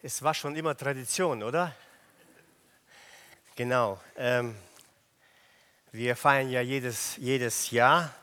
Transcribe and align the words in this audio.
Es 0.00 0.22
war 0.22 0.32
schon 0.32 0.54
immer 0.54 0.76
Tradition, 0.76 1.42
oder? 1.42 1.74
Genau. 3.56 3.98
Ähm, 4.16 4.54
wir 5.90 6.14
feiern 6.14 6.50
ja 6.50 6.60
jedes, 6.60 7.16
jedes 7.16 7.72
Jahr 7.72 8.14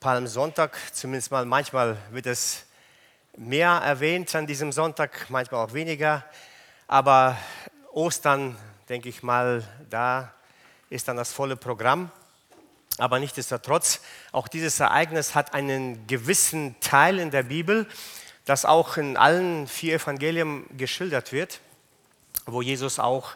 Palmsonntag, 0.00 0.76
zumindest 0.92 1.30
mal 1.30 1.44
manchmal 1.44 1.96
wird 2.10 2.26
es 2.26 2.64
mehr 3.36 3.70
erwähnt 3.70 4.34
an 4.34 4.48
diesem 4.48 4.72
Sonntag, 4.72 5.30
manchmal 5.30 5.64
auch 5.64 5.74
weniger. 5.74 6.24
Aber 6.88 7.38
Ostern, 7.92 8.56
denke 8.88 9.08
ich 9.08 9.22
mal, 9.22 9.62
da 9.88 10.34
ist 10.90 11.06
dann 11.06 11.16
das 11.16 11.32
volle 11.32 11.54
Programm. 11.54 12.10
Aber 12.98 13.20
nichtsdestotrotz, 13.20 14.00
auch 14.32 14.48
dieses 14.48 14.80
Ereignis 14.80 15.36
hat 15.36 15.54
einen 15.54 16.08
gewissen 16.08 16.74
Teil 16.80 17.20
in 17.20 17.30
der 17.30 17.44
Bibel, 17.44 17.86
das 18.46 18.64
auch 18.64 18.96
in 18.96 19.16
allen 19.16 19.66
vier 19.66 19.96
Evangelien 19.96 20.64
geschildert 20.78 21.32
wird, 21.32 21.60
wo 22.46 22.62
Jesus 22.62 22.98
auch 22.98 23.32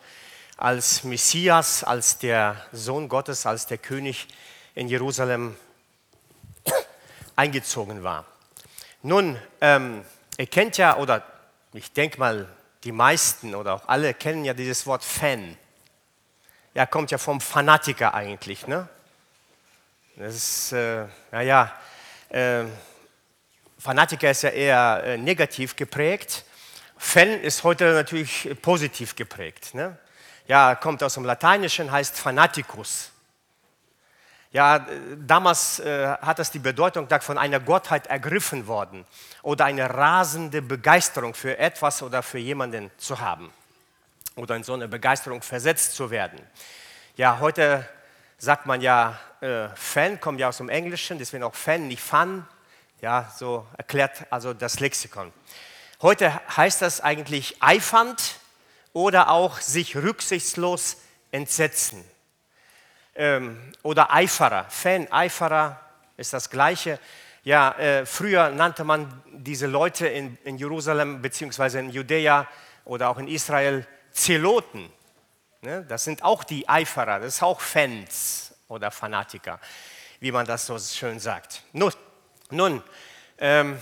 als 0.56 1.05
Messias, 1.05 1.84
als 1.84 2.18
der 2.18 2.64
Sohn 2.73 3.09
Gottes, 3.09 3.45
als 3.45 3.66
der 3.66 3.78
König 3.78 4.28
in 4.74 4.88
Jerusalem 4.88 5.56
eingezogen 7.34 8.02
war. 8.04 8.24
Nun, 9.02 9.37
ähm, 9.60 10.04
ihr 10.38 10.46
kennt 10.46 10.77
ja, 10.77 10.96
oder 10.96 11.24
ich 11.73 11.92
denke 11.92 12.18
mal, 12.18 12.48
die 12.84 12.92
meisten 12.92 13.54
oder 13.54 13.74
auch 13.74 13.88
alle 13.88 14.15
kennen 14.15 14.45
ja 14.45 14.54
dieses 14.54 14.87
Wort 14.87 15.02
Fan. 15.02 15.56
Ja, 16.74 16.87
kommt 16.87 17.10
ja 17.10 17.18
vom 17.18 17.40
Fanatiker 17.40 18.15
eigentlich. 18.15 18.66
Ne? 18.66 18.88
Das 20.16 20.34
ist, 20.37 20.73
äh, 20.73 21.06
naja, 21.32 21.73
äh, 22.29 22.65
Fanatiker 23.80 24.30
ist 24.30 24.42
ja 24.42 24.50
eher 24.50 25.02
äh, 25.04 25.16
negativ 25.16 25.74
geprägt. 25.74 26.44
Fan 26.98 27.28
ist 27.40 27.64
heute 27.64 27.94
natürlich 27.94 28.54
positiv 28.60 29.16
geprägt. 29.16 29.74
Ne? 29.74 29.96
Ja, 30.46 30.74
kommt 30.74 31.02
aus 31.02 31.14
dem 31.14 31.24
Lateinischen, 31.24 31.90
heißt 31.90 32.18
Fanaticus. 32.18 33.10
Ja, 34.52 34.87
damals 35.16 35.78
äh, 35.78 36.09
hat 36.09 36.38
das 36.40 36.50
die 36.50 36.59
Bedeutung 36.59 37.09
von 37.20 37.38
einer 37.38 37.59
Gottheit 37.59 38.09
ergriffen 38.09 38.66
worden 38.66 39.06
oder 39.42 39.64
eine 39.64 39.88
rasende 39.88 40.60
Begeisterung 40.60 41.32
für 41.32 41.56
etwas 41.56 42.02
oder 42.02 42.22
für 42.22 42.38
jemanden 42.38 42.90
zu 42.98 43.18
haben 43.18 43.50
oder 44.34 44.56
in 44.56 44.62
so 44.65 44.74
eine 44.74 44.88
Begeisterung 44.88 45.40
versetzt 45.40 45.94
zu 45.94 46.10
werden. 46.10 46.38
Ja, 47.16 47.38
heute 47.38 47.88
sagt 48.37 48.66
man 48.66 48.82
ja, 48.82 49.18
äh, 49.40 49.68
Fan 49.74 50.20
kommt 50.20 50.38
ja 50.38 50.48
aus 50.48 50.59
dem 50.59 50.68
Englischen, 50.68 51.18
deswegen 51.18 51.44
auch 51.44 51.54
Fan, 51.54 51.88
nicht 51.88 52.02
Fun, 52.02 52.44
ja, 53.01 53.32
so 53.37 53.66
erklärt 53.76 54.26
also 54.30 54.52
das 54.52 54.80
Lexikon. 54.80 55.32
Heute 56.02 56.32
heißt 56.56 56.82
das 56.82 57.01
eigentlich 57.01 57.56
eifernd 57.60 58.37
oder 58.93 59.30
auch 59.30 59.60
sich 59.60 59.96
rücksichtslos 59.96 60.98
entsetzen. 61.30 62.04
Ähm, 63.15 63.73
oder 63.82 64.12
Eiferer. 64.12 64.66
Fan, 64.69 65.10
Eiferer 65.10 65.81
ist 66.16 66.32
das 66.32 66.50
Gleiche. 66.50 66.98
Ja, 67.43 67.72
äh, 67.72 68.06
früher 68.06 68.50
nannte 68.50 68.84
man 68.84 69.22
diese 69.32 69.66
Leute 69.66 70.06
in, 70.06 70.37
in 70.44 70.59
Jerusalem 70.59 71.22
beziehungsweise 71.22 71.81
in 71.81 71.91
Judäa 71.91 72.47
oder 72.84 73.09
auch 73.09 73.19
in 73.19 73.28
Israel 73.28 73.87
Zeloten. 74.12 74.91
Ne? 75.62 75.84
Das 75.88 76.04
sind 76.04 76.22
auch 76.22 76.44
die 76.44 76.69
Eiferer, 76.69 77.21
das 77.21 77.37
ist 77.37 77.43
auch 77.43 77.60
Fans 77.60 78.54
oder 78.69 78.91
Fanatiker, 78.91 79.60
wie 80.19 80.32
man 80.32 80.47
das 80.47 80.66
so 80.66 80.78
schön 80.78 81.19
sagt. 81.19 81.62
Nun, 81.72 81.93
nun, 82.50 82.82
ähm, 83.38 83.78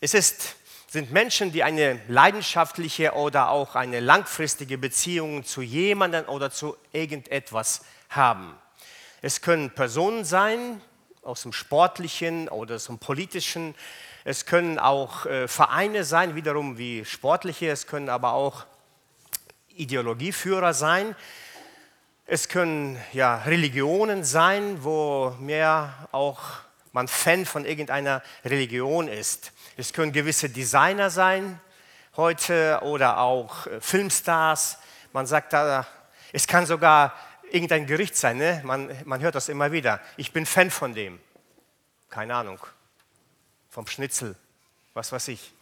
es 0.00 0.14
ist, 0.14 0.56
sind 0.88 1.12
Menschen, 1.12 1.50
die 1.50 1.62
eine 1.62 2.00
leidenschaftliche 2.08 3.12
oder 3.12 3.50
auch 3.50 3.74
eine 3.74 4.00
langfristige 4.00 4.78
Beziehung 4.78 5.44
zu 5.44 5.62
jemandem 5.62 6.28
oder 6.28 6.50
zu 6.50 6.76
irgendetwas 6.92 7.82
haben. 8.10 8.54
Es 9.22 9.40
können 9.40 9.70
Personen 9.70 10.24
sein, 10.24 10.80
aus 11.22 11.42
dem 11.42 11.52
sportlichen 11.52 12.48
oder 12.48 12.76
aus 12.76 12.86
dem 12.86 12.98
politischen. 12.98 13.74
Es 14.24 14.46
können 14.46 14.78
auch 14.78 15.26
äh, 15.26 15.48
Vereine 15.48 16.04
sein, 16.04 16.34
wiederum 16.34 16.78
wie 16.78 17.04
sportliche. 17.04 17.70
Es 17.70 17.86
können 17.86 18.08
aber 18.08 18.34
auch 18.34 18.64
Ideologieführer 19.68 20.74
sein. 20.74 21.16
Es 22.26 22.48
können 22.48 23.00
ja 23.12 23.38
Religionen 23.38 24.24
sein, 24.24 24.84
wo 24.84 25.34
mehr 25.40 26.08
auch 26.12 26.40
man 26.94 27.08
Fan 27.08 27.44
von 27.44 27.66
irgendeiner 27.66 28.22
Religion 28.44 29.08
ist. 29.08 29.52
Es 29.76 29.92
können 29.92 30.12
gewisse 30.12 30.48
Designer 30.48 31.10
sein 31.10 31.60
heute 32.16 32.78
oder 32.82 33.18
auch 33.18 33.66
äh, 33.66 33.80
Filmstars. 33.80 34.78
Man 35.12 35.26
sagt 35.26 35.52
da, 35.52 35.86
es 36.32 36.46
kann 36.46 36.66
sogar 36.66 37.12
irgendein 37.50 37.86
Gericht 37.86 38.16
sein. 38.16 38.38
Ne? 38.38 38.60
Man, 38.64 38.96
man 39.04 39.20
hört 39.20 39.34
das 39.34 39.48
immer 39.48 39.72
wieder. 39.72 40.00
Ich 40.16 40.32
bin 40.32 40.46
Fan 40.46 40.70
von 40.70 40.94
dem. 40.94 41.18
Keine 42.10 42.36
Ahnung. 42.36 42.60
Vom 43.70 43.88
Schnitzel. 43.88 44.36
Was 44.94 45.10
weiß 45.10 45.28
ich. 45.28 45.52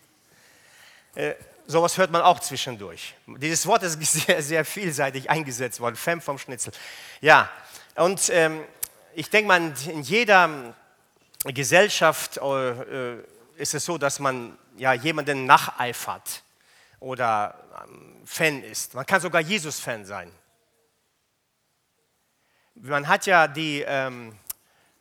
Äh, 1.14 1.34
sowas 1.66 1.96
hört 1.96 2.10
man 2.10 2.20
auch 2.20 2.40
zwischendurch. 2.40 3.14
Dieses 3.26 3.66
Wort 3.66 3.84
ist 3.84 3.98
sehr, 4.26 4.42
sehr 4.42 4.66
vielseitig 4.66 5.30
eingesetzt 5.30 5.80
worden. 5.80 5.96
Fan 5.96 6.20
vom 6.20 6.38
Schnitzel. 6.38 6.74
Ja, 7.22 7.48
und 7.94 8.28
ähm, 8.28 8.62
ich 9.14 9.30
denke 9.30 9.48
mal, 9.48 9.72
in 9.86 10.02
jeder 10.02 10.74
Gesellschaft 11.44 12.36
äh, 12.36 13.16
ist 13.56 13.74
es 13.74 13.84
so, 13.84 13.98
dass 13.98 14.20
man 14.20 14.56
ja, 14.76 14.92
jemanden 14.92 15.44
nacheifert 15.44 16.44
oder 17.00 17.84
ähm, 17.84 18.22
Fan 18.24 18.62
ist. 18.62 18.94
Man 18.94 19.04
kann 19.04 19.20
sogar 19.20 19.40
Jesus-Fan 19.40 20.04
sein. 20.04 20.30
Man 22.74 23.06
hat 23.08 23.26
ja 23.26 23.48
die, 23.48 23.84
ähm, 23.86 24.38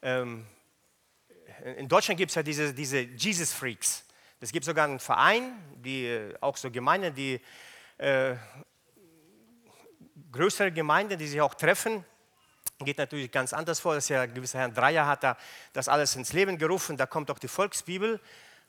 ähm, 0.01 0.45
in 1.77 1.87
Deutschland 1.87 2.17
gibt 2.17 2.31
es 2.31 2.35
ja 2.35 2.43
diese, 2.43 2.73
diese 2.73 2.99
Jesus-Freaks. 3.01 4.03
Es 4.39 4.51
gibt 4.51 4.65
sogar 4.65 4.85
einen 4.85 4.99
Verein, 4.99 5.53
die, 5.75 6.07
äh, 6.07 6.35
auch 6.41 6.57
so 6.57 6.71
Gemeinden, 6.71 7.13
die 7.13 7.39
äh, 7.99 8.35
größere 10.31 10.71
Gemeinden, 10.71 11.19
die 11.19 11.27
sich 11.27 11.39
auch 11.39 11.53
treffen 11.53 12.03
geht 12.85 12.97
natürlich 12.97 13.31
ganz 13.31 13.53
anders 13.53 13.79
vor. 13.79 13.95
Das 13.95 14.05
ist 14.05 14.09
ja 14.09 14.25
gewisser 14.25 14.59
Herr 14.59 14.69
Dreier 14.69 15.07
hat 15.07 15.23
da 15.23 15.37
das 15.73 15.87
alles 15.87 16.15
ins 16.15 16.33
Leben 16.33 16.57
gerufen. 16.57 16.97
Da 16.97 17.05
kommt 17.05 17.31
auch 17.31 17.39
die 17.39 17.47
Volksbibel 17.47 18.19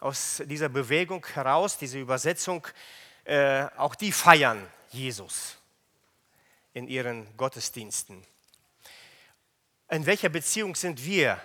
aus 0.01 0.43
dieser 0.47 0.69
Bewegung 0.69 1.25
heraus, 1.35 1.79
diese 1.79 1.99
Übersetzung. 1.99 2.67
Äh, 3.25 3.67
auch 3.77 3.95
die 3.95 4.13
feiern 4.13 4.67
Jesus 4.91 5.57
in 6.73 6.89
ihren 6.89 7.27
Gottesdiensten. 7.37 8.23
In 9.91 10.07
welcher 10.07 10.29
Beziehung 10.29 10.75
sind 10.75 11.05
wir 11.05 11.39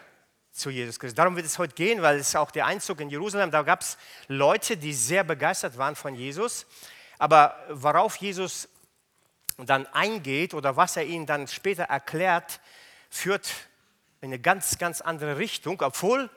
zu 0.52 0.70
Jesus 0.70 0.98
Christus? 0.98 1.16
Darum 1.16 1.36
wird 1.36 1.46
es 1.46 1.60
heute 1.60 1.76
gehen, 1.76 2.02
weil 2.02 2.18
es 2.18 2.36
auch 2.36 2.50
der 2.50 2.66
Einzug 2.66 3.02
in 3.02 3.10
Jerusalem, 3.10 3.52
da 3.52 3.62
gab 3.62 3.82
es 3.82 3.98
Leute, 4.28 4.78
die 4.78 4.94
sehr 4.94 5.24
begeistert 5.24 5.78
waren 5.78 5.96
von 5.96 6.16
Jesus. 6.16 6.66
Aber 7.20 7.58
worauf 7.70 8.16
Jesus 8.16 8.70
dann 9.58 9.88
eingeht 9.88 10.54
oder 10.54 10.78
was 10.78 10.98
er 10.98 11.06
ihnen 11.06 11.26
dann 11.26 11.48
später 11.48 11.84
erklärt, 11.84 12.60
führt 13.10 13.52
in 14.22 14.30
eine 14.30 14.40
ganz, 14.40 14.78
ganz 14.78 15.02
andere 15.02 15.38
Richtung, 15.38 15.82
obwohl, 15.82 16.30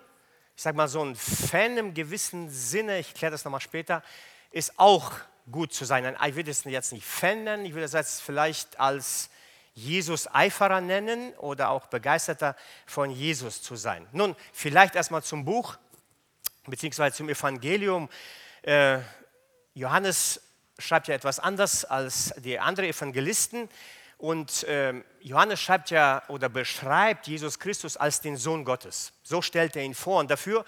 ich 0.56 0.62
sage 0.62 0.76
mal, 0.76 0.88
so 0.88 1.02
ein 1.02 1.14
Fan 1.14 1.76
im 1.76 1.94
gewissen 1.94 2.48
Sinne, 2.50 2.98
ich 2.98 3.14
kläre 3.14 3.32
das 3.32 3.44
nochmal 3.44 3.60
später, 3.60 4.02
ist 4.50 4.78
auch 4.78 5.12
gut 5.50 5.72
zu 5.72 5.84
sein. 5.84 6.16
Ich 6.26 6.36
will 6.36 6.48
es 6.48 6.64
jetzt 6.64 6.92
nicht 6.92 7.04
Fan 7.04 7.44
nennen, 7.44 7.64
ich 7.64 7.74
will 7.74 7.82
es 7.82 7.92
jetzt 7.92 8.22
vielleicht 8.22 8.78
als 8.80 9.30
Jesus-Eiferer 9.74 10.80
nennen 10.80 11.32
oder 11.34 11.70
auch 11.70 11.86
Begeisterter 11.86 12.56
von 12.86 13.10
Jesus 13.10 13.62
zu 13.62 13.76
sein. 13.76 14.06
Nun, 14.12 14.36
vielleicht 14.52 14.94
erstmal 14.94 15.22
zum 15.22 15.44
Buch, 15.44 15.76
beziehungsweise 16.66 17.16
zum 17.16 17.28
Evangelium. 17.28 18.08
Äh, 18.62 18.98
Johannes 19.74 20.42
schreibt 20.80 21.08
ja 21.08 21.14
etwas 21.14 21.38
anders 21.38 21.84
als 21.84 22.34
die 22.38 22.58
anderen 22.58 22.90
Evangelisten. 22.90 23.68
Und 24.18 24.64
äh, 24.64 25.02
Johannes 25.20 25.60
schreibt 25.60 25.90
ja 25.90 26.22
oder 26.28 26.48
beschreibt 26.48 27.26
Jesus 27.26 27.58
Christus 27.58 27.96
als 27.96 28.20
den 28.20 28.36
Sohn 28.36 28.64
Gottes. 28.64 29.12
So 29.22 29.40
stellt 29.40 29.76
er 29.76 29.82
ihn 29.82 29.94
vor. 29.94 30.20
Und 30.20 30.30
dafür 30.30 30.64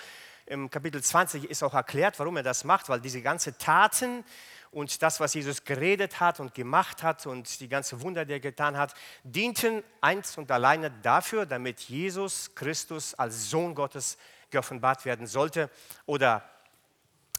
im 0.47 0.71
Kapitel 0.71 1.03
20 1.03 1.51
ist 1.51 1.63
auch 1.63 1.75
erklärt, 1.75 2.19
warum 2.19 2.37
er 2.37 2.43
das 2.43 2.65
macht, 2.65 2.89
weil 2.89 3.01
diese 3.01 3.21
ganzen 3.23 3.57
Taten 3.59 4.25
und 4.71 5.03
das, 5.03 5.21
was 5.21 5.35
Jesus 5.35 5.65
geredet 5.65 6.19
hat 6.19 6.41
und 6.41 6.55
gemacht 6.55 7.03
hat 7.03 7.27
und 7.27 7.61
die 7.61 7.69
ganzen 7.69 8.01
Wunder, 8.01 8.25
die 8.25 8.33
er 8.33 8.41
getan 8.41 8.77
hat, 8.77 8.95
dienten 9.23 9.85
eins 10.01 10.39
und 10.39 10.51
alleine 10.51 10.91
dafür, 10.91 11.45
damit 11.45 11.81
Jesus 11.81 12.55
Christus 12.55 13.15
als 13.15 13.51
Sohn 13.51 13.75
Gottes 13.75 14.17
geoffenbart 14.51 15.05
werden 15.05 15.27
sollte 15.27 15.69
oder 16.07 16.43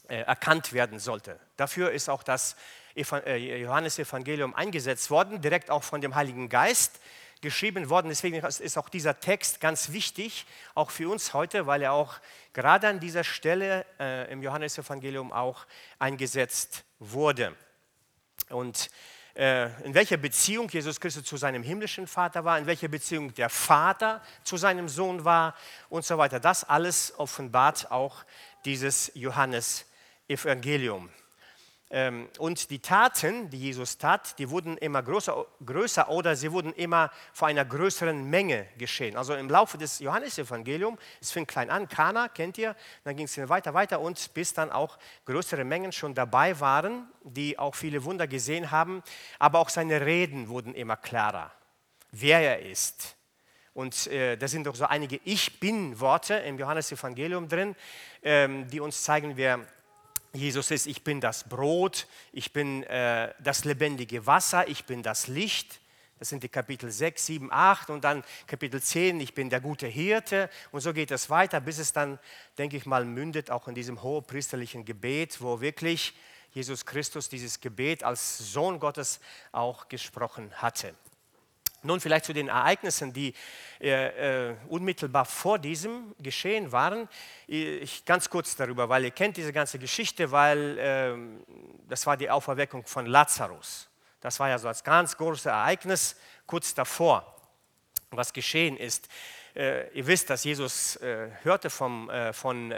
erkannt 0.08 0.74
werden 0.74 1.00
sollte. 1.00 1.40
Dafür 1.58 1.92
ist 1.92 2.10
auch 2.10 2.24
das 2.24 2.56
äh, 2.96 3.62
Johannesevangelium 3.62 4.54
eingesetzt 4.54 5.10
worden, 5.10 5.42
direkt 5.42 5.72
auch 5.72 5.84
von 5.84 6.02
dem 6.02 6.14
Heiligen 6.14 6.50
Geist, 6.50 7.00
geschrieben 7.42 7.90
worden. 7.90 8.10
Deswegen 8.10 8.38
ist 8.38 8.78
auch 8.78 8.88
dieser 8.88 9.20
Text 9.20 9.60
ganz 9.60 9.92
wichtig, 9.92 10.46
auch 10.76 10.92
für 10.92 11.10
uns 11.10 11.34
heute, 11.34 11.66
weil 11.66 11.82
er 11.82 11.92
auch 11.92 12.16
gerade 12.54 12.88
an 12.88 13.00
dieser 13.00 13.24
Stelle 13.24 13.86
äh, 14.00 14.32
im 14.32 14.42
Johannesevangelium 14.44 15.34
auch 15.34 15.66
eingesetzt 16.00 16.86
wurde. 17.00 17.56
Und 18.50 18.90
äh, 19.36 19.66
in 19.84 19.94
welcher 19.94 20.18
Beziehung 20.18 20.70
Jesus 20.70 21.00
Christus 21.00 21.24
zu 21.24 21.38
seinem 21.38 21.64
himmlischen 21.64 22.08
Vater 22.08 22.46
war, 22.46 22.60
in 22.60 22.68
welcher 22.68 22.88
Beziehung 22.88 23.34
der 23.34 23.50
Vater 23.50 24.22
zu 24.44 24.56
seinem 24.56 24.88
Sohn 24.88 25.26
war 25.26 25.56
und 25.90 26.06
so 26.06 26.18
weiter. 26.18 26.40
Das 26.40 26.64
alles 26.64 27.14
offenbart 27.18 27.92
auch 27.92 28.24
dieses 28.64 29.12
Johannes-Evangelium. 29.16 29.93
Ähm, 31.94 32.28
und 32.40 32.72
die 32.72 32.80
Taten, 32.80 33.52
die 33.52 33.60
Jesus 33.60 34.00
tat, 34.00 34.40
die 34.40 34.50
wurden 34.50 34.78
immer 34.78 35.04
größer, 35.04 35.46
größer 35.64 36.10
oder 36.10 36.36
sie 36.36 36.52
wurden 36.52 36.74
immer 36.74 37.12
vor 37.34 37.50
einer 37.50 37.64
größeren 37.66 38.28
Menge 38.32 38.66
geschehen. 38.80 39.16
Also 39.16 39.36
im 39.36 39.48
Laufe 39.48 39.78
des 39.78 40.00
Johannesevangeliums, 40.00 40.98
es 41.22 41.32
fing 41.32 41.46
klein 41.46 41.70
an, 41.70 41.88
Kana, 41.88 42.30
kennt 42.30 42.58
ihr, 42.58 42.76
dann 43.04 43.16
ging 43.16 43.28
es 43.28 43.38
weiter, 43.48 43.76
weiter 43.76 44.00
und 44.00 44.34
bis 44.34 44.56
dann 44.56 44.72
auch 44.72 44.98
größere 45.26 45.64
Mengen 45.64 45.92
schon 45.92 46.16
dabei 46.16 46.60
waren, 46.60 47.08
die 47.24 47.60
auch 47.60 47.76
viele 47.76 48.04
Wunder 48.04 48.26
gesehen 48.26 48.72
haben. 48.72 49.04
Aber 49.38 49.60
auch 49.60 49.70
seine 49.70 50.04
Reden 50.04 50.48
wurden 50.48 50.74
immer 50.74 50.98
klarer, 50.98 51.52
wer 52.12 52.40
er 52.40 52.72
ist. 52.72 53.16
Und 53.76 54.08
äh, 54.08 54.36
da 54.36 54.48
sind 54.48 54.66
doch 54.66 54.76
so 54.76 54.86
einige 54.86 55.20
Ich 55.26 55.60
Bin-Worte 55.60 56.34
im 56.36 56.58
Johannesevangelium 56.58 57.48
drin, 57.48 57.76
ähm, 58.24 58.68
die 58.68 58.80
uns 58.80 59.04
zeigen, 59.04 59.38
wer 59.38 59.60
Jesus 60.36 60.72
ist, 60.72 60.88
ich 60.88 61.04
bin 61.04 61.22
das 61.22 61.48
Brot, 61.48 62.08
ich 62.32 62.54
bin 62.54 62.82
äh, 62.84 63.34
das 63.40 63.66
lebendige 63.66 64.26
Wasser, 64.26 64.68
ich 64.68 64.86
bin 64.86 65.04
das 65.04 65.28
Licht. 65.28 65.80
Das 66.18 66.30
sind 66.30 66.42
die 66.42 66.50
Kapitel 66.50 66.90
6, 66.90 67.26
7, 67.26 67.50
8 67.52 67.90
und 67.90 68.04
dann 68.04 68.24
Kapitel 68.48 68.82
10, 68.82 69.20
ich 69.20 69.36
bin 69.36 69.50
der 69.50 69.62
gute 69.62 69.86
Hirte. 69.86 70.50
Und 70.72 70.82
so 70.82 70.94
geht 70.94 71.12
es 71.12 71.30
weiter, 71.30 71.62
bis 71.62 71.78
es 71.78 71.94
dann, 71.94 72.18
denke 72.58 72.78
ich 72.78 72.86
mal, 72.86 73.06
mündet 73.06 73.52
auch 73.52 73.68
in 73.68 73.76
diesem 73.76 74.02
hohepriesterlichen 74.02 74.86
Gebet, 74.86 75.40
wo 75.42 75.62
wirklich 75.62 76.16
Jesus 76.52 76.86
Christus 76.86 77.30
dieses 77.30 77.60
Gebet 77.60 78.04
als 78.04 78.38
Sohn 78.38 78.80
Gottes 78.80 79.20
auch 79.52 79.88
gesprochen 79.88 80.52
hatte. 80.56 80.96
Nun 81.84 82.00
vielleicht 82.00 82.26
zu 82.26 82.34
den 82.34 82.48
Ereignissen, 82.48 83.14
die 83.14 83.34
äh, 83.82 84.50
äh, 84.50 84.56
unmittelbar 84.70 85.26
vor 85.26 85.60
diesem 85.60 86.16
geschehen 86.20 86.72
waren. 86.72 87.10
Ich 87.48 88.06
ganz 88.06 88.30
kurz 88.30 88.56
darüber, 88.56 88.88
weil 88.88 89.04
ihr 89.04 89.12
kennt 89.12 89.38
diese 89.38 89.52
ganze 89.52 89.80
Geschichte, 89.80 90.32
weil 90.32 90.78
äh, 90.80 91.16
das 91.90 92.06
war 92.06 92.16
die 92.16 92.30
Auferweckung 92.30 92.86
von 92.86 93.06
Lazarus. 93.06 93.90
Das 94.22 94.40
war 94.40 94.48
ja 94.48 94.58
so 94.58 94.70
als 94.70 94.84
ganz 94.84 95.18
großes 95.18 95.48
Ereignis 95.48 96.16
kurz 96.48 96.74
davor, 96.74 97.36
was 98.12 98.32
geschehen 98.32 98.78
ist. 98.78 99.10
Äh, 99.54 99.90
ihr 99.90 100.08
wisst, 100.08 100.30
dass 100.30 100.46
Jesus 100.46 100.96
äh, 100.98 101.30
hörte 101.44 101.70
vom, 101.70 102.10
äh, 102.10 102.32
von 102.32 102.72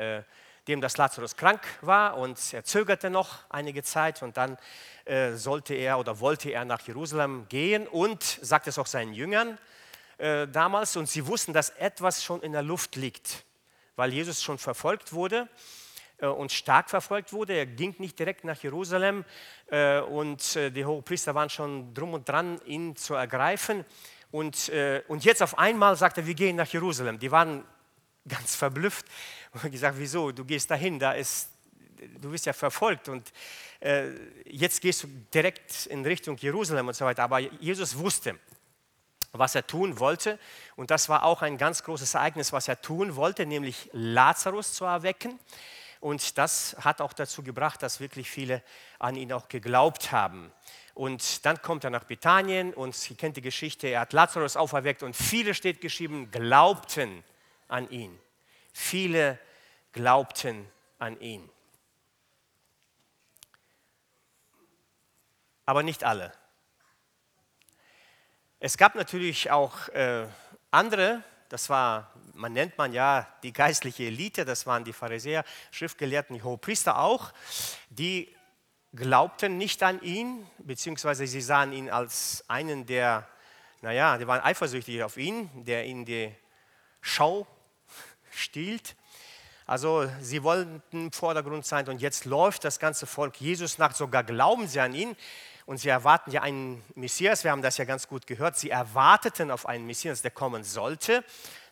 dem, 0.68 0.82
dass 0.82 0.98
Lazarus 0.98 1.36
krank 1.36 1.62
war 1.82 2.18
und 2.18 2.40
er 2.54 2.64
zögerte 2.64 3.10
noch 3.10 3.40
einige 3.50 3.84
Zeit 3.84 4.22
und 4.24 4.38
dann 4.38 4.58
äh, 5.06 5.34
sollte 5.34 5.74
er 5.74 6.00
oder 6.00 6.20
wollte 6.20 6.50
er 6.50 6.66
nach 6.66 6.82
Jerusalem 6.82 7.46
gehen 7.50 7.88
und 7.88 8.24
sagte 8.24 8.70
es 8.70 8.80
auch 8.80 8.88
seinen 8.88 9.14
Jüngern 9.14 9.58
äh, 10.18 10.48
damals 10.48 10.96
und 10.96 11.08
sie 11.08 11.28
wussten, 11.28 11.54
dass 11.54 11.70
etwas 11.72 12.24
schon 12.24 12.42
in 12.42 12.52
der 12.52 12.64
Luft 12.64 12.96
liegt, 12.96 13.46
weil 13.96 14.14
Jesus 14.14 14.42
schon 14.42 14.58
verfolgt 14.58 15.14
wurde 15.14 15.48
äh, 16.18 16.28
und 16.28 16.52
stark 16.52 16.90
verfolgt 16.90 17.34
wurde. 17.34 17.54
Er 17.54 17.66
ging 17.66 17.96
nicht 18.00 18.18
direkt 18.18 18.46
nach 18.46 18.62
Jerusalem 18.62 19.26
äh, 19.68 20.00
und 20.00 20.56
äh, 20.56 20.72
die 20.72 20.86
Hohepriester 20.86 21.36
waren 21.36 21.50
schon 21.50 21.94
drum 21.94 22.14
und 22.14 22.28
dran, 22.28 22.60
ihn 22.66 22.96
zu 22.96 23.14
ergreifen. 23.14 23.86
Und, 24.32 24.70
und 25.08 25.24
jetzt 25.24 25.42
auf 25.42 25.58
einmal 25.58 25.96
sagt 25.96 26.18
er, 26.18 26.28
wir 26.28 26.34
gehen 26.34 26.58
nach 26.58 26.68
Jerusalem. 26.68 27.20
Die 27.20 27.32
waren 27.32 27.64
ganz 28.28 28.56
verblüfft 28.56 29.06
und 29.54 29.72
gesagt, 29.72 29.98
wieso, 29.98 30.32
du 30.32 30.46
gehst 30.46 30.72
dahin, 30.72 31.00
da 31.00 31.14
ist, 31.14 31.50
du 32.20 32.32
bist 32.32 32.46
ja 32.46 32.54
verfolgt 32.54 33.10
und 33.10 33.32
äh, 33.80 34.10
jetzt 34.46 34.82
gehst 34.82 35.04
du 35.04 35.08
direkt 35.34 35.86
in 35.88 36.06
Richtung 36.06 36.38
Jerusalem 36.38 36.88
und 36.88 36.96
so 36.96 37.06
weiter. 37.06 37.24
Aber 37.24 37.40
Jesus 37.40 37.98
wusste, 37.98 38.38
was 39.32 39.56
er 39.56 39.68
tun 39.68 40.00
wollte 40.00 40.40
und 40.76 40.92
das 40.92 41.10
war 41.10 41.24
auch 41.24 41.42
ein 41.42 41.58
ganz 41.58 41.84
großes 41.84 42.14
Ereignis, 42.14 42.54
was 42.54 42.68
er 42.68 42.82
tun 42.82 43.16
wollte, 43.16 43.46
nämlich 43.46 43.90
Lazarus 43.92 44.74
zu 44.74 44.86
erwecken. 44.86 45.40
Und 46.00 46.38
das 46.38 46.76
hat 46.82 47.02
auch 47.02 47.14
dazu 47.14 47.42
gebracht, 47.42 47.82
dass 47.82 48.00
wirklich 48.00 48.30
viele 48.30 48.62
an 49.00 49.16
ihn 49.16 49.34
auch 49.34 49.48
geglaubt 49.48 50.12
haben. 50.12 50.52
Und 50.94 51.46
dann 51.46 51.62
kommt 51.62 51.84
er 51.84 51.90
nach 51.90 52.04
Bethanien 52.04 52.74
und 52.74 53.10
ihr 53.10 53.18
kennt 53.18 53.38
die 53.38 53.42
Geschichte, 53.42 53.88
er 53.88 54.02
hat 54.02 54.14
Lazarus 54.14 54.56
auferweckt 54.56 55.04
und 55.04 55.16
viele, 55.16 55.54
steht 55.54 55.82
geschrieben, 55.82 56.32
glaubten 56.32 57.24
an 57.76 57.90
ihn. 57.90 58.18
Viele 58.72 59.38
glaubten 59.92 60.66
an 60.98 61.20
ihn. 61.20 61.50
Aber 65.66 65.84
nicht 65.84 66.04
alle. 66.04 66.32
Es 68.60 68.78
gab 68.78 68.96
natürlich 68.96 69.52
auch 69.52 69.90
äh, 69.90 70.26
andere, 70.72 71.22
das 71.50 71.70
war, 71.70 72.14
man 72.34 72.54
nennt 72.54 72.78
man 72.78 72.94
ja 72.94 73.28
die 73.44 73.52
geistliche 73.52 74.06
Elite, 74.06 74.46
das 74.46 74.66
waren 74.66 74.84
die 74.84 74.94
Pharisäer, 74.94 75.44
Schriftgelehrten, 75.72 76.36
die 76.36 76.44
Hohepriester 76.44 77.00
auch, 77.00 77.34
die 77.90 78.34
glaubten 78.94 79.58
nicht 79.58 79.84
an 79.84 80.02
ihn, 80.02 80.48
beziehungsweise 80.60 81.28
sie 81.28 81.42
sahen 81.42 81.74
ihn 81.74 81.90
als 81.90 82.46
einen, 82.48 82.86
der, 82.86 83.28
naja, 83.82 84.18
die 84.18 84.28
waren 84.28 84.42
eifersüchtig 84.42 85.04
auf 85.04 85.18
ihn, 85.18 85.50
der 85.66 85.86
ihnen 85.86 86.06
die 86.06 86.34
Schau 87.02 87.46
stiehlt. 88.36 88.96
Also 89.66 90.08
sie 90.22 90.44
wollten 90.44 90.82
im 90.92 91.12
Vordergrund 91.12 91.66
sein 91.66 91.88
und 91.90 92.00
jetzt 92.00 92.26
läuft 92.26 92.64
das 92.64 92.78
ganze 92.78 93.08
Volk 93.08 93.42
Jesus 93.42 93.78
nach, 93.80 93.96
sogar 93.96 94.24
glauben 94.24 94.68
sie 94.68 94.80
an 94.80 94.94
ihn 94.94 95.16
und 95.66 95.78
sie 95.80 95.90
erwarten 95.90 96.30
ja 96.30 96.44
einen 96.44 96.84
Messias, 96.94 97.44
wir 97.44 97.52
haben 97.52 97.64
das 97.64 97.78
ja 97.78 97.86
ganz 97.86 98.08
gut 98.08 98.28
gehört, 98.28 98.58
sie 98.58 98.70
erwarteten 98.70 99.50
auf 99.50 99.66
einen 99.66 99.88
Messias, 99.88 100.22
der 100.22 100.32
kommen 100.32 100.64
sollte. 100.64 101.24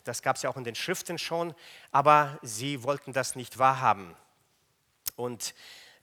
Das 0.02 0.22
gab 0.22 0.36
es 0.36 0.42
ja 0.42 0.50
auch 0.50 0.56
in 0.56 0.64
den 0.64 0.74
Schriften 0.74 1.18
schon, 1.18 1.54
aber 1.92 2.38
sie 2.42 2.82
wollten 2.82 3.12
das 3.12 3.36
nicht 3.36 3.58
wahrhaben. 3.58 4.16
Und 5.14 5.54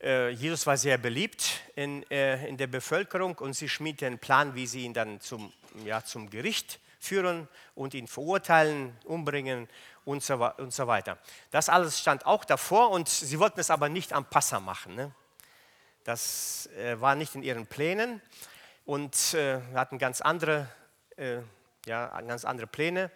äh, 0.01 0.29
Jesus 0.29 0.65
war 0.65 0.77
sehr 0.77 0.97
beliebt 0.97 1.59
in, 1.75 2.09
äh, 2.09 2.47
in 2.47 2.57
der 2.57 2.67
Bevölkerung 2.67 3.35
und 3.37 3.53
sie 3.53 3.67
schmiedeten 3.67 4.07
einen 4.07 4.19
Plan, 4.19 4.55
wie 4.55 4.65
sie 4.65 4.85
ihn 4.85 4.93
dann 4.93 5.19
zum, 5.19 5.51
ja, 5.85 6.03
zum 6.03 6.29
Gericht 6.29 6.79
führen 6.99 7.47
und 7.75 7.93
ihn 7.93 8.07
verurteilen, 8.07 8.95
umbringen 9.03 9.67
und 10.05 10.23
so, 10.23 10.35
und 10.57 10.73
so 10.73 10.87
weiter. 10.87 11.17
Das 11.51 11.69
alles 11.69 11.99
stand 11.99 12.25
auch 12.25 12.45
davor 12.45 12.91
und 12.91 13.09
sie 13.09 13.39
wollten 13.39 13.59
es 13.59 13.69
aber 13.69 13.89
nicht 13.89 14.13
am 14.13 14.25
Passa 14.25 14.59
machen. 14.59 14.95
Ne? 14.95 15.11
Das 16.03 16.67
äh, 16.77 16.99
war 16.99 17.15
nicht 17.15 17.35
in 17.35 17.43
ihren 17.43 17.67
Plänen 17.67 18.21
und 18.85 19.33
äh, 19.33 19.61
hatten 19.75 19.97
ganz 19.97 20.21
andere, 20.21 20.67
äh, 21.17 21.39
ja, 21.85 22.19
ganz 22.21 22.45
andere 22.45 22.67
Pläne 22.67 23.11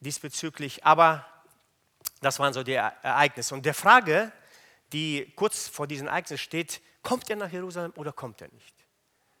diesbezüglich. 0.00 0.84
Aber 0.84 1.26
das 2.20 2.38
waren 2.38 2.52
so 2.52 2.62
die 2.62 2.74
Ereignisse. 2.74 3.54
Und 3.54 3.66
der 3.66 3.74
Frage, 3.74 4.32
die 4.92 5.32
kurz 5.36 5.68
vor 5.68 5.86
diesen 5.86 6.08
Ereignissen 6.08 6.38
steht, 6.38 6.80
kommt 7.02 7.28
er 7.30 7.36
nach 7.36 7.50
Jerusalem 7.50 7.92
oder 7.96 8.12
kommt 8.12 8.40
er 8.42 8.48
nicht? 8.48 8.74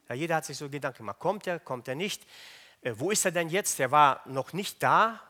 Ja, 0.08 0.14
jeder 0.14 0.36
hat 0.36 0.44
sich 0.44 0.58
so 0.58 0.68
Gedanken 0.68 0.98
gemacht, 0.98 1.18
kommt 1.18 1.46
er, 1.46 1.58
kommt 1.60 1.88
er 1.88 1.94
nicht? 1.94 2.26
Äh, 2.82 2.94
wo 2.96 3.10
ist 3.10 3.24
er 3.24 3.32
denn 3.32 3.48
jetzt? 3.48 3.80
Er 3.80 3.90
war 3.90 4.22
noch 4.26 4.52
nicht 4.52 4.82
da. 4.82 5.20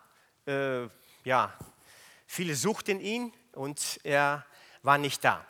Äh, 0.47 0.89
ja, 1.25 1.53
viele 2.27 2.55
suchten 2.55 3.01
ihn 3.01 3.33
und 3.53 4.01
er 4.05 4.45
war 4.83 4.99
nicht 4.99 5.25
da. 5.25 5.45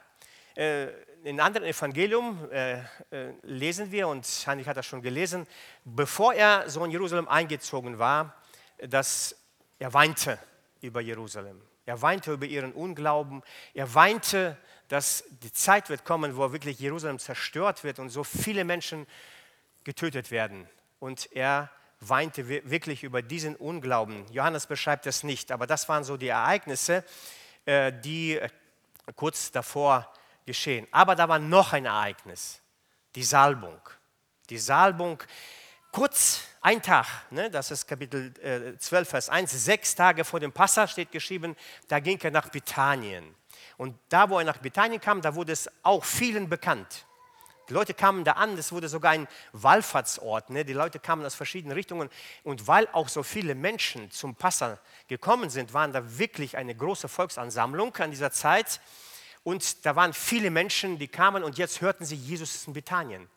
Äh, 0.56 0.88
in 1.22 1.38
anderen 1.38 1.66
Evangelium 1.66 2.50
äh, 2.50 2.78
äh, 3.10 3.32
lesen 3.42 3.92
wir, 3.92 4.08
und 4.08 4.24
Heinrich 4.46 4.66
hat 4.66 4.76
das 4.76 4.86
schon 4.86 5.02
gelesen, 5.02 5.46
bevor 5.84 6.32
er 6.32 6.68
so 6.70 6.84
in 6.84 6.90
Jerusalem 6.90 7.28
eingezogen 7.28 7.98
war, 7.98 8.34
dass 8.78 9.36
er 9.78 9.92
weinte 9.92 10.38
über 10.80 11.00
Jerusalem. 11.00 11.60
Er 11.84 12.00
weinte 12.00 12.32
über 12.32 12.46
ihren 12.46 12.72
Unglauben. 12.72 13.42
Er 13.74 13.92
weinte, 13.94 14.56
dass 14.88 15.24
die 15.42 15.52
Zeit 15.52 15.88
wird 15.90 16.04
kommen, 16.04 16.36
wo 16.36 16.52
wirklich 16.52 16.78
Jerusalem 16.78 17.18
zerstört 17.18 17.84
wird 17.84 17.98
und 17.98 18.10
so 18.10 18.24
viele 18.24 18.64
Menschen 18.64 19.06
getötet 19.84 20.30
werden. 20.30 20.68
Und 20.98 21.30
er 21.32 21.70
weinte 22.00 22.48
wirklich 22.48 23.02
über 23.02 23.22
diesen 23.22 23.56
Unglauben. 23.56 24.24
Johannes 24.32 24.66
beschreibt 24.66 25.06
das 25.06 25.22
nicht, 25.22 25.52
aber 25.52 25.66
das 25.66 25.88
waren 25.88 26.02
so 26.02 26.16
die 26.16 26.28
Ereignisse, 26.28 27.04
äh, 27.66 27.92
die 27.92 28.38
äh, 28.38 28.48
kurz 29.16 29.52
davor 29.52 30.10
geschehen. 30.46 30.86
Aber 30.90 31.14
da 31.14 31.28
war 31.28 31.38
noch 31.38 31.74
ein 31.74 31.84
Ereignis, 31.84 32.60
die 33.14 33.22
Salbung. 33.22 33.80
Die 34.48 34.58
Salbung, 34.58 35.22
kurz 35.92 36.40
ein 36.62 36.82
Tag, 36.82 37.06
ne, 37.30 37.50
das 37.50 37.70
ist 37.70 37.86
Kapitel 37.86 38.32
12, 38.78 38.92
äh, 38.92 39.10
Vers 39.10 39.28
1, 39.28 39.64
sechs 39.64 39.94
Tage 39.94 40.24
vor 40.24 40.40
dem 40.40 40.52
Passa 40.52 40.88
steht 40.88 41.12
geschrieben, 41.12 41.54
da 41.88 42.00
ging 42.00 42.18
er 42.20 42.30
nach 42.30 42.48
Bethanien. 42.48 43.34
Und 43.76 43.98
da, 44.08 44.28
wo 44.28 44.38
er 44.38 44.44
nach 44.44 44.58
Bethanien 44.58 45.00
kam, 45.00 45.20
da 45.20 45.34
wurde 45.34 45.52
es 45.52 45.70
auch 45.82 46.04
vielen 46.04 46.48
bekannt 46.48 47.06
Die 47.70 47.74
Leute 47.74 47.94
kamen 47.94 48.24
da 48.24 48.32
an, 48.32 48.56
das 48.56 48.72
wurde 48.72 48.88
sogar 48.88 49.12
ein 49.12 49.28
Wallfahrtsort. 49.52 50.50
Ne? 50.50 50.64
Die 50.64 50.72
Leute 50.72 50.98
kamen 50.98 51.24
aus 51.24 51.36
verschiedenen 51.36 51.72
Richtungen. 51.72 52.10
Und 52.42 52.66
weil 52.66 52.88
auch 52.92 53.08
so 53.08 53.22
viele 53.22 53.54
Menschen 53.54 54.10
zum 54.10 54.34
Passa 54.34 54.80
gekommen 55.06 55.50
sind, 55.50 55.72
waren 55.72 55.92
da 55.92 56.18
wirklich 56.18 56.56
eine 56.56 56.74
große 56.74 57.08
Volksansammlung 57.08 57.94
an 57.98 58.10
dieser 58.10 58.32
Zeit. 58.32 58.80
Und 59.44 59.86
da 59.86 59.94
waren 59.94 60.12
viele 60.12 60.50
Menschen, 60.50 60.98
die 60.98 61.06
kamen 61.06 61.44
und 61.44 61.58
jetzt 61.58 61.80
hörten 61.80 62.04
sie, 62.04 62.16
Jesus 62.16 62.56
ist 62.56 62.66
in 62.66 62.72
Bethanien. 62.72 63.30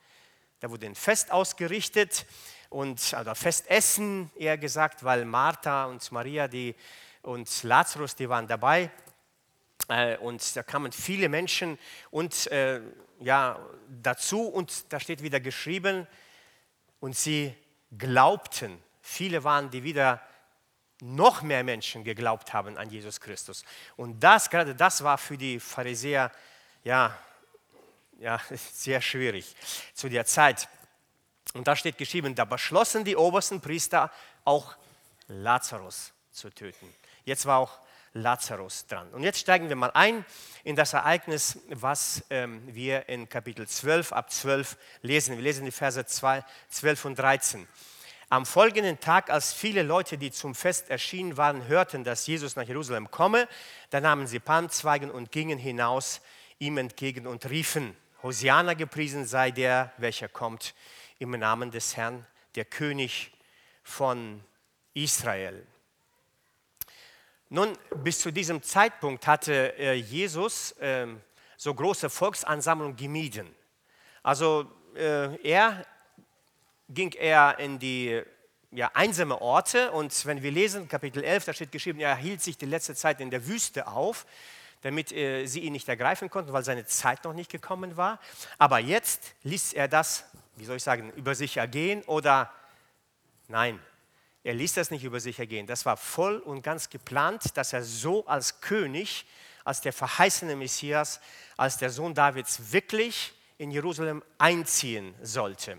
Da 0.62 0.72
wurde 0.72 0.88
ein 0.88 0.96
Fest 0.96 1.32
ausgerichtet 1.32 2.26
und 2.70 3.14
also 3.14 3.36
Festessen, 3.36 4.32
eher 4.36 4.58
gesagt, 4.58 5.04
weil 5.04 5.26
Martha 5.26 5.86
und 5.86 6.12
Maria 6.12 6.48
die, 6.48 6.74
und 7.22 7.62
Lazarus, 7.62 8.16
die 8.16 8.28
waren 8.28 8.48
dabei. 8.48 8.90
Äh, 9.88 10.18
und 10.18 10.56
da 10.56 10.64
kamen 10.64 10.92
viele 10.92 11.30
Menschen 11.30 11.78
und 12.12 12.48
äh, 12.48 12.82
ja, 13.20 13.60
dazu 14.02 14.48
und 14.48 14.92
da 14.92 15.00
steht 15.00 15.22
wieder 15.22 15.40
geschrieben, 15.40 16.08
und 17.04 17.18
sie 17.18 17.54
glaubten. 17.98 18.82
Viele 19.02 19.44
waren, 19.44 19.70
die 19.70 19.84
wieder 19.84 20.22
noch 21.02 21.42
mehr 21.42 21.62
Menschen 21.62 22.06
geglaubt 22.06 22.54
haben 22.54 22.78
an 22.78 22.90
Jesus 22.90 23.20
Christus. 23.20 23.66
Und 23.98 24.22
das, 24.22 24.50
gerade 24.50 24.74
das 24.74 25.04
war 25.04 25.18
für 25.18 25.38
die 25.38 25.60
Pharisäer 25.60 26.32
ja, 26.86 27.14
ja, 28.20 28.40
sehr 28.72 29.02
schwierig 29.02 29.54
zu 29.94 30.08
der 30.08 30.24
Zeit. 30.26 30.70
Und 31.54 31.68
da 31.68 31.76
steht 31.76 31.98
geschrieben, 31.98 32.36
da 32.36 32.46
beschlossen 32.46 33.04
die 33.04 33.18
obersten 33.18 33.60
Priester 33.60 34.10
auch 34.46 34.74
Lazarus 35.28 36.14
zu 36.32 36.50
töten. 36.52 36.88
Jetzt 37.26 37.46
war 37.46 37.58
auch 37.58 37.80
Lazarus 38.14 38.86
dran. 38.86 39.10
Und 39.12 39.24
jetzt 39.24 39.40
steigen 39.40 39.70
wir 39.70 39.76
mal 39.76 39.92
ein 39.94 40.24
in 40.64 40.76
das 40.76 40.94
Ereignis, 40.94 41.60
was 41.70 42.24
ähm, 42.30 42.62
wir 42.68 43.10
in 43.10 43.28
Kapitel 43.28 43.68
12 43.68 44.14
ab 44.14 44.32
12 44.32 44.78
lesen. 45.02 45.36
Wir 45.36 45.44
lesen 45.44 45.66
die 45.66 45.72
Verse 45.72 46.06
2, 46.06 46.44
12 46.70 47.06
und 47.06 47.20
13. 47.20 47.68
Am 48.30 48.46
folgenden 48.46 49.00
Tag, 49.00 49.30
als 49.30 49.54
viele 49.54 49.84
Leute, 49.84 50.18
die 50.18 50.32
zum 50.32 50.56
Fest 50.56 50.90
erschienen 50.90 51.38
waren, 51.38 51.68
hörten, 51.68 52.04
dass 52.04 52.26
Jesus 52.26 52.56
nach 52.56 52.68
Jerusalem 52.68 53.12
komme, 53.12 53.48
da 53.90 54.00
nahmen 54.00 54.28
sie 54.28 54.40
Palmzweigen 54.40 55.12
und 55.12 55.32
gingen 55.32 55.60
hinaus 55.60 56.22
ihm 56.60 56.78
entgegen 56.78 57.28
und 57.28 57.50
riefen, 57.50 57.96
Hosiana 58.24 58.74
gepriesen 58.74 59.26
sei 59.26 59.52
der, 59.52 59.92
welcher 59.98 60.30
kommt 60.30 60.74
im 61.20 61.32
Namen 61.32 61.72
des 61.72 61.98
Herrn, 61.98 62.26
der 62.56 62.66
König 62.66 63.32
von 63.84 64.42
Israel. 64.94 65.68
Nun, 67.56 67.78
bis 67.98 68.18
zu 68.18 68.32
diesem 68.32 68.64
Zeitpunkt 68.64 69.28
hatte 69.28 69.78
äh, 69.78 69.94
Jesus 69.94 70.72
äh, 70.80 71.06
so 71.56 71.72
große 71.72 72.10
Volksansammlungen 72.10 72.96
gemieden. 72.96 73.48
Also 74.24 74.66
äh, 74.96 75.36
er 75.48 75.86
ging 76.90 77.12
er 77.12 77.60
in 77.60 77.78
die 77.78 78.24
ja, 78.72 78.90
einsame 78.96 79.40
Orte 79.40 79.92
und 79.92 80.26
wenn 80.26 80.42
wir 80.42 80.50
lesen, 80.50 80.88
Kapitel 80.88 81.24
11, 81.24 81.46
da 81.46 81.54
steht 81.54 81.72
geschrieben, 81.72 82.00
er 82.00 82.16
hielt 82.16 82.42
sich 82.42 82.58
die 82.58 82.66
letzte 82.66 82.96
Zeit 82.96 83.22
in 83.22 83.30
der 83.30 83.46
Wüste 83.46 83.86
auf, 83.86 84.26
damit 84.82 85.12
äh, 85.12 85.46
sie 85.46 85.60
ihn 85.60 85.74
nicht 85.74 85.88
ergreifen 85.88 86.32
konnten, 86.32 86.54
weil 86.54 86.64
seine 86.64 86.88
Zeit 86.88 87.24
noch 87.24 87.34
nicht 87.34 87.52
gekommen 87.52 87.98
war. 87.98 88.20
Aber 88.58 88.80
jetzt 88.80 89.36
ließ 89.44 89.74
er 89.74 89.88
das, 89.88 90.26
wie 90.56 90.66
soll 90.66 90.78
ich 90.78 90.84
sagen, 90.84 91.14
über 91.16 91.36
sich 91.36 91.58
ergehen 91.58 92.02
oder 92.06 92.52
nein, 93.48 93.80
er 94.44 94.54
ließ 94.54 94.74
das 94.74 94.92
nicht 94.92 95.04
über 95.04 95.20
sich 95.20 95.40
ergehen. 95.40 95.68
Das 95.68 95.86
war 95.86 95.96
voll 95.96 96.38
und 96.38 96.64
ganz 96.64 96.90
geplant, 96.90 97.56
dass 97.56 97.72
er 97.72 97.84
so 97.84 98.26
als 98.26 98.60
König, 98.60 99.26
als 99.64 99.82
der 99.82 99.94
verheißene 99.94 100.56
Messias, 100.56 101.22
als 101.56 101.78
der 101.78 101.90
Sohn 101.90 102.14
Davids 102.14 102.74
wirklich 102.74 103.34
in 103.58 103.72
Jerusalem 103.72 104.22
einziehen 104.38 105.16
sollte. 105.22 105.78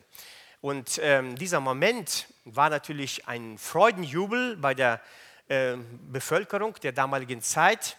Und 0.62 0.98
ähm, 1.02 1.36
dieser 1.36 1.60
Moment 1.60 2.26
war 2.46 2.70
natürlich 2.70 3.28
ein 3.28 3.58
Freudenjubel 3.58 4.56
bei 4.56 4.72
der 4.72 5.02
äh, 5.48 5.76
Bevölkerung 6.10 6.74
der 6.82 6.92
damaligen 6.92 7.42
Zeit. 7.42 7.98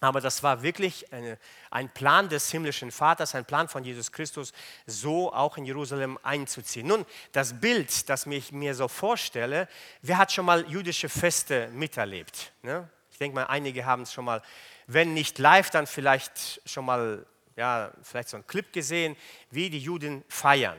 Aber 0.00 0.22
das 0.22 0.42
war 0.42 0.62
wirklich 0.62 1.12
eine, 1.12 1.38
ein 1.70 1.90
Plan 1.90 2.30
des 2.30 2.50
himmlischen 2.50 2.90
Vaters, 2.90 3.34
ein 3.34 3.44
Plan 3.44 3.68
von 3.68 3.84
Jesus 3.84 4.10
Christus, 4.10 4.52
so 4.86 5.32
auch 5.32 5.58
in 5.58 5.66
Jerusalem 5.66 6.18
einzuziehen. 6.22 6.86
Nun, 6.86 7.04
das 7.32 7.60
Bild, 7.60 8.08
das 8.08 8.24
ich 8.26 8.50
mir 8.50 8.74
so 8.74 8.88
vorstelle, 8.88 9.68
wer 10.00 10.16
hat 10.16 10.32
schon 10.32 10.46
mal 10.46 10.66
jüdische 10.66 11.10
Feste 11.10 11.68
miterlebt? 11.68 12.52
Ne? 12.62 12.88
Ich 13.10 13.18
denke 13.18 13.34
mal, 13.34 13.44
einige 13.44 13.84
haben 13.84 14.02
es 14.02 14.12
schon 14.14 14.24
mal, 14.24 14.42
wenn 14.86 15.12
nicht 15.12 15.38
live, 15.38 15.68
dann 15.68 15.86
vielleicht 15.86 16.62
schon 16.64 16.86
mal, 16.86 17.26
ja, 17.56 17.92
vielleicht 18.02 18.30
so 18.30 18.38
einen 18.38 18.46
Clip 18.46 18.72
gesehen, 18.72 19.16
wie 19.50 19.68
die 19.68 19.80
Juden 19.80 20.24
feiern. 20.28 20.78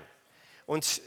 Und 0.66 1.00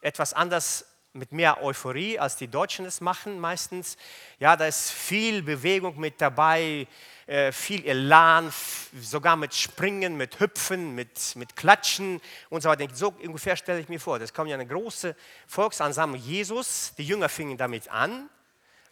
etwas 0.00 0.32
anders 0.32 0.86
mit 1.12 1.32
mehr 1.32 1.62
Euphorie, 1.62 2.18
als 2.18 2.36
die 2.36 2.48
Deutschen 2.48 2.84
es 2.86 3.00
machen 3.00 3.40
meistens. 3.40 3.96
Ja, 4.38 4.56
da 4.56 4.66
ist 4.66 4.90
viel 4.90 5.42
Bewegung 5.42 5.98
mit 5.98 6.20
dabei, 6.20 6.86
äh, 7.26 7.52
viel 7.52 7.84
Elan, 7.84 8.52
sogar 9.00 9.36
mit 9.36 9.54
Springen, 9.54 10.16
mit 10.16 10.38
Hüpfen, 10.40 10.94
mit, 10.94 11.36
mit 11.36 11.56
Klatschen 11.56 12.20
und 12.50 12.62
so 12.62 12.68
weiter. 12.68 12.86
So 12.94 13.14
ungefähr 13.22 13.56
stelle 13.56 13.80
ich 13.80 13.88
mir 13.88 14.00
vor. 14.00 14.18
Das 14.18 14.32
kommt 14.32 14.48
ja 14.48 14.54
eine 14.54 14.66
große 14.66 15.14
Volksansammlung 15.46 16.20
Jesus. 16.20 16.94
Die 16.96 17.04
Jünger 17.04 17.28
fingen 17.28 17.56
damit 17.56 17.90
an. 17.90 18.28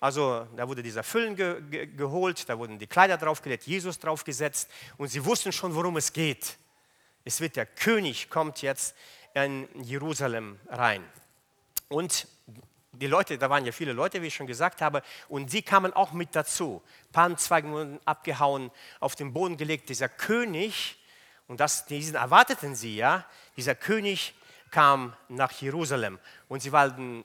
Also 0.00 0.46
da 0.56 0.68
wurde 0.68 0.82
dieser 0.82 1.02
Füllen 1.02 1.36
ge 1.36 1.60
ge 1.70 1.86
geholt, 1.86 2.48
da 2.48 2.58
wurden 2.58 2.78
die 2.78 2.86
Kleider 2.86 3.16
draufgelegt, 3.16 3.64
Jesus 3.64 3.98
draufgesetzt 3.98 4.70
und 4.98 5.08
sie 5.08 5.24
wussten 5.24 5.52
schon, 5.52 5.74
worum 5.74 5.96
es 5.96 6.12
geht. 6.12 6.58
Es 7.24 7.40
wird 7.40 7.56
der 7.56 7.66
König 7.66 8.28
kommt 8.28 8.60
jetzt 8.62 8.94
in 9.34 9.66
Jerusalem 9.82 10.58
rein. 10.68 11.02
Und 11.88 12.26
die 12.92 13.06
Leute, 13.06 13.38
da 13.38 13.50
waren 13.50 13.64
ja 13.64 13.72
viele 13.72 13.92
Leute, 13.92 14.22
wie 14.22 14.28
ich 14.28 14.34
schon 14.34 14.46
gesagt 14.46 14.80
habe, 14.80 15.02
und 15.28 15.50
sie 15.50 15.62
kamen 15.62 15.92
auch 15.92 16.12
mit 16.12 16.34
dazu. 16.34 16.82
Palmzweige 17.12 17.68
wurden 17.68 18.00
abgehauen, 18.04 18.70
auf 19.00 19.14
den 19.14 19.32
Boden 19.32 19.56
gelegt. 19.56 19.88
Dieser 19.88 20.08
König, 20.08 20.98
und 21.46 21.60
das, 21.60 21.86
diesen 21.86 22.16
erwarteten 22.16 22.74
sie 22.74 22.96
ja, 22.96 23.24
dieser 23.56 23.74
König 23.74 24.34
kam 24.70 25.14
nach 25.28 25.52
Jerusalem. 25.52 26.18
Und 26.48 26.60
sie 26.60 26.72
waren 26.72 27.24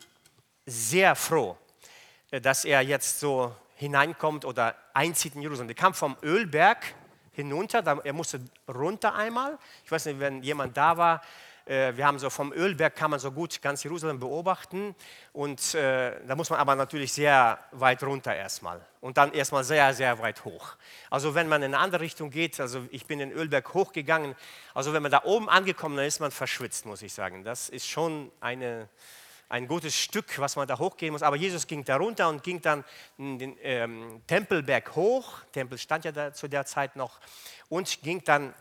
sehr 0.65 1.15
froh, 1.15 1.57
äh, 2.29 2.41
dass 2.41 2.65
er 2.65 2.81
jetzt 2.81 3.19
so 3.19 3.55
hineinkommt 3.75 4.45
oder 4.45 4.75
einzieht 4.93 5.35
in 5.35 5.41
Jerusalem. 5.41 5.67
Der 5.67 5.75
kam 5.75 5.93
vom 5.93 6.15
Ölberg 6.21 6.93
hinunter, 7.31 7.79
er 8.03 8.13
musste 8.13 8.41
runter 8.67 9.15
einmal. 9.15 9.57
Ich 9.83 9.91
weiß 9.91 10.05
nicht, 10.05 10.19
wenn 10.19 10.43
jemand 10.43 10.77
da 10.77 10.97
war, 10.97 11.21
wir 11.97 12.05
haben 12.05 12.19
so 12.19 12.29
vom 12.29 12.53
Ölberg 12.53 12.95
kann 12.95 13.09
man 13.09 13.19
so 13.19 13.31
gut 13.31 13.61
ganz 13.61 13.83
Jerusalem 13.83 14.19
beobachten 14.19 14.95
und 15.33 15.73
äh, 15.73 16.19
da 16.27 16.35
muss 16.35 16.49
man 16.49 16.59
aber 16.59 16.75
natürlich 16.75 17.13
sehr 17.13 17.57
weit 17.71 18.03
runter 18.03 18.35
erstmal 18.35 18.85
und 18.99 19.17
dann 19.17 19.33
erstmal 19.33 19.63
sehr, 19.63 19.93
sehr 19.93 20.19
weit 20.19 20.45
hoch. 20.45 20.75
Also 21.09 21.33
wenn 21.33 21.47
man 21.49 21.63
in 21.63 21.73
eine 21.73 21.83
andere 21.83 22.01
Richtung 22.03 22.29
geht, 22.29 22.59
also 22.59 22.85
ich 22.91 23.07
bin 23.07 23.19
den 23.19 23.31
Ölberg 23.31 23.73
hochgegangen, 23.73 24.35
also 24.75 24.93
wenn 24.93 25.01
man 25.01 25.11
da 25.11 25.23
oben 25.23 25.49
angekommen 25.49 25.97
ist, 25.97 26.11
ist 26.11 26.19
man 26.19 26.31
verschwitzt, 26.31 26.85
muss 26.85 27.01
ich 27.01 27.13
sagen. 27.13 27.45
Das 27.45 27.69
ist 27.69 27.87
schon 27.87 28.33
eine, 28.41 28.89
ein 29.47 29.65
gutes 29.65 29.95
Stück, 29.95 30.39
was 30.39 30.57
man 30.57 30.67
da 30.67 30.77
hochgehen 30.77 31.13
muss. 31.13 31.23
Aber 31.23 31.37
Jesus 31.37 31.67
ging 31.67 31.85
da 31.85 31.95
runter 31.95 32.27
und 32.27 32.43
ging 32.43 32.61
dann 32.61 32.83
den 33.17 33.57
ähm, 33.61 34.21
Tempelberg 34.27 34.93
hoch. 34.93 35.37
Tempel 35.53 35.77
stand 35.77 36.03
ja 36.03 36.11
da 36.11 36.33
zu 36.33 36.49
der 36.49 36.65
Zeit 36.65 36.97
noch 36.97 37.21
und 37.69 38.01
ging 38.01 38.21
dann 38.25 38.53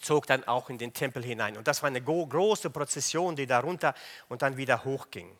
zog 0.00 0.26
dann 0.26 0.44
auch 0.44 0.70
in 0.70 0.78
den 0.78 0.92
Tempel 0.92 1.22
hinein. 1.22 1.56
Und 1.56 1.68
das 1.68 1.82
war 1.82 1.88
eine 1.88 2.02
große 2.02 2.70
Prozession, 2.70 3.36
die 3.36 3.46
darunter 3.46 3.94
und 4.28 4.42
dann 4.42 4.56
wieder 4.56 4.84
hochging. 4.84 5.36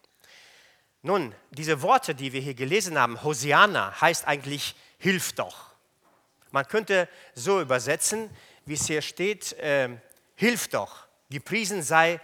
Nun, 1.02 1.34
diese 1.50 1.80
Worte, 1.82 2.14
die 2.14 2.32
wir 2.32 2.40
hier 2.40 2.54
gelesen 2.54 2.98
haben, 2.98 3.22
Hosiana, 3.22 4.00
heißt 4.00 4.26
eigentlich 4.26 4.74
Hilf 4.98 5.32
doch. 5.32 5.70
Man 6.50 6.66
könnte 6.66 7.08
so 7.34 7.60
übersetzen, 7.60 8.28
wie 8.66 8.74
es 8.74 8.86
hier 8.86 9.02
steht, 9.02 9.54
äh, 9.54 9.88
Hilf 10.34 10.68
doch, 10.68 11.06
gepriesen 11.30 11.82
sei 11.82 12.20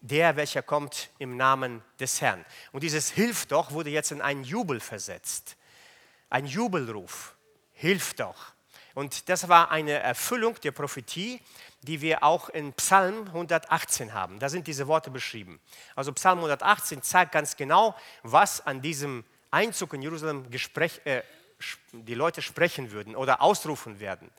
der, 0.00 0.36
welcher 0.36 0.62
kommt 0.62 1.08
im 1.18 1.36
Namen 1.36 1.82
des 1.98 2.20
Herrn. 2.20 2.44
Und 2.72 2.82
dieses 2.82 3.10
Hilf 3.10 3.46
doch 3.46 3.72
wurde 3.72 3.90
jetzt 3.90 4.12
in 4.12 4.20
einen 4.20 4.44
Jubel 4.44 4.78
versetzt. 4.78 5.56
Ein 6.28 6.46
Jubelruf. 6.46 7.34
Hilf 7.72 8.14
doch. 8.14 8.52
Und 8.94 9.28
das 9.28 9.48
war 9.48 9.70
eine 9.70 9.92
Erfüllung 9.92 10.60
der 10.60 10.72
Prophetie, 10.72 11.40
die 11.84 12.00
wir 12.00 12.22
auch 12.22 12.48
in 12.48 12.72
Psalm 12.74 13.26
118 13.26 14.14
haben. 14.14 14.38
Da 14.38 14.48
sind 14.48 14.66
diese 14.66 14.88
Worte 14.88 15.10
beschrieben. 15.10 15.60
Also 15.94 16.12
Psalm 16.12 16.38
118 16.38 17.02
zeigt 17.02 17.32
ganz 17.32 17.56
genau, 17.56 17.94
was 18.22 18.66
an 18.66 18.80
diesem 18.80 19.24
Einzug 19.50 19.92
in 19.94 20.02
Jerusalem 20.02 20.50
Gespräch, 20.50 21.00
äh, 21.04 21.22
die 21.92 22.14
Leute 22.14 22.42
sprechen 22.42 22.90
würden 22.90 23.14
oder 23.14 23.40
ausrufen 23.42 24.00
werden. 24.00 24.30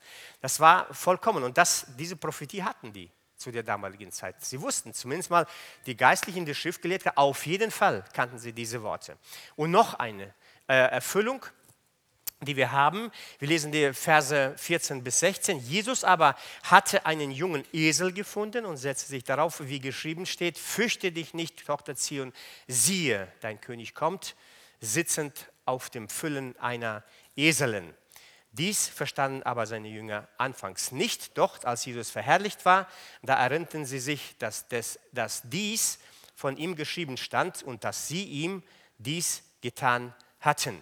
Das 0.41 0.59
war 0.59 0.93
vollkommen. 0.93 1.43
Und 1.43 1.57
das, 1.57 1.87
diese 1.97 2.15
Prophetie 2.15 2.63
hatten 2.63 2.91
die 2.91 3.09
zu 3.37 3.51
der 3.51 3.63
damaligen 3.63 4.11
Zeit. 4.11 4.43
Sie 4.43 4.61
wussten 4.61 4.93
zumindest 4.93 5.29
mal, 5.29 5.45
die 5.85 5.95
Geistlichen, 5.95 6.45
die 6.45 6.55
Schriftgelehrten, 6.55 7.11
auf 7.15 7.45
jeden 7.45 7.69
Fall 7.69 8.03
kannten 8.13 8.39
sie 8.39 8.53
diese 8.53 8.81
Worte. 8.81 9.17
Und 9.55 9.71
noch 9.71 9.93
eine 9.95 10.33
äh, 10.67 10.73
Erfüllung 10.73 11.45
die 12.41 12.55
wir 12.55 12.71
haben. 12.71 13.11
Wir 13.39 13.47
lesen 13.47 13.71
die 13.71 13.93
Verse 13.93 14.53
14 14.57 15.03
bis 15.03 15.19
16. 15.19 15.59
Jesus 15.59 16.03
aber 16.03 16.35
hatte 16.63 17.05
einen 17.05 17.31
jungen 17.31 17.63
Esel 17.73 18.11
gefunden 18.11 18.65
und 18.65 18.77
setzte 18.77 19.09
sich 19.09 19.23
darauf, 19.23 19.61
wie 19.61 19.79
geschrieben 19.79 20.25
steht, 20.25 20.57
fürchte 20.57 21.11
dich 21.11 21.33
nicht, 21.33 21.65
Tochter 21.65 21.95
Zion, 21.95 22.33
siehe, 22.67 23.31
dein 23.41 23.61
König 23.61 23.95
kommt, 23.95 24.35
sitzend 24.81 25.51
auf 25.65 25.89
dem 25.89 26.09
Füllen 26.09 26.57
einer 26.59 27.03
Eselin. 27.35 27.93
Dies 28.51 28.87
verstanden 28.87 29.43
aber 29.43 29.65
seine 29.65 29.89
Jünger 29.89 30.29
anfangs 30.37 30.91
nicht, 30.91 31.37
doch 31.37 31.63
als 31.65 31.83
Jesus 31.85 32.09
verherrlicht 32.09 32.63
war, 32.63 32.87
da 33.21 33.35
erinnerten 33.35 33.85
sie 33.85 33.99
sich, 33.99 34.37
dass, 34.37 34.67
des, 34.69 34.97
dass 35.11 35.41
dies 35.43 35.99
von 36.35 36.55
ihm 36.55 36.75
geschrieben 36.75 37.17
stand 37.17 37.63
und 37.63 37.83
dass 37.83 38.07
sie 38.07 38.23
ihm 38.23 38.63
dies 38.97 39.43
getan 39.61 40.13
hatten. 40.39 40.81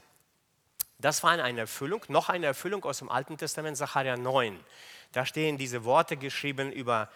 Das 0.99 1.23
war 1.23 1.31
eine 1.31 1.59
Erfüllung, 1.59 2.03
noch 2.07 2.29
eine 2.29 2.45
Erfüllung 2.45 2.83
aus 2.85 2.99
dem 2.99 3.09
Alten 3.09 3.37
Testament, 3.37 3.77
Sacharja 3.77 4.15
9. 4.17 4.59
Da 5.11 5.25
stehen 5.25 5.57
diese 5.57 5.83
Worte 5.83 6.17
geschrieben 6.17 6.71
über 6.71 7.09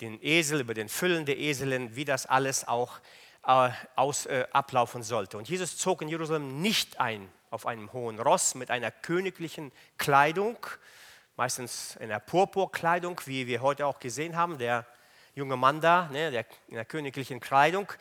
den 0.00 0.18
Esel, 0.22 0.60
über 0.60 0.74
den 0.74 0.88
Füllen 0.88 1.26
der 1.26 1.38
Eseln, 1.38 1.94
wie 1.96 2.04
das 2.04 2.26
alles 2.26 2.66
auch 2.66 2.98
äh, 3.46 3.70
aus, 3.96 4.26
äh, 4.26 4.46
ablaufen 4.52 5.02
sollte. 5.02 5.38
Und 5.38 5.48
Jesus 5.48 5.76
zog 5.76 6.02
in 6.02 6.08
Jerusalem 6.08 6.60
nicht 6.60 7.00
ein 7.00 7.28
auf 7.50 7.66
einem 7.66 7.92
hohen 7.92 8.18
Ross 8.18 8.54
mit 8.54 8.70
einer 8.70 8.90
königlichen 8.90 9.72
Kleidung, 9.98 10.56
meistens 11.36 11.96
in 11.96 12.04
einer 12.04 12.20
Purpurkleidung, 12.20 13.20
wie 13.26 13.46
wir 13.46 13.60
heute 13.60 13.86
auch 13.86 13.98
gesehen 13.98 14.36
haben, 14.36 14.58
der 14.58 14.86
junge 15.34 15.56
Mann 15.56 15.80
da, 15.80 16.08
ne, 16.10 16.30
der, 16.30 16.46
in 16.68 16.74
der 16.74 16.84
königlichen 16.84 17.40
Kleidung. 17.40 17.92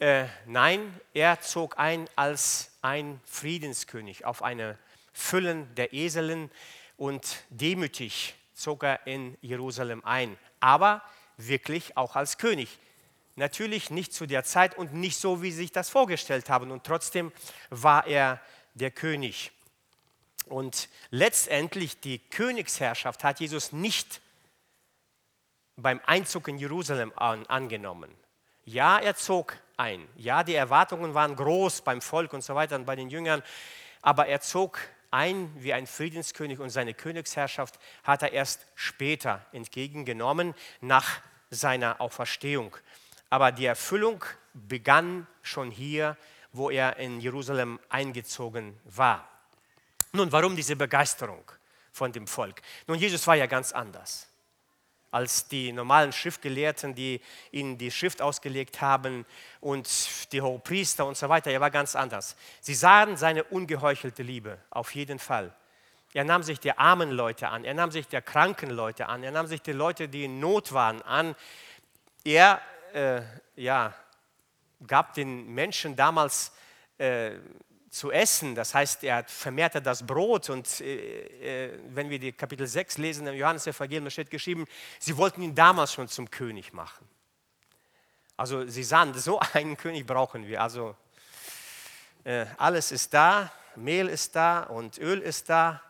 Äh, 0.00 0.28
nein, 0.46 0.98
er 1.12 1.42
zog 1.42 1.78
ein 1.78 2.08
als 2.16 2.70
ein 2.80 3.20
Friedenskönig 3.26 4.24
auf 4.24 4.42
eine 4.42 4.78
Füllen 5.12 5.74
der 5.74 5.92
Eseln 5.92 6.50
und 6.96 7.44
demütig 7.50 8.34
zog 8.54 8.82
er 8.82 9.06
in 9.06 9.36
Jerusalem 9.42 10.02
ein, 10.02 10.38
aber 10.58 11.02
wirklich 11.36 11.98
auch 11.98 12.16
als 12.16 12.38
König. 12.38 12.78
Natürlich 13.36 13.90
nicht 13.90 14.14
zu 14.14 14.24
der 14.24 14.42
Zeit 14.42 14.74
und 14.78 14.94
nicht 14.94 15.18
so, 15.18 15.42
wie 15.42 15.50
sie 15.50 15.58
sich 15.58 15.72
das 15.72 15.90
vorgestellt 15.90 16.48
haben 16.48 16.70
und 16.70 16.84
trotzdem 16.84 17.30
war 17.68 18.06
er 18.06 18.40
der 18.72 18.90
König. 18.90 19.52
Und 20.46 20.88
letztendlich 21.10 22.00
die 22.00 22.20
Königsherrschaft 22.20 23.22
hat 23.22 23.40
Jesus 23.40 23.70
nicht 23.70 24.22
beim 25.76 26.00
Einzug 26.06 26.48
in 26.48 26.56
Jerusalem 26.56 27.12
an, 27.16 27.44
angenommen. 27.48 28.10
Ja, 28.64 28.98
er 28.98 29.16
zog 29.16 29.56
ein. 29.76 30.06
Ja, 30.16 30.42
die 30.42 30.54
Erwartungen 30.54 31.14
waren 31.14 31.34
groß 31.34 31.82
beim 31.82 32.00
Volk 32.00 32.32
und 32.32 32.42
so 32.42 32.54
weiter 32.54 32.76
und 32.76 32.84
bei 32.84 32.96
den 32.96 33.10
Jüngern, 33.10 33.42
aber 34.02 34.26
er 34.26 34.40
zog 34.40 34.78
ein 35.10 35.52
wie 35.58 35.72
ein 35.72 35.86
Friedenskönig 35.86 36.60
und 36.60 36.70
seine 36.70 36.94
Königsherrschaft 36.94 37.78
hat 38.04 38.22
er 38.22 38.32
erst 38.32 38.66
später 38.74 39.44
entgegengenommen 39.52 40.54
nach 40.80 41.20
seiner 41.50 42.00
Auferstehung. 42.00 42.76
Aber 43.28 43.52
die 43.52 43.66
Erfüllung 43.66 44.24
begann 44.54 45.26
schon 45.42 45.70
hier, 45.70 46.16
wo 46.52 46.70
er 46.70 46.96
in 46.96 47.20
Jerusalem 47.20 47.80
eingezogen 47.88 48.78
war. 48.84 49.28
Nun, 50.12 50.30
warum 50.32 50.56
diese 50.56 50.76
Begeisterung 50.76 51.44
von 51.92 52.12
dem 52.12 52.26
Volk? 52.26 52.62
Nun, 52.86 52.98
Jesus 52.98 53.26
war 53.26 53.36
ja 53.36 53.46
ganz 53.46 53.72
anders 53.72 54.29
als 55.10 55.48
die 55.48 55.72
normalen 55.72 56.12
Schriftgelehrten, 56.12 56.94
die 56.94 57.20
ihnen 57.50 57.78
die 57.78 57.90
Schrift 57.90 58.22
ausgelegt 58.22 58.80
haben 58.80 59.26
und 59.60 59.88
die 60.32 60.40
Hohepriester 60.40 61.06
und 61.06 61.16
so 61.16 61.28
weiter. 61.28 61.50
Er 61.50 61.60
war 61.60 61.70
ganz 61.70 61.96
anders. 61.96 62.36
Sie 62.60 62.74
sahen 62.74 63.16
seine 63.16 63.44
ungeheuchelte 63.44 64.22
Liebe, 64.22 64.58
auf 64.70 64.94
jeden 64.94 65.18
Fall. 65.18 65.54
Er 66.12 66.24
nahm 66.24 66.42
sich 66.42 66.58
der 66.58 66.80
armen 66.80 67.10
Leute 67.10 67.48
an, 67.48 67.64
er 67.64 67.74
nahm 67.74 67.90
sich 67.90 68.08
der 68.08 68.22
kranken 68.22 68.70
Leute 68.70 69.08
an, 69.08 69.22
er 69.22 69.30
nahm 69.30 69.46
sich 69.46 69.62
die 69.62 69.72
Leute, 69.72 70.08
die 70.08 70.24
in 70.24 70.40
Not 70.40 70.72
waren, 70.72 71.02
an. 71.02 71.36
Er 72.24 72.60
äh, 72.92 73.22
ja, 73.54 73.94
gab 74.86 75.14
den 75.14 75.54
Menschen 75.54 75.94
damals 75.94 76.52
äh, 76.98 77.32
zu 77.90 78.12
essen. 78.12 78.54
Das 78.54 78.72
heißt, 78.72 79.02
er 79.04 79.24
vermehrte 79.24 79.82
das 79.82 80.06
Brot. 80.06 80.48
Und 80.48 80.80
äh, 80.80 81.66
äh, 81.66 81.78
wenn 81.88 82.08
wir 82.08 82.18
die 82.18 82.32
Kapitel 82.32 82.66
6 82.66 82.98
lesen 82.98 83.26
im 83.26 83.34
Johannes-Evangelium, 83.34 84.04
da 84.04 84.10
steht 84.10 84.30
geschrieben, 84.30 84.66
sie 84.98 85.16
wollten 85.16 85.42
ihn 85.42 85.54
damals 85.54 85.92
schon 85.92 86.08
zum 86.08 86.30
König 86.30 86.72
machen. 86.72 87.06
Also 88.36 88.66
sie 88.66 88.84
sahen, 88.84 89.12
so 89.14 89.40
einen 89.52 89.76
König 89.76 90.06
brauchen 90.06 90.46
wir. 90.46 90.62
Also 90.62 90.96
äh, 92.24 92.46
alles 92.56 92.92
ist 92.92 93.12
da, 93.12 93.52
Mehl 93.74 94.08
ist 94.08 94.36
da 94.36 94.60
und 94.62 94.98
Öl 94.98 95.20
ist 95.20 95.50
da, 95.50 95.82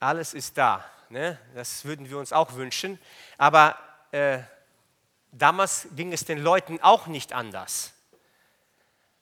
alles 0.00 0.34
ist 0.34 0.58
da. 0.58 0.84
Ne? 1.08 1.38
Das 1.54 1.84
würden 1.84 2.10
wir 2.10 2.18
uns 2.18 2.32
auch 2.32 2.54
wünschen. 2.54 2.98
Aber 3.38 3.78
äh, 4.10 4.40
damals 5.30 5.88
ging 5.94 6.12
es 6.12 6.24
den 6.24 6.38
Leuten 6.38 6.80
auch 6.82 7.06
nicht 7.06 7.32
anders. 7.32 7.92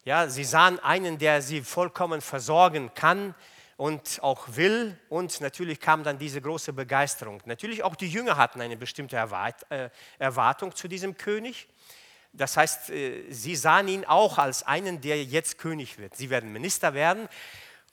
Ja, 0.07 0.29
sie 0.29 0.45
sahen 0.45 0.79
einen, 0.81 1.17
der 1.17 1.40
sie 1.40 1.62
vollkommen 1.62 2.21
versorgen 2.21 2.93
kann 2.95 3.35
und 3.79 4.23
auch 4.23 4.49
will. 4.49 4.99
Und 5.09 5.40
natürlich 5.40 5.81
kam 5.81 6.05
dann 6.05 6.19
diese 6.19 6.43
große 6.43 6.75
Begeisterung. 6.75 7.40
Natürlich 7.47 7.83
auch 7.83 7.97
die 7.97 8.11
Jünger 8.11 8.37
hatten 8.37 8.61
eine 8.61 8.77
bestimmte 8.77 9.17
äh, 9.17 9.88
Erwartung 10.19 10.75
zu 10.77 10.88
diesem 10.88 11.17
König. 11.17 11.69
Das 12.35 12.59
heißt, 12.59 12.90
äh, 12.90 13.31
sie 13.31 13.57
sahen 13.57 13.88
ihn 13.88 14.05
auch 14.05 14.37
als 14.37 14.62
einen, 14.62 15.01
der 15.01 15.25
jetzt 15.25 15.57
König 15.57 15.97
wird. 15.97 16.14
Sie 16.17 16.29
werden 16.29 16.53
Minister 16.53 16.93
werden 16.93 17.27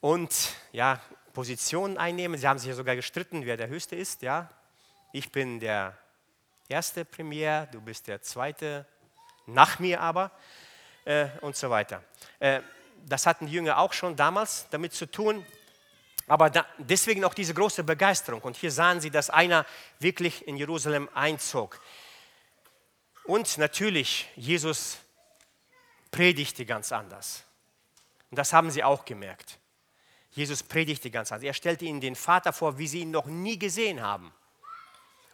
und 0.02 0.34
ja, 0.74 1.00
Positionen 1.32 1.98
einnehmen. 1.98 2.38
Sie 2.38 2.48
haben 2.48 2.60
sich 2.60 2.68
ja 2.68 2.76
sogar 2.76 2.98
gestritten, 2.98 3.46
wer 3.46 3.56
der 3.56 3.70
Höchste 3.70 3.96
ist. 3.96 4.22
Ja, 4.22 4.50
ich 5.14 5.32
bin 5.32 5.62
der 5.62 5.98
erste 6.68 7.06
Premier, 7.06 7.68
du 7.72 7.80
bist 7.80 8.10
der 8.10 8.22
zweite, 8.22 8.86
nach 9.46 9.80
mir 9.80 10.02
aber 10.02 10.32
äh, 11.06 11.28
und 11.42 11.56
so 11.56 11.70
weiter. 11.70 12.04
Äh, 12.40 12.62
das 13.06 13.26
hatten 13.26 13.48
die 13.48 13.54
Jünger 13.54 13.78
auch 13.78 13.94
schon 13.94 14.16
damals 14.16 14.68
damit 14.70 14.94
zu 14.94 15.06
tun. 15.06 15.46
Aber 16.28 16.50
da, 16.50 16.66
deswegen 16.78 17.26
auch 17.26 17.34
diese 17.34 17.54
große 17.54 17.84
Begeisterung. 17.84 18.42
Und 18.42 18.56
hier 18.56 18.72
sahen 18.72 19.02
sie, 19.02 19.10
dass 19.10 19.30
einer 19.30 19.66
wirklich 20.00 20.48
in 20.48 20.56
Jerusalem 20.56 21.10
einzog. 21.14 21.82
Und 23.24 23.58
natürlich, 23.58 24.30
Jesus 24.36 24.98
predigte 26.12 26.66
ganz 26.66 26.92
anders. 26.92 27.44
Und 28.30 28.38
das 28.38 28.54
haben 28.54 28.72
sie 28.72 28.84
auch 28.84 29.06
gemerkt. 29.06 29.58
Jesus 30.32 30.64
predigte 30.64 31.12
ganz 31.12 31.32
anders. 31.32 31.46
Er 31.46 31.54
stellte 31.54 31.86
ihnen 31.86 32.00
den 32.00 32.16
Vater 32.16 32.54
vor, 32.54 32.78
wie 32.78 32.88
sie 32.88 33.02
ihn 33.02 33.12
noch 33.12 33.26
nie 33.26 33.60
gesehen 33.60 34.02
haben. 34.02 34.34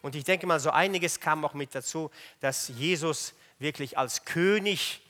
Und 0.01 0.15
ich 0.15 0.23
denke 0.23 0.47
mal, 0.47 0.59
so 0.59 0.71
einiges 0.71 1.19
kam 1.19 1.45
auch 1.45 1.53
mit 1.53 1.75
dazu, 1.75 2.09
dass 2.39 2.69
Jesus 2.69 3.33
wirklich 3.59 3.97
als 3.97 4.25
König 4.25 5.01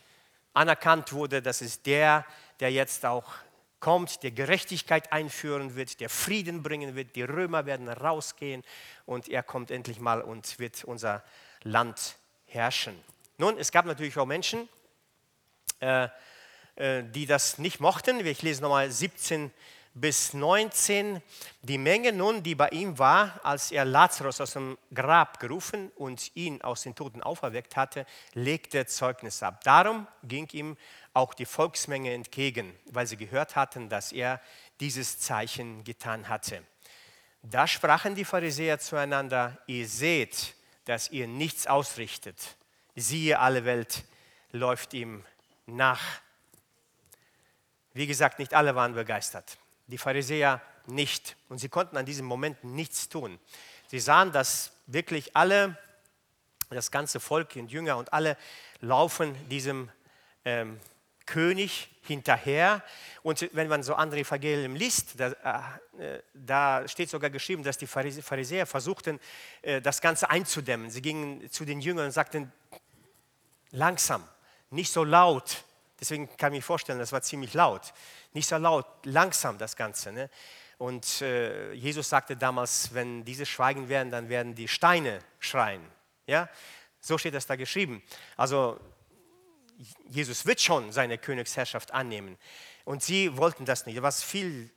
anerkannt 0.58 1.14
wurde, 1.14 1.42
das 1.42 1.62
ist 1.62 1.86
der, 1.86 2.26
der 2.60 2.72
jetzt 2.72 3.06
auch 3.06 3.32
kommt, 3.80 4.24
der 4.24 4.32
Gerechtigkeit 4.32 5.12
einführen 5.14 5.76
wird, 5.76 6.00
der 6.00 6.10
Frieden 6.10 6.64
bringen 6.64 6.96
wird. 6.96 7.16
Die 7.16 7.22
Römer 7.22 7.68
werden 7.68 7.88
rausgehen 7.88 8.64
und 9.06 9.30
er 9.30 9.44
kommt 9.44 9.70
endlich 9.70 10.00
mal 10.00 10.22
und 10.22 10.58
wird 10.58 10.84
unser 10.84 11.24
Land 11.62 12.18
herrschen. 12.48 12.96
Nun, 13.38 13.58
es 13.60 13.72
gab 13.72 13.86
natürlich 13.86 14.18
auch 14.18 14.26
Menschen, 14.26 14.68
äh, 15.80 16.08
äh, 16.76 17.04
die 17.04 17.28
das 17.28 17.60
nicht 17.60 17.80
mochten. 17.80 18.26
Ich 18.26 18.42
lese 18.42 18.64
nochmal 18.64 18.90
17 18.90 19.52
bis 20.00 20.34
19 20.34 21.22
die 21.62 21.78
Menge 21.78 22.14
nun, 22.14 22.44
die 22.44 22.56
bei 22.56 22.70
ihm 22.70 23.00
war, 23.00 23.40
als 23.44 23.72
er 23.72 23.84
Lazarus 23.84 24.40
aus 24.40 24.54
dem 24.54 24.78
Grab 24.94 25.40
gerufen 25.40 25.92
und 25.96 26.36
ihn 26.36 26.62
aus 26.62 26.84
den 26.84 26.96
Toten 26.96 27.24
auferweckt 27.24 27.76
hatte, 27.76 28.06
legte 28.34 28.86
Zeugnis 28.86 29.42
ab. 29.42 29.64
Darum 29.64 30.08
ging 30.24 30.48
ihm 30.52 30.78
auch 31.14 31.34
die 31.34 31.46
Volksmenge 31.46 32.14
entgegen, 32.14 32.78
weil 32.92 33.08
sie 33.08 33.18
gehört 33.18 33.56
hatten, 33.56 33.90
dass 33.90 34.12
er 34.12 34.40
dieses 34.80 35.20
Zeichen 35.20 35.84
getan 35.84 36.30
hatte. 36.30 36.64
Da 37.42 37.66
sprachen 37.66 38.14
die 38.14 38.26
Pharisäer 38.26 38.80
zueinander, 38.80 39.58
ihr 39.68 39.88
seht, 39.88 40.54
dass 40.86 41.10
ihr 41.10 41.28
nichts 41.28 41.66
ausrichtet. 41.66 42.56
Siehe, 42.96 43.40
alle 43.40 43.66
Welt 43.66 44.04
läuft 44.52 44.94
ihm 44.94 45.26
nach. 45.66 46.02
Wie 47.94 48.08
gesagt, 48.08 48.38
nicht 48.38 48.54
alle 48.54 48.76
waren 48.76 48.94
begeistert 48.94 49.58
die 49.88 49.98
Pharisäer 49.98 50.62
nicht. 50.86 51.36
Und 51.50 51.58
sie 51.60 51.70
konnten 51.70 51.98
an 51.98 52.06
diesem 52.06 52.26
Moment 52.26 52.64
nichts 52.64 53.10
tun. 53.10 53.40
Sie 53.88 54.00
sahen, 54.00 54.32
dass 54.32 54.72
wirklich 54.86 55.36
alle, 55.36 55.78
das 56.70 56.92
ganze 56.92 57.20
Volk 57.20 57.56
und 57.56 57.72
Jünger 57.72 57.98
und 57.98 58.12
alle 58.14 58.38
laufen 58.82 59.36
diesem 59.50 59.90
ähm, 60.46 60.80
König 61.26 61.90
hinterher. 62.02 62.84
Und 63.22 63.50
wenn 63.54 63.68
man 63.68 63.84
so 63.84 63.94
andere 63.96 64.22
Evangelien 64.22 64.76
liest, 64.76 65.20
da, 65.20 65.32
äh, 66.00 66.22
da, 66.34 66.88
steht 66.88 67.10
sogar 67.10 67.30
geschrieben, 67.30 67.64
dass 67.64 67.78
die 67.78 67.88
Pharisäer 67.88 68.66
versuchten, 68.66 69.20
äh, 69.62 69.82
das 69.82 70.02
Ganze 70.02 70.30
einzudämmen. 70.30 70.90
Sie 70.90 71.02
gingen 71.02 71.50
zu 71.52 71.66
den 71.66 71.82
Jüngern 71.82 72.06
und 72.06 72.12
sagten, 72.12 72.52
langsam, 73.72 74.24
nicht 74.70 74.92
so 74.92 75.04
laut. 75.04 75.64
Deswegen 76.00 76.30
kann 76.38 76.54
ich 76.54 76.60
mir 76.60 76.64
vorstellen, 76.64 77.00
das 77.00 77.12
war 77.12 77.22
ziemlich 77.22 77.54
laut. 77.54 77.94
Nicht 78.34 78.48
so 78.48 78.58
laut, 78.58 78.86
langsam 79.04 79.58
das 79.58 79.76
Ganze. 79.76 80.12
Ne? 80.12 80.30
Und 80.78 81.22
äh, 81.22 81.74
Jesus 81.74 82.10
sagte 82.10 82.38
damals, 82.38 82.94
wenn 82.94 83.26
diese 83.26 83.46
schweigen 83.46 83.90
werden, 83.90 84.12
dann 84.12 84.30
werden 84.30 84.54
die 84.54 84.68
Steine 84.68 85.20
schreien. 85.40 85.82
Ja? 86.28 86.50
So 87.00 87.18
steht 87.18 87.34
das 87.34 87.48
da 87.48 87.56
geschrieben. 87.56 88.04
Also 88.36 88.80
Jesus 90.08 90.46
wird 90.46 90.62
schon 90.62 90.92
seine 90.92 91.18
Königsherrschaft 91.18 91.94
annehmen. 91.94 92.38
Und 92.86 93.04
sie 93.04 93.36
wollten 93.38 93.66
das 93.66 93.86
nicht. 93.86 93.98
Da 93.98 94.04
war 94.04 94.12
viel 94.12 94.70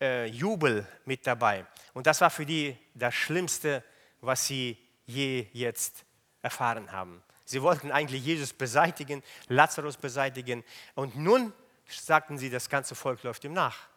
äh, 0.00 0.26
Jubel 0.26 0.86
mit 1.04 1.26
dabei. 1.26 1.66
Und 1.94 2.06
das 2.06 2.20
war 2.20 2.30
für 2.30 2.46
die 2.46 2.76
das 2.94 3.14
Schlimmste, 3.14 3.82
was 4.20 4.46
sie 4.46 4.76
je 5.06 5.46
jetzt 5.52 6.04
erfahren 6.42 6.92
haben. 6.92 7.22
Sie 7.46 7.62
wollten 7.62 7.92
eigentlich 7.92 8.24
Jesus 8.24 8.52
beseitigen, 8.52 9.22
Lazarus 9.46 9.96
beseitigen. 9.96 10.64
Und 10.96 11.16
nun 11.16 11.52
sagten 11.88 12.38
sie, 12.38 12.50
das 12.50 12.68
ganze 12.68 12.96
Volk 12.96 13.22
läuft 13.22 13.44
ihm 13.44 13.52
nach. 13.52 13.88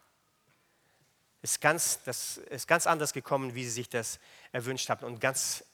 Ist 1.42 1.60
ganz, 1.60 2.00
das 2.04 2.38
ist 2.38 2.68
ganz 2.68 2.86
anders 2.86 3.12
gekommen, 3.12 3.54
wie 3.56 3.64
sie 3.64 3.70
sich 3.70 3.88
das 3.88 4.20
erwünscht 4.52 4.88
haben. 4.88 5.04
Und 5.04 5.20
ganz 5.20 5.64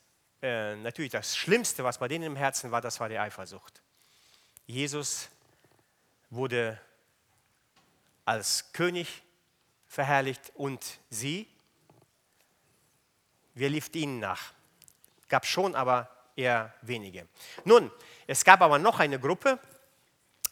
äh, 0.40 0.74
natürlich 0.76 1.12
das 1.12 1.36
Schlimmste, 1.36 1.84
was 1.84 1.98
bei 1.98 2.08
denen 2.08 2.24
im 2.24 2.36
Herzen 2.36 2.70
war, 2.70 2.80
das 2.80 2.98
war 2.98 3.10
die 3.10 3.18
Eifersucht. 3.18 3.82
Jesus 4.66 5.28
wurde 6.30 6.80
als 8.24 8.72
König 8.72 9.22
verherrlicht 9.86 10.50
und 10.54 10.98
sie, 11.10 11.46
wir 13.54 13.68
lieften 13.68 13.98
ihnen 13.98 14.18
nach. 14.18 14.54
Gab 15.28 15.44
schon, 15.44 15.74
aber 15.74 16.15
eher 16.37 16.72
wenige. 16.83 17.27
Nun, 17.64 17.90
es 18.27 18.44
gab 18.44 18.61
aber 18.61 18.79
noch 18.79 19.01
eine 19.01 19.18
Gruppe, 19.18 19.59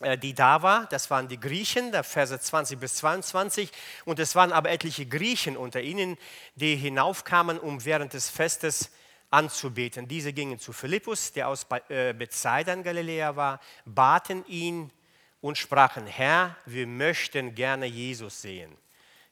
äh, 0.01 0.18
die 0.18 0.35
da 0.35 0.62
war, 0.62 0.87
das 0.87 1.11
waren 1.11 1.29
die 1.29 1.38
Griechen, 1.38 1.92
der 1.92 2.03
Verse 2.03 2.38
20 2.38 2.81
bis 2.81 2.97
22, 2.97 3.70
und 4.05 4.18
es 4.18 4.35
waren 4.35 4.53
aber 4.53 4.70
etliche 4.70 5.07
Griechen 5.07 5.57
unter 5.57 5.81
ihnen, 5.81 6.16
die 6.57 6.75
hinaufkamen, 6.77 7.59
um 7.59 7.85
während 7.85 8.12
des 8.12 8.31
Festes 8.31 8.90
anzubeten. 9.31 10.09
Diese 10.09 10.33
gingen 10.33 10.59
zu 10.59 10.73
Philippus, 10.73 11.33
der 11.33 11.49
aus 11.49 11.66
äh, 11.88 12.12
Bethsaida 12.12 12.73
in 12.73 12.83
Galiläa 12.83 13.37
war, 13.37 13.61
baten 13.85 14.44
ihn 14.47 14.90
und 15.40 15.59
sprachen, 15.59 16.07
Herr, 16.07 16.57
wir 16.64 16.87
möchten 16.87 17.55
gerne 17.55 17.87
Jesus 17.87 18.40
sehen. 18.42 18.77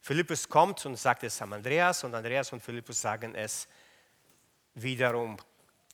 Philippus 0.01 0.49
kommt 0.49 0.85
und 0.85 0.97
sagt 0.97 1.23
es 1.23 1.41
an 1.41 1.53
Andreas 1.53 2.03
und 2.03 2.15
Andreas 2.15 2.53
und 2.53 2.61
Philippus 2.61 3.01
sagen 3.01 3.35
es 3.35 3.69
wiederum 4.75 5.37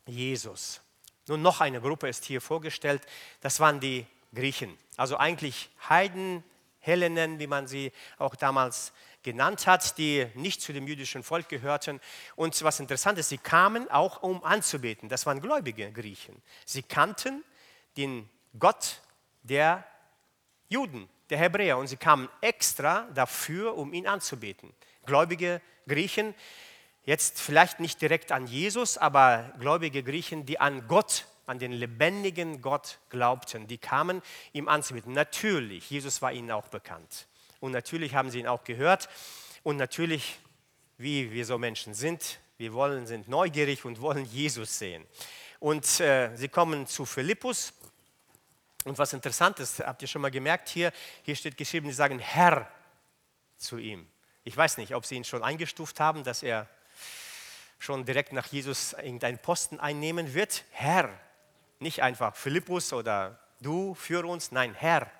Jesus. 0.08 0.80
Nun 1.26 1.42
noch 1.42 1.60
eine 1.60 1.80
Gruppe 1.80 2.08
ist 2.08 2.24
hier 2.24 2.40
vorgestellt, 2.40 3.02
das 3.40 3.60
waren 3.60 3.80
die 3.80 4.06
Griechen. 4.34 4.76
Also 4.96 5.16
eigentlich 5.16 5.68
Heiden, 5.88 6.42
Hellenen, 6.80 7.38
wie 7.38 7.46
man 7.46 7.66
sie 7.66 7.92
auch 8.18 8.34
damals 8.34 8.92
genannt 9.22 9.66
hat, 9.66 9.98
die 9.98 10.26
nicht 10.34 10.62
zu 10.62 10.72
dem 10.72 10.86
jüdischen 10.86 11.22
Volk 11.22 11.48
gehörten. 11.48 12.00
Und 12.34 12.62
was 12.62 12.80
interessant 12.80 13.18
ist, 13.18 13.28
sie 13.28 13.38
kamen 13.38 13.90
auch, 13.90 14.22
um 14.22 14.42
anzubeten. 14.42 15.08
Das 15.08 15.26
waren 15.26 15.40
gläubige 15.40 15.92
Griechen. 15.92 16.40
Sie 16.64 16.82
kannten 16.82 17.44
den 17.96 18.28
Gott 18.58 19.02
der 19.42 19.84
Juden, 20.68 21.08
der 21.30 21.38
Hebräer. 21.38 21.76
Und 21.76 21.88
sie 21.88 21.96
kamen 21.96 22.28
extra 22.40 23.06
dafür, 23.14 23.76
um 23.76 23.92
ihn 23.92 24.06
anzubeten. 24.06 24.72
Gläubige 25.04 25.60
Griechen, 25.86 26.34
jetzt 27.08 27.40
vielleicht 27.40 27.80
nicht 27.80 28.02
direkt 28.02 28.32
an 28.32 28.46
Jesus, 28.46 28.98
aber 28.98 29.50
gläubige 29.58 30.02
Griechen, 30.02 30.44
die 30.44 30.60
an 30.60 30.86
Gott, 30.88 31.24
an 31.46 31.58
den 31.58 31.72
lebendigen 31.72 32.60
Gott 32.60 32.98
glaubten, 33.08 33.66
die 33.66 33.78
kamen, 33.78 34.20
ihm 34.52 34.68
anzubeten. 34.68 35.14
Natürlich, 35.14 35.88
Jesus 35.90 36.20
war 36.20 36.34
ihnen 36.34 36.50
auch 36.50 36.68
bekannt. 36.68 37.26
Und 37.60 37.72
natürlich 37.72 38.14
haben 38.14 38.30
sie 38.30 38.40
ihn 38.40 38.46
auch 38.46 38.62
gehört. 38.62 39.08
Und 39.62 39.78
natürlich, 39.78 40.38
wie 40.98 41.32
wir 41.32 41.46
so 41.46 41.56
Menschen 41.56 41.94
sind, 41.94 42.40
wir 42.58 42.74
wollen, 42.74 43.06
sind 43.06 43.26
neugierig 43.26 43.86
und 43.86 44.02
wollen 44.02 44.26
Jesus 44.26 44.78
sehen. 44.78 45.06
Und 45.60 46.00
äh, 46.00 46.36
sie 46.36 46.48
kommen 46.48 46.86
zu 46.86 47.06
Philippus 47.06 47.72
und 48.84 48.98
was 48.98 49.14
interessant 49.14 49.60
ist, 49.60 49.80
habt 49.80 50.02
ihr 50.02 50.08
schon 50.08 50.20
mal 50.20 50.30
gemerkt 50.30 50.68
hier, 50.68 50.92
hier 51.22 51.36
steht 51.36 51.56
geschrieben, 51.56 51.88
sie 51.88 51.94
sagen 51.94 52.18
Herr 52.18 52.70
zu 53.56 53.78
ihm. 53.78 54.06
Ich 54.44 54.54
weiß 54.54 54.76
nicht, 54.76 54.94
ob 54.94 55.06
sie 55.06 55.14
ihn 55.14 55.24
schon 55.24 55.42
eingestuft 55.42 56.00
haben, 56.00 56.22
dass 56.22 56.42
er 56.42 56.68
schon 57.78 58.04
direkt 58.04 58.32
nach 58.32 58.46
Jesus 58.46 58.92
irgendeinen 58.92 59.38
Posten 59.38 59.80
einnehmen 59.80 60.34
wird. 60.34 60.64
Herr, 60.70 61.10
nicht 61.78 62.02
einfach 62.02 62.34
Philippus 62.36 62.92
oder 62.92 63.38
du 63.60 63.94
für 63.94 64.24
uns, 64.26 64.52
nein, 64.52 64.74
Herr. 64.74 65.10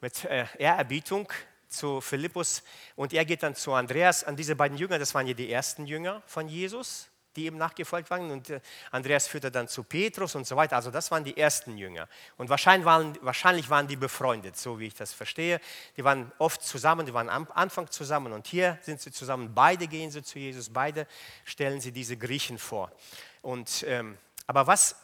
Mit 0.00 0.24
äh, 0.24 0.46
Ehrerbietung 0.58 1.32
zu 1.68 2.00
Philippus 2.00 2.62
und 2.94 3.12
er 3.12 3.24
geht 3.24 3.42
dann 3.42 3.54
zu 3.54 3.72
Andreas. 3.72 4.22
An 4.22 4.36
diese 4.36 4.54
beiden 4.54 4.76
Jünger, 4.76 4.98
das 4.98 5.14
waren 5.14 5.26
ja 5.26 5.34
die 5.34 5.50
ersten 5.50 5.86
Jünger 5.86 6.22
von 6.26 6.48
Jesus 6.48 7.08
die 7.36 7.46
ihm 7.46 7.56
nachgefolgt 7.56 8.10
waren. 8.10 8.30
Und 8.30 8.50
äh, 8.50 8.60
Andreas 8.90 9.26
führte 9.26 9.50
dann 9.50 9.68
zu 9.68 9.84
Petrus 9.84 10.34
und 10.34 10.46
so 10.46 10.56
weiter. 10.56 10.76
Also 10.76 10.90
das 10.90 11.10
waren 11.10 11.24
die 11.24 11.36
ersten 11.36 11.76
Jünger. 11.76 12.08
Und 12.36 12.48
wahrscheinlich 12.48 12.84
waren, 12.84 13.18
wahrscheinlich 13.22 13.70
waren 13.70 13.88
die 13.88 13.96
befreundet, 13.96 14.56
so 14.56 14.78
wie 14.78 14.86
ich 14.86 14.94
das 14.94 15.12
verstehe. 15.12 15.60
Die 15.96 16.04
waren 16.04 16.32
oft 16.38 16.62
zusammen, 16.62 17.06
die 17.06 17.14
waren 17.14 17.28
am 17.28 17.46
Anfang 17.54 17.90
zusammen 17.90 18.32
und 18.32 18.46
hier 18.46 18.78
sind 18.82 19.00
sie 19.00 19.12
zusammen. 19.12 19.54
Beide 19.54 19.86
gehen 19.86 20.10
sie 20.10 20.22
zu 20.22 20.38
Jesus, 20.38 20.70
beide 20.70 21.06
stellen 21.44 21.80
sie 21.80 21.92
diese 21.92 22.16
Griechen 22.16 22.58
vor. 22.58 22.90
Und, 23.42 23.84
ähm, 23.86 24.18
aber 24.46 24.66
was 24.66 24.96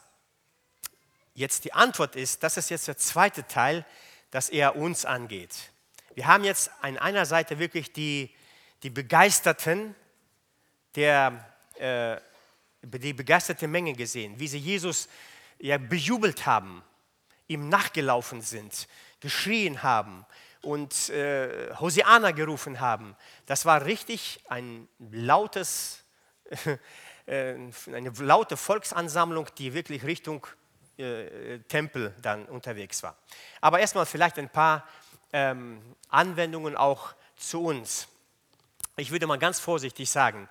jetzt 1.33 1.65
die 1.65 1.73
Antwort 1.73 2.15
ist, 2.15 2.43
das 2.43 2.57
ist 2.57 2.69
jetzt 2.69 2.87
der 2.87 2.97
zweite 2.97 3.47
Teil, 3.47 3.85
dass 4.31 4.49
er 4.49 4.75
uns 4.75 5.05
angeht. 5.05 5.71
Wir 6.15 6.27
haben 6.27 6.43
jetzt 6.43 6.71
an 6.81 6.97
einer 6.97 7.25
Seite 7.25 7.59
wirklich 7.59 7.93
die, 7.93 8.33
die 8.83 8.89
Begeisterten 8.89 9.95
der 10.95 11.50
äh, 11.81 12.21
die 12.81 13.13
begeisterte 13.13 13.67
Menge 13.67 13.93
gesehen, 13.93 14.39
wie 14.39 14.47
sie 14.47 14.57
Jesus 14.57 15.07
ja, 15.59 15.77
bejubelt 15.77 16.45
haben, 16.45 16.83
ihm 17.47 17.69
nachgelaufen 17.69 18.41
sind, 18.41 18.87
geschrien 19.19 19.83
haben 19.83 20.25
und 20.61 21.09
äh, 21.09 21.73
Hosiana 21.79 22.31
gerufen 22.31 22.79
haben. 22.79 23.15
Das 23.45 23.65
war 23.65 23.85
richtig 23.85 24.39
ein 24.49 24.87
lautes, 25.11 26.03
äh, 27.25 27.55
eine 27.87 28.09
laute 28.19 28.57
Volksansammlung, 28.57 29.47
die 29.57 29.73
wirklich 29.73 30.03
Richtung 30.03 30.45
äh, 30.97 31.59
Tempel 31.67 32.15
dann 32.21 32.45
unterwegs 32.45 33.03
war. 33.03 33.17
Aber 33.59 33.79
erstmal 33.79 34.05
vielleicht 34.05 34.37
ein 34.39 34.49
paar 34.49 34.87
ähm, 35.33 35.81
Anwendungen 36.09 36.75
auch 36.75 37.13
zu 37.37 37.63
uns. 37.63 38.07
Ich 38.97 39.11
würde 39.11 39.25
mal 39.25 39.39
ganz 39.39 39.59
vorsichtig 39.59 40.09
sagen, 40.09 40.47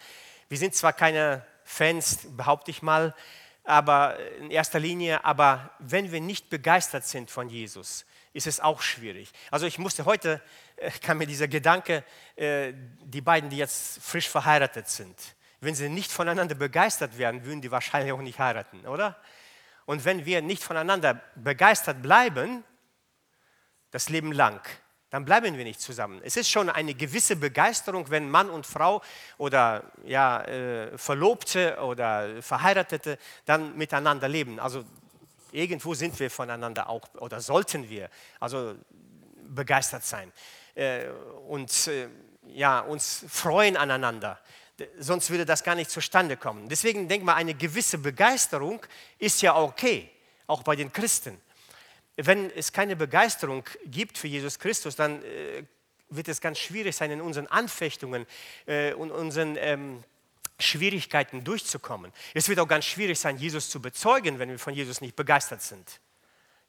wir 0.51 0.59
sind 0.59 0.75
zwar 0.75 0.93
keine 0.93 1.47
Fans, 1.63 2.27
behaupte 2.37 2.73
ich 2.73 2.83
mal, 2.83 3.15
aber 3.63 4.19
in 4.39 4.51
erster 4.51 4.81
Linie, 4.81 5.25
aber 5.25 5.71
wenn 5.79 6.11
wir 6.11 6.21
nicht 6.21 6.51
begeistert 6.51 7.07
sind 7.07 7.31
von 7.31 7.49
Jesus, 7.49 8.05
ist 8.33 8.49
es 8.49 8.59
auch 8.59 8.83
schwierig. 8.83 9.31
Also 9.53 9.67
ich 9.67 9.79
musste 9.79 10.07
heute, 10.07 10.43
äh, 10.75 10.91
kam 10.91 11.19
mir 11.19 11.29
dieser 11.29 11.47
Gedanke, 11.47 12.05
äh, 12.35 12.73
die 13.05 13.21
beiden, 13.21 13.49
die 13.49 13.59
jetzt 13.59 14.03
frisch 14.03 14.29
verheiratet 14.29 14.89
sind, 14.89 15.17
wenn 15.61 15.77
sie 15.77 15.89
nicht 15.89 16.11
voneinander 16.11 16.57
begeistert 16.57 17.17
werden, 17.17 17.45
würden 17.45 17.61
die 17.61 17.71
wahrscheinlich 17.71 18.13
auch 18.13 18.21
nicht 18.21 18.41
heiraten, 18.41 18.85
oder? 18.89 19.21
Und 19.87 20.05
wenn 20.05 20.25
wir 20.25 20.43
nicht 20.43 20.65
voneinander 20.65 21.23
begeistert 21.37 22.03
bleiben, 22.03 22.65
das 23.93 24.09
Leben 24.09 24.33
lang, 24.33 24.61
dann 25.11 25.25
bleiben 25.25 25.57
wir 25.57 25.65
nicht 25.65 25.81
zusammen. 25.81 26.21
Es 26.25 26.37
ist 26.37 26.49
schon 26.49 26.71
eine 26.71 26.95
gewisse 26.95 27.37
Begeisterung, 27.37 28.09
wenn 28.11 28.31
Mann 28.31 28.49
und 28.49 28.65
Frau 28.65 29.03
oder 29.39 29.83
ja, 30.05 30.43
äh, 30.45 30.97
Verlobte 30.97 31.79
oder 31.83 32.41
Verheiratete 32.43 33.19
dann 33.45 33.77
miteinander 33.77 34.29
leben. 34.29 34.61
Also 34.61 34.85
irgendwo 35.51 35.95
sind 35.95 36.19
wir 36.21 36.31
voneinander 36.31 36.89
auch 36.89 37.03
oder 37.19 37.41
sollten 37.41 37.89
wir 37.89 38.09
also 38.39 38.77
begeistert 39.49 40.05
sein 40.05 40.33
äh, 40.77 41.07
und 41.49 41.89
äh, 41.89 42.09
ja, 42.47 42.81
uns 42.81 43.25
freuen 43.29 43.77
aneinander. 43.77 44.39
Sonst 44.99 45.29
würde 45.29 45.45
das 45.45 45.63
gar 45.63 45.75
nicht 45.75 45.91
zustande 45.91 46.37
kommen. 46.37 46.69
Deswegen 46.69 47.07
denke 47.07 47.27
mal, 47.27 47.35
eine 47.35 47.55
gewisse 47.55 47.99
Begeisterung 47.99 48.81
ist 49.19 49.43
ja 49.43 49.55
okay, 49.57 50.11
auch 50.47 50.63
bei 50.63 50.75
den 50.75 50.91
Christen 50.93 51.39
wenn 52.27 52.51
es 52.51 52.73
keine 52.73 52.97
Begeisterung 52.97 53.65
gibt 53.87 54.19
für 54.19 54.29
Jesus 54.29 54.59
Christus, 54.59 54.97
dann 54.97 55.23
äh, 55.25 55.65
wird 56.09 56.29
es 56.29 56.41
ganz 56.41 56.59
schwierig 56.59 56.97
sein, 56.97 57.11
in 57.11 57.21
unseren 57.21 57.47
Anfechtungen 57.47 58.27
äh, 58.67 58.93
und 58.95 59.11
unseren 59.11 59.57
ähm, 59.57 60.03
Schwierigkeiten 60.59 61.45
durchzukommen. 61.45 62.13
Es 62.35 62.49
wird 62.49 62.59
auch 62.59 62.69
ganz 62.69 62.85
schwierig 62.85 63.19
sein, 63.19 63.39
Jesus 63.39 63.71
zu 63.71 63.81
bezeugen, 63.81 64.39
wenn 64.39 64.51
wir 64.51 64.59
von 64.59 64.75
Jesus 64.75 65.01
nicht 65.01 65.17
begeistert 65.17 65.63
sind. 65.63 66.01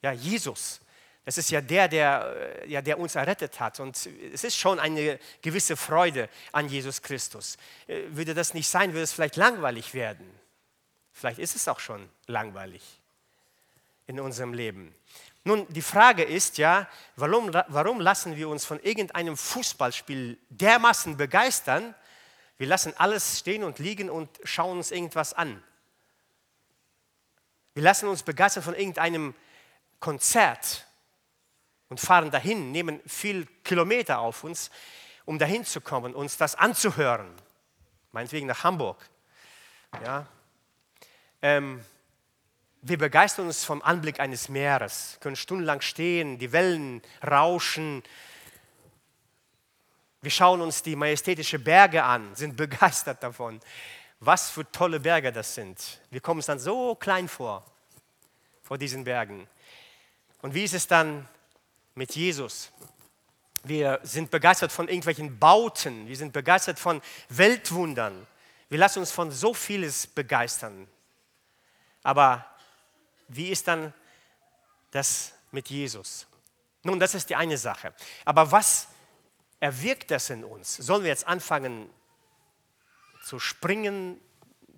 Ja, 0.01 0.11
Jesus, 0.11 0.79
das 1.25 1.37
ist 1.37 1.51
ja 1.51 1.61
der, 1.61 1.87
der, 1.87 2.61
äh, 2.63 2.69
ja, 2.69 2.81
der 2.81 2.99
uns 2.99 3.15
errettet 3.15 3.59
hat. 3.59 3.79
Und 3.79 3.97
es 4.33 4.43
ist 4.43 4.55
schon 4.55 4.79
eine 4.79 5.19
gewisse 5.41 5.75
Freude 5.75 6.29
an 6.51 6.69
Jesus 6.69 7.01
Christus. 7.01 7.57
Äh, 7.87 8.03
würde 8.09 8.33
das 8.33 8.53
nicht 8.53 8.67
sein, 8.67 8.93
würde 8.93 9.03
es 9.03 9.13
vielleicht 9.13 9.35
langweilig 9.35 9.93
werden. 9.93 10.29
Vielleicht 11.13 11.39
ist 11.39 11.55
es 11.55 11.67
auch 11.67 11.79
schon 11.79 12.07
langweilig. 12.27 12.81
in 14.07 14.19
unserem 14.19 14.53
Leben. 14.53 14.93
Nun, 15.43 15.65
die 15.69 15.81
Frage 15.81 16.23
ist 16.23 16.57
ja, 16.59 16.87
warum, 17.15 17.51
warum 17.67 17.99
lassen 17.99 18.35
wir 18.35 18.47
uns 18.47 18.63
von 18.63 18.79
irgendeinem 18.79 19.35
Fußballspiel 19.35 20.37
dermaßen 20.49 21.17
begeistern? 21.17 21.95
Wir 22.57 22.67
lassen 22.67 22.93
alles 22.97 23.39
stehen 23.39 23.63
und 23.63 23.79
liegen 23.79 24.09
und 24.09 24.29
schauen 24.43 24.77
uns 24.77 24.91
irgendwas 24.91 25.33
an. 25.33 25.63
Wir 27.73 27.81
lassen 27.81 28.07
uns 28.07 28.21
begeistern 28.21 28.61
von 28.61 28.75
irgendeinem 28.75 29.33
Konzert 29.99 30.85
und 31.89 31.99
fahren 31.99 32.29
dahin, 32.29 32.71
nehmen 32.71 33.01
viel 33.07 33.47
Kilometer 33.63 34.19
auf 34.19 34.43
uns, 34.43 34.69
um 35.25 35.39
dahin 35.39 35.65
zu 35.65 35.81
kommen, 35.81 36.13
uns 36.13 36.37
das 36.37 36.53
anzuhören. 36.53 37.33
Meinetwegen 38.11 38.45
nach 38.45 38.63
Hamburg. 38.63 38.97
Ja. 40.03 40.27
Ähm, 41.41 41.83
wir 42.81 42.97
begeistern 42.97 43.45
uns 43.45 43.63
vom 43.63 43.81
Anblick 43.81 44.19
eines 44.19 44.49
Meeres, 44.49 45.17
können 45.19 45.35
stundenlang 45.35 45.81
stehen, 45.81 46.39
die 46.39 46.51
Wellen 46.51 47.01
rauschen. 47.25 48.03
Wir 50.21 50.31
schauen 50.31 50.61
uns 50.61 50.81
die 50.81 50.95
majestätischen 50.95 51.63
Berge 51.63 52.03
an, 52.03 52.35
sind 52.35 52.57
begeistert 52.57 53.21
davon. 53.21 53.59
Was 54.19 54.49
für 54.49 54.69
tolle 54.71 54.99
Berge 54.99 55.31
das 55.31 55.55
sind. 55.55 55.99
Wir 56.09 56.21
kommen 56.21 56.39
uns 56.39 56.47
dann 56.47 56.59
so 56.59 56.95
klein 56.95 57.27
vor, 57.27 57.63
vor 58.63 58.77
diesen 58.77 59.03
Bergen. 59.03 59.47
Und 60.41 60.53
wie 60.53 60.63
ist 60.63 60.73
es 60.73 60.87
dann 60.87 61.27
mit 61.95 62.15
Jesus? 62.15 62.71
Wir 63.63 63.99
sind 64.01 64.31
begeistert 64.31 64.71
von 64.71 64.87
irgendwelchen 64.87 65.37
Bauten, 65.37 66.07
wir 66.07 66.17
sind 66.17 66.33
begeistert 66.33 66.79
von 66.79 66.99
Weltwundern. 67.29 68.25
Wir 68.69 68.79
lassen 68.79 68.99
uns 68.99 69.11
von 69.11 69.29
so 69.31 69.53
vieles 69.53 70.07
begeistern. 70.07 70.87
Aber 72.03 72.50
wie 73.35 73.49
ist 73.49 73.67
dann 73.67 73.93
das 74.91 75.33
mit 75.51 75.69
Jesus? 75.69 76.27
Nun, 76.83 76.99
das 76.99 77.15
ist 77.15 77.29
die 77.29 77.35
eine 77.35 77.57
Sache. 77.57 77.93
Aber 78.25 78.51
was 78.51 78.87
erwirkt 79.59 80.11
das 80.11 80.29
in 80.29 80.43
uns? 80.43 80.75
Sollen 80.77 81.03
wir 81.03 81.09
jetzt 81.09 81.27
anfangen 81.27 81.89
zu 83.23 83.39
springen, 83.39 84.19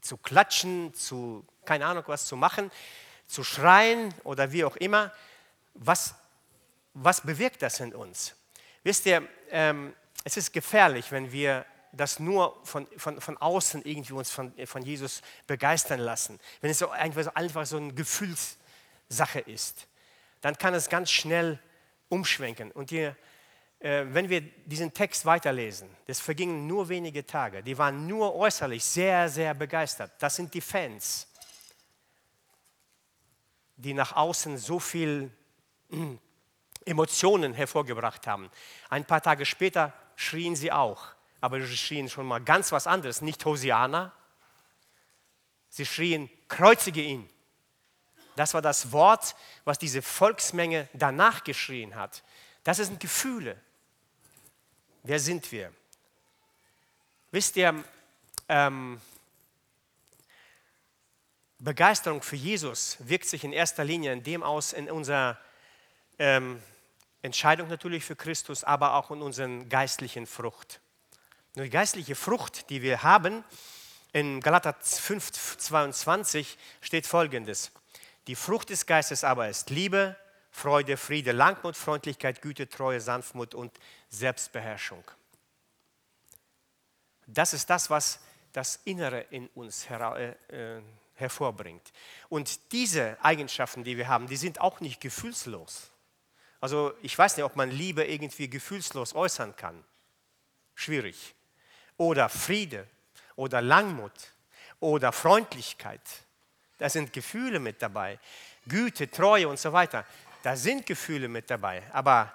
zu 0.01 0.17
klatschen, 0.17 0.93
zu 0.93 1.45
keine 1.65 1.85
Ahnung 1.85 2.03
was 2.07 2.25
zu 2.25 2.35
machen, 2.35 2.71
zu 3.25 3.43
schreien 3.43 4.13
oder 4.23 4.51
wie 4.51 4.65
auch 4.65 4.75
immer? 4.75 5.13
Was, 5.73 6.15
was 6.93 7.21
bewirkt 7.21 7.61
das 7.61 7.79
in 7.79 7.95
uns? 7.95 8.35
Wisst 8.83 9.05
ihr, 9.05 9.27
ähm, 9.49 9.95
es 10.25 10.37
ist 10.37 10.51
gefährlich, 10.51 11.11
wenn 11.11 11.31
wir 11.31 11.65
das 11.93 12.19
nur 12.19 12.59
von, 12.63 12.87
von, 12.97 13.21
von 13.21 13.37
außen 13.37 13.83
irgendwie 13.85 14.13
uns 14.13 14.31
von, 14.31 14.51
von 14.65 14.81
Jesus 14.81 15.21
begeistern 15.47 15.99
lassen, 15.99 16.39
wenn 16.61 16.71
es 16.71 16.79
so 16.79 16.89
einfach, 16.89 17.35
einfach 17.35 17.65
so 17.65 17.77
eine 17.77 17.93
Gefühlssache 17.93 19.39
ist, 19.45 19.87
dann 20.41 20.57
kann 20.57 20.73
es 20.73 20.89
ganz 20.89 21.11
schnell 21.11 21.59
umschwenken. 22.09 22.71
Und 22.71 22.91
ihr, 22.91 23.15
äh, 23.79 24.05
wenn 24.07 24.29
wir 24.29 24.41
diesen 24.41 24.93
Text 24.93 25.25
weiterlesen, 25.25 25.87
das 26.07 26.19
vergingen 26.19 26.67
nur 26.67 26.89
wenige 26.89 27.25
Tage, 27.25 27.61
die 27.61 27.77
waren 27.77 28.07
nur 28.07 28.35
äußerlich 28.35 28.83
sehr, 28.83 29.29
sehr 29.29 29.53
begeistert. 29.53 30.11
Das 30.19 30.35
sind 30.35 30.53
die 30.53 30.61
Fans, 30.61 31.27
die 33.75 33.93
nach 33.93 34.15
außen 34.15 34.57
so 34.57 34.79
viel 34.79 35.31
Emotionen 36.85 37.53
hervorgebracht 37.53 38.25
haben. 38.25 38.49
Ein 38.89 39.05
paar 39.05 39.21
Tage 39.21 39.45
später 39.45 39.93
schrien 40.15 40.55
sie 40.55 40.71
auch 40.71 41.13
aber 41.43 41.59
sie 41.59 41.75
schrien 41.75 42.09
schon 42.09 42.25
mal 42.25 42.39
ganz 42.39 42.71
was 42.71 42.87
anderes, 42.87 43.19
nicht 43.19 43.43
Hosiana. 43.43 44.13
Sie 45.67 45.85
schrien, 45.85 46.29
kreuzige 46.47 47.01
ihn. 47.01 47.29
Das 48.37 48.53
war 48.53 48.61
das 48.61 48.93
Wort, 48.93 49.35
was 49.65 49.77
diese 49.77 50.01
Volksmenge 50.01 50.87
danach 50.93 51.43
geschrien 51.43 51.95
hat. 51.95 52.23
Das 52.63 52.77
sind 52.77 52.97
Gefühle. 53.01 53.59
Wer 55.03 55.19
sind 55.19 55.51
wir? 55.51 55.73
Wisst 57.31 57.57
ihr, 57.57 57.83
ähm, 58.47 59.01
Begeisterung 61.59 62.21
für 62.21 62.37
Jesus 62.37 62.95
wirkt 62.99 63.25
sich 63.25 63.43
in 63.43 63.51
erster 63.51 63.83
Linie 63.83 64.13
in 64.13 64.23
dem 64.23 64.43
aus, 64.43 64.71
in 64.71 64.89
unserer 64.89 65.37
ähm, 66.19 66.63
Entscheidung 67.21 67.67
natürlich 67.67 68.05
für 68.05 68.15
Christus, 68.15 68.63
aber 68.63 68.93
auch 68.93 69.11
in 69.11 69.21
unserer 69.21 69.65
geistlichen 69.65 70.25
Frucht. 70.25 70.79
Die 71.55 71.69
geistliche 71.69 72.15
Frucht, 72.15 72.71
die 72.71 72.81
wir 72.81 73.03
haben, 73.03 73.43
in 74.11 74.41
Galater 74.41 74.73
5, 74.73 75.57
22 75.57 76.57
steht 76.81 77.05
folgendes. 77.05 77.71
Die 78.25 78.35
Frucht 78.35 78.71
des 78.71 78.87
Geistes 78.87 79.23
aber 79.23 79.49
ist 79.49 79.69
Liebe, 79.69 80.15
Freude, 80.49 80.97
Friede, 80.97 81.31
Langmut, 81.31 81.77
Freundlichkeit, 81.77 82.41
Güte, 82.41 82.69
Treue, 82.69 82.99
Sanftmut 82.99 83.53
und 83.53 83.71
Selbstbeherrschung. 84.09 85.03
Das 87.27 87.53
ist 87.53 87.69
das, 87.69 87.91
was 87.91 88.19
das 88.51 88.79
Innere 88.85 89.21
in 89.29 89.47
uns 89.49 89.85
äh, 89.91 90.35
äh, 90.47 90.81
hervorbringt. 91.13 91.93
Und 92.29 92.71
diese 92.71 93.15
Eigenschaften, 93.23 93.83
die 93.83 93.97
wir 93.97 94.07
haben, 94.07 94.25
die 94.25 94.37
sind 94.37 94.59
auch 94.59 94.79
nicht 94.79 94.99
gefühlslos. 95.01 95.91
Also 96.59 96.93
ich 97.03 97.15
weiß 97.15 97.37
nicht, 97.37 97.45
ob 97.45 97.55
man 97.55 97.69
Liebe 97.69 98.05
irgendwie 98.05 98.49
gefühlslos 98.49 99.13
äußern 99.13 99.55
kann. 99.55 99.83
Schwierig 100.73 101.35
oder 101.97 102.29
Friede 102.29 102.87
oder 103.35 103.61
Langmut 103.61 104.11
oder 104.79 105.11
Freundlichkeit. 105.11 106.01
Da 106.77 106.89
sind 106.89 107.13
Gefühle 107.13 107.59
mit 107.59 107.81
dabei. 107.81 108.19
Güte, 108.67 109.09
Treue 109.09 109.47
und 109.47 109.59
so 109.59 109.71
weiter. 109.73 110.05
Da 110.41 110.55
sind 110.55 110.85
Gefühle 110.85 111.27
mit 111.27 111.49
dabei. 111.49 111.83
Aber 111.93 112.33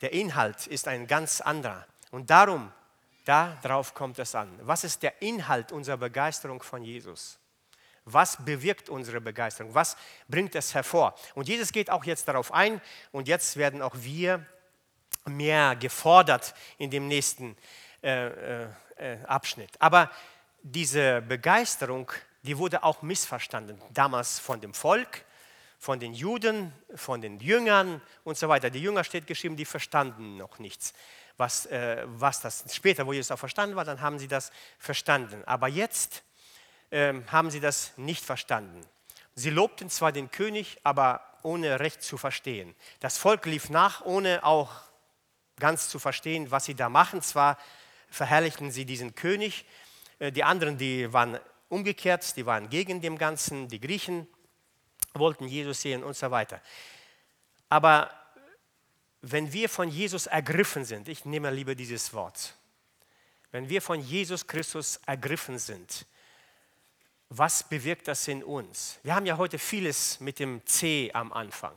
der 0.00 0.12
Inhalt 0.12 0.66
ist 0.66 0.88
ein 0.88 1.06
ganz 1.06 1.40
anderer. 1.40 1.86
Und 2.10 2.30
darum, 2.30 2.72
darauf 3.24 3.94
kommt 3.94 4.18
es 4.18 4.34
an. 4.34 4.48
Was 4.62 4.84
ist 4.84 5.02
der 5.02 5.20
Inhalt 5.22 5.72
unserer 5.72 5.96
Begeisterung 5.96 6.62
von 6.62 6.82
Jesus? 6.82 7.38
Was 8.04 8.36
bewirkt 8.44 8.88
unsere 8.88 9.20
Begeisterung? 9.20 9.74
Was 9.74 9.96
bringt 10.28 10.54
es 10.56 10.74
hervor? 10.74 11.14
Und 11.34 11.48
Jesus 11.48 11.72
geht 11.72 11.88
auch 11.88 12.04
jetzt 12.04 12.26
darauf 12.26 12.52
ein. 12.52 12.80
Und 13.12 13.28
jetzt 13.28 13.56
werden 13.56 13.80
auch 13.80 13.94
wir 13.96 14.44
mehr 15.24 15.76
gefordert 15.76 16.54
in 16.78 16.90
dem 16.90 17.06
nächsten 17.06 17.56
äh, 18.02 18.62
äh, 18.62 18.66
äh, 18.96 19.18
Abschnitt. 19.26 19.70
Aber 19.78 20.10
diese 20.62 21.22
Begeisterung, 21.22 22.10
die 22.42 22.58
wurde 22.58 22.82
auch 22.82 23.02
missverstanden. 23.02 23.80
Damals 23.90 24.38
von 24.38 24.60
dem 24.60 24.74
Volk, 24.74 25.24
von 25.78 25.98
den 25.98 26.14
Juden, 26.14 26.72
von 26.94 27.20
den 27.20 27.40
Jüngern 27.40 28.00
und 28.24 28.36
so 28.36 28.48
weiter. 28.48 28.70
Die 28.70 28.80
Jünger 28.80 29.04
steht 29.04 29.26
geschrieben, 29.26 29.56
die 29.56 29.64
verstanden 29.64 30.36
noch 30.36 30.58
nichts. 30.58 30.94
Was, 31.36 31.66
äh, 31.66 32.04
was 32.06 32.40
das 32.40 32.64
später, 32.74 33.06
wo 33.06 33.12
Jesus 33.12 33.30
auch 33.30 33.38
verstanden 33.38 33.74
war, 33.74 33.84
dann 33.84 34.00
haben 34.00 34.18
sie 34.18 34.28
das 34.28 34.52
verstanden. 34.78 35.42
Aber 35.46 35.68
jetzt 35.68 36.22
äh, 36.90 37.14
haben 37.28 37.50
sie 37.50 37.60
das 37.60 37.92
nicht 37.96 38.24
verstanden. 38.24 38.80
Sie 39.34 39.50
lobten 39.50 39.90
zwar 39.90 40.12
den 40.12 40.30
König, 40.30 40.78
aber 40.84 41.20
ohne 41.42 41.80
recht 41.80 42.02
zu 42.02 42.16
verstehen. 42.18 42.74
Das 43.00 43.18
Volk 43.18 43.46
lief 43.46 43.70
nach, 43.70 44.04
ohne 44.04 44.44
auch 44.44 44.70
ganz 45.58 45.88
zu 45.88 45.98
verstehen, 45.98 46.50
was 46.50 46.64
sie 46.64 46.74
da 46.74 46.88
machen. 46.88 47.22
Zwar 47.22 47.58
verherrlichten 48.12 48.70
sie 48.70 48.84
diesen 48.84 49.14
König. 49.14 49.64
Äh, 50.18 50.30
die 50.30 50.44
anderen, 50.44 50.78
die 50.78 51.12
waren 51.12 51.40
umgekehrt, 51.68 52.36
die 52.36 52.46
waren 52.46 52.68
gegen 52.68 53.00
dem 53.00 53.18
Ganzen. 53.18 53.68
Die 53.68 53.80
Griechen 53.80 54.28
wollten 55.14 55.48
Jesus 55.48 55.80
sehen 55.80 56.04
und 56.04 56.16
so 56.16 56.30
weiter. 56.30 56.60
Aber 57.68 58.10
wenn 59.22 59.52
wir 59.52 59.68
von 59.68 59.88
Jesus 59.88 60.26
ergriffen 60.26 60.84
sind, 60.84 61.08
ich 61.08 61.24
nehme 61.24 61.50
lieber 61.50 61.74
dieses 61.74 62.12
Wort, 62.12 62.54
wenn 63.50 63.68
wir 63.68 63.82
von 63.82 64.00
Jesus 64.00 64.46
Christus 64.46 65.00
ergriffen 65.06 65.58
sind, 65.58 66.06
was 67.28 67.66
bewirkt 67.66 68.08
das 68.08 68.28
in 68.28 68.44
uns? 68.44 68.98
Wir 69.02 69.14
haben 69.14 69.24
ja 69.24 69.38
heute 69.38 69.58
vieles 69.58 70.20
mit 70.20 70.38
dem 70.38 70.64
C 70.66 71.10
am 71.14 71.32
Anfang. 71.32 71.76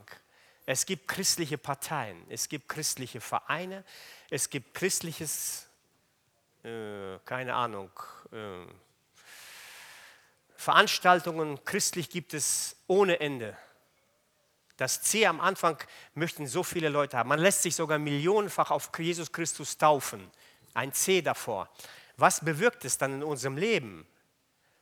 Es 0.66 0.84
gibt 0.84 1.08
christliche 1.08 1.56
Parteien, 1.56 2.22
es 2.28 2.48
gibt 2.48 2.68
christliche 2.68 3.20
Vereine, 3.20 3.84
es 4.28 4.50
gibt 4.50 4.74
christliches 4.74 5.65
äh, 6.66 7.20
keine 7.24 7.54
Ahnung, 7.54 7.90
äh, 8.32 8.66
Veranstaltungen 10.56 11.64
christlich 11.64 12.10
gibt 12.10 12.34
es 12.34 12.76
ohne 12.88 13.20
Ende. 13.20 13.56
Das 14.76 15.00
C 15.00 15.26
am 15.26 15.40
Anfang 15.40 15.78
möchten 16.14 16.46
so 16.46 16.62
viele 16.62 16.88
Leute 16.88 17.16
haben. 17.16 17.28
Man 17.28 17.38
lässt 17.38 17.62
sich 17.62 17.76
sogar 17.76 17.98
millionenfach 17.98 18.70
auf 18.70 18.90
Jesus 18.98 19.30
Christus 19.30 19.78
taufen. 19.78 20.28
Ein 20.74 20.92
C 20.92 21.22
davor. 21.22 21.70
Was 22.16 22.44
bewirkt 22.44 22.84
es 22.84 22.98
dann 22.98 23.14
in 23.14 23.22
unserem 23.22 23.56
Leben? 23.56 24.06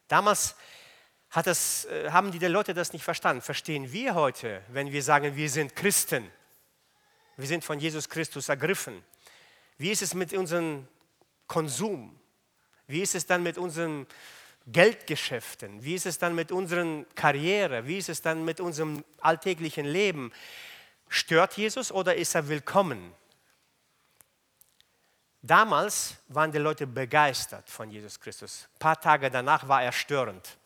Damals 0.08 0.56
das, 1.44 1.84
äh, 1.84 2.10
haben 2.10 2.30
die 2.32 2.38
Leute 2.46 2.72
das 2.72 2.92
nicht 2.92 3.04
verstanden. 3.04 3.42
Verstehen 3.42 3.92
wir 3.92 4.14
heute, 4.14 4.62
wenn 4.68 4.90
wir 4.90 5.02
sagen, 5.02 5.36
wir 5.36 5.50
sind 5.50 5.76
Christen? 5.76 6.30
Wir 7.36 7.46
sind 7.46 7.64
von 7.64 7.78
Jesus 7.78 8.08
Christus 8.08 8.48
ergriffen. 8.48 9.04
Wie 9.76 9.90
ist 9.90 10.02
es 10.02 10.14
mit 10.14 10.32
unseren 10.32 10.88
Konsum? 11.46 12.18
Wie 12.87 13.02
ist 13.02 13.14
es 13.14 13.26
dann 13.26 13.42
mit 13.42 13.59
unserem 13.59 14.07
Geldgeschäften? 14.66 15.83
Wie 15.83 15.94
ist 15.94 16.07
es 16.07 16.18
dann 16.18 16.35
mit 16.35 16.52
unserer 16.52 17.04
Karriere? 17.14 17.87
Wie 17.87 17.98
ist 17.98 18.09
es 18.09 18.22
dann 18.22 18.44
mit 18.44 18.61
unserem 18.61 19.04
alltäglichen 19.20 19.87
Leben? 19.87 20.33
Stört 21.09 21.57
Jesus 21.57 21.92
oder 21.92 22.14
ist 22.14 22.35
er 22.35 22.48
willkommen? 22.48 23.12
Damals 25.42 26.16
waren 26.28 26.50
die 26.50 26.59
Leute 26.59 26.87
begeistert 26.87 27.68
von 27.68 27.90
Jesus 27.90 28.18
Christus. 28.18 28.66
Ein 28.74 28.78
paar 28.78 29.00
Tage 29.00 29.30
danach 29.30 29.68
war 29.68 29.83
er 29.83 29.92
störend. 29.92 30.57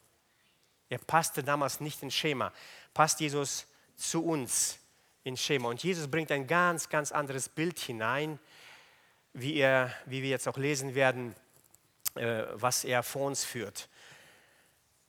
Er 0.88 0.98
passte 0.98 1.42
damals 1.42 1.80
nicht 1.80 2.00
ins 2.02 2.14
Schema. 2.14 2.52
Passt 2.94 3.18
Jesus 3.18 3.66
zu 3.96 4.24
uns 4.24 4.78
ins 5.24 5.40
Schema? 5.40 5.68
Und 5.68 5.82
Jesus 5.82 6.08
bringt 6.08 6.30
ein 6.30 6.46
ganz, 6.46 6.88
ganz 6.88 7.10
anderes 7.10 7.48
Bild 7.48 7.78
hinein, 7.80 8.38
wie, 9.32 9.56
er, 9.56 9.92
wie 10.06 10.22
wir 10.22 10.30
jetzt 10.30 10.48
auch 10.48 10.56
lesen 10.56 10.94
werden, 10.94 11.34
äh, 12.14 12.44
was 12.54 12.84
er 12.84 13.02
vor 13.02 13.26
uns 13.26 13.44
führt. 13.44 13.88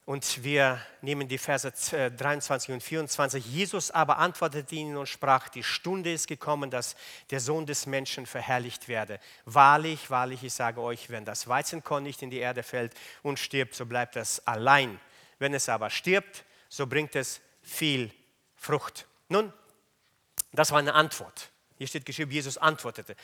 Und 0.09 0.43
wir 0.43 0.81
nehmen 1.01 1.27
die 1.27 1.37
Verse 1.37 1.71
23 1.71 2.69
äh, 2.69 2.73
und 2.73 2.81
24. 2.81 3.45
Jesus 3.45 3.91
aber 3.91 4.17
antwortete 4.17 4.73
ihnen 4.73 4.97
und 4.97 5.07
sprach, 5.07 5.49
die 5.49 5.61
Stunde 5.61 6.11
ist 6.11 6.27
gekommen, 6.27 6.71
dass 6.71 6.95
der 7.29 7.39
Sohn 7.39 7.67
des 7.67 7.85
Menschen 7.85 8.25
verherrlicht 8.25 8.87
werde. 8.87 9.19
Wahrlich, 9.45 10.09
wahrlich, 10.09 10.43
ich 10.43 10.53
sage 10.53 10.81
euch, 10.81 11.11
wenn 11.11 11.25
das 11.25 11.47
Weizenkorn 11.47 12.01
nicht 12.01 12.23
in 12.23 12.31
die 12.31 12.39
Erde 12.39 12.63
fällt 12.63 12.95
und 13.21 13.37
stirbt, 13.37 13.75
so 13.75 13.85
bleibt 13.85 14.15
es 14.15 14.47
allein. 14.47 14.99
Wenn 15.37 15.53
es 15.53 15.69
aber 15.69 15.91
stirbt, 15.91 16.43
so 16.69 16.87
bringt 16.87 17.15
es 17.15 17.39
viel 17.61 18.11
Frucht. 18.55 19.05
Nun, 19.27 19.53
das 20.51 20.71
war 20.71 20.79
eine 20.79 20.95
Antwort. 20.95 21.51
Hier 21.79 21.87
steht 21.87 22.05
geschrieben, 22.05 22.29
Jesus 22.29 22.57
antwortete. 22.57 23.15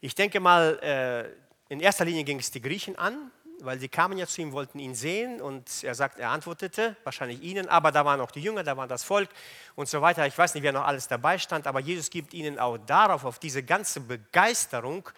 Ich 0.00 0.14
denke 0.14 0.38
mal, 0.38 0.78
äh, 0.78 1.72
in 1.72 1.80
erster 1.80 2.04
Linie 2.04 2.22
ging 2.22 2.38
es 2.38 2.48
die 2.52 2.62
Griechen 2.62 2.94
an, 2.94 3.32
weil 3.58 3.80
sie 3.80 3.88
kamen 3.88 4.16
ja 4.16 4.28
zu 4.28 4.40
ihm, 4.40 4.52
wollten 4.52 4.78
ihn 4.78 4.94
sehen 4.94 5.40
und 5.40 5.82
er 5.82 5.96
sagt, 5.96 6.20
er 6.20 6.30
antwortete, 6.30 6.94
wahrscheinlich 7.02 7.42
ihnen, 7.42 7.68
aber 7.68 7.90
da 7.90 8.04
waren 8.04 8.20
auch 8.20 8.30
die 8.30 8.40
Jünger, 8.40 8.62
da 8.62 8.76
war 8.76 8.86
das 8.86 9.02
Volk 9.02 9.28
und 9.74 9.88
so 9.88 10.00
weiter. 10.00 10.24
Ich 10.28 10.38
weiß 10.38 10.54
nicht, 10.54 10.62
wer 10.62 10.70
noch 10.70 10.84
alles 10.84 11.08
dabei 11.08 11.38
stand, 11.38 11.66
aber 11.66 11.80
Jesus 11.80 12.08
gibt 12.08 12.34
ihnen 12.34 12.60
auch 12.60 12.78
darauf, 12.78 13.24
auf 13.24 13.40
diese 13.40 13.64
ganze 13.64 13.98
Begeisterung, 13.98 15.10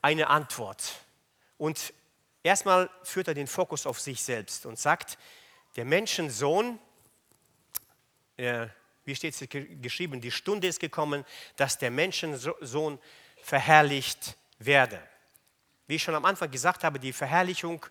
eine 0.00 0.28
Antwort. 0.28 0.92
Und 1.58 1.92
erstmal 2.44 2.88
führt 3.02 3.26
er 3.26 3.34
den 3.34 3.48
Fokus 3.48 3.84
auf 3.84 3.98
sich 3.98 4.22
selbst 4.22 4.64
und 4.64 4.78
sagt, 4.78 5.18
der 5.74 5.86
Menschensohn, 5.86 6.78
äh, 8.36 8.68
wie 9.12 9.16
steht 9.16 9.34
es 9.38 9.46
geschrieben, 9.82 10.22
die 10.22 10.30
Stunde 10.30 10.66
ist 10.66 10.80
gekommen, 10.80 11.26
dass 11.56 11.76
der 11.76 11.90
Menschensohn 11.90 12.98
verherrlicht 13.42 14.38
werde. 14.58 14.98
Wie 15.86 15.96
ich 15.96 16.02
schon 16.02 16.14
am 16.14 16.24
Anfang 16.24 16.50
gesagt 16.50 16.82
habe, 16.82 16.98
die 16.98 17.12
Verherrlichung, 17.12 17.84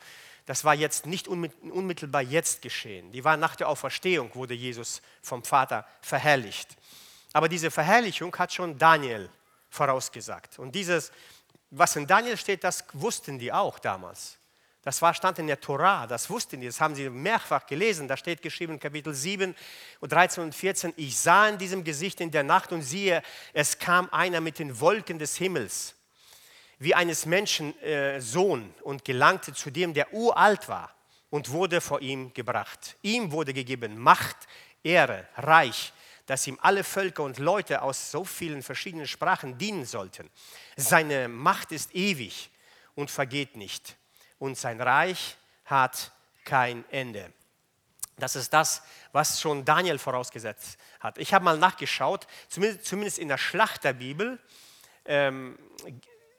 das 0.47 0.65
war 0.65 0.73
jetzt 0.73 1.05
nicht 1.05 1.27
unmittelbar 1.27 2.23
jetzt 2.23 2.63
geschehen. 2.63 3.11
Die 3.11 3.23
war 3.23 3.37
nach 3.37 3.55
der 3.55 3.69
Auferstehung, 3.69 4.33
wurde 4.33 4.55
Jesus 4.55 5.03
vom 5.21 5.43
Vater 5.43 5.85
verherrlicht. 6.01 6.75
Aber 7.33 7.47
diese 7.47 7.69
Verherrlichung 7.69 8.35
hat 8.35 8.51
schon 8.51 8.79
Daniel 8.79 9.29
vorausgesagt. 9.69 10.57
Und 10.57 10.73
dieses, 10.73 11.11
was 11.69 11.95
in 11.97 12.07
Daniel 12.07 12.35
steht, 12.35 12.63
das 12.63 12.83
wussten 12.93 13.37
die 13.37 13.53
auch 13.53 13.77
damals. 13.77 14.39
Das 14.83 14.99
war, 15.03 15.13
stand 15.13 15.37
in 15.37 15.45
der 15.45 15.61
Torah, 15.61 16.07
das 16.07 16.27
wussten 16.29 16.59
die, 16.59 16.65
das 16.65 16.81
haben 16.81 16.95
sie 16.95 17.07
mehrfach 17.07 17.67
gelesen. 17.67 18.07
Da 18.07 18.17
steht 18.17 18.41
geschrieben 18.41 18.79
Kapitel 18.79 19.13
7 19.13 19.55
und 19.99 20.11
13 20.11 20.43
und 20.43 20.55
14, 20.55 20.93
ich 20.97 21.19
sah 21.19 21.49
in 21.49 21.59
diesem 21.59 21.83
Gesicht 21.83 22.19
in 22.19 22.31
der 22.31 22.43
Nacht 22.43 22.71
und 22.71 22.81
siehe, 22.81 23.21
es 23.53 23.77
kam 23.77 24.09
einer 24.09 24.41
mit 24.41 24.57
den 24.57 24.79
Wolken 24.79 25.19
des 25.19 25.35
Himmels 25.37 25.95
wie 26.79 26.95
eines 26.95 27.27
Menschen 27.27 27.79
äh, 27.83 28.19
Sohn 28.19 28.73
und 28.81 29.05
gelangte 29.05 29.53
zu 29.53 29.69
dem, 29.69 29.93
der 29.93 30.11
uralt 30.15 30.67
war 30.67 30.91
und 31.29 31.51
wurde 31.51 31.79
vor 31.79 32.01
ihm 32.01 32.33
gebracht. 32.33 32.97
Ihm 33.03 33.31
wurde 33.31 33.53
gegeben 33.53 33.99
Macht, 33.99 34.35
Ehre, 34.81 35.27
Reich, 35.37 35.93
dass 36.25 36.47
ihm 36.47 36.57
alle 36.59 36.83
Völker 36.83 37.21
und 37.21 37.37
Leute 37.37 37.83
aus 37.83 38.09
so 38.09 38.25
vielen 38.25 38.63
verschiedenen 38.63 39.05
Sprachen 39.05 39.59
dienen 39.59 39.85
sollten. 39.85 40.27
Seine 40.75 41.27
Macht 41.27 41.71
ist 41.71 41.93
ewig 41.93 42.49
und 42.95 43.11
vergeht 43.11 43.55
nicht 43.55 43.95
und 44.41 44.57
sein 44.57 44.81
Reich 44.81 45.37
hat 45.65 46.11
kein 46.43 46.83
Ende. 46.89 47.31
Das 48.17 48.35
ist 48.35 48.51
das, 48.51 48.81
was 49.11 49.39
schon 49.39 49.63
Daniel 49.65 49.99
vorausgesetzt 49.99 50.79
hat. 50.99 51.19
Ich 51.19 51.33
habe 51.33 51.45
mal 51.45 51.59
nachgeschaut, 51.59 52.25
zumindest 52.49 53.19
in 53.19 53.27
der 53.27 53.37
Schlachterbibel 53.37 54.39
ähm, 55.05 55.59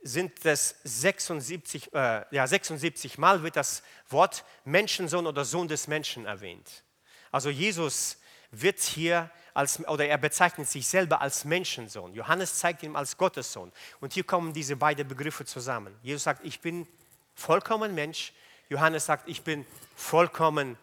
sind 0.02 0.44
es 0.44 0.74
76, 0.82 1.94
äh, 1.94 2.24
ja, 2.34 2.44
76 2.44 3.18
Mal 3.18 3.44
wird 3.44 3.54
das 3.54 3.84
Wort 4.08 4.44
Menschensohn 4.64 5.28
oder 5.28 5.44
Sohn 5.44 5.68
des 5.68 5.86
Menschen 5.86 6.26
erwähnt. 6.26 6.82
Also 7.30 7.50
Jesus 7.50 8.18
wird 8.50 8.80
hier 8.80 9.30
als, 9.54 9.78
oder 9.86 10.06
er 10.06 10.18
bezeichnet 10.18 10.68
sich 10.68 10.88
selber 10.88 11.20
als 11.20 11.44
Menschensohn. 11.44 12.14
Johannes 12.14 12.58
zeigt 12.58 12.82
ihn 12.82 12.96
als 12.96 13.16
Gottessohn. 13.16 13.70
Und 14.00 14.12
hier 14.12 14.24
kommen 14.24 14.52
diese 14.52 14.74
beiden 14.74 15.06
Begriffe 15.06 15.44
zusammen. 15.44 15.96
Jesus 16.02 16.24
sagt, 16.24 16.44
ich 16.44 16.60
bin 16.60 16.88
vollkommen 17.34 17.94
Mensch. 17.94 18.32
Johannes 18.68 19.06
sagt, 19.06 19.28
ich 19.28 19.42
bin 19.42 19.66
vollkommen, 19.96 20.78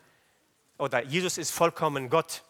oder 0.77 1.03
Jesus 1.03 1.37
ist 1.37 1.51
vollkommen 1.51 2.09
Gott. 2.09 2.43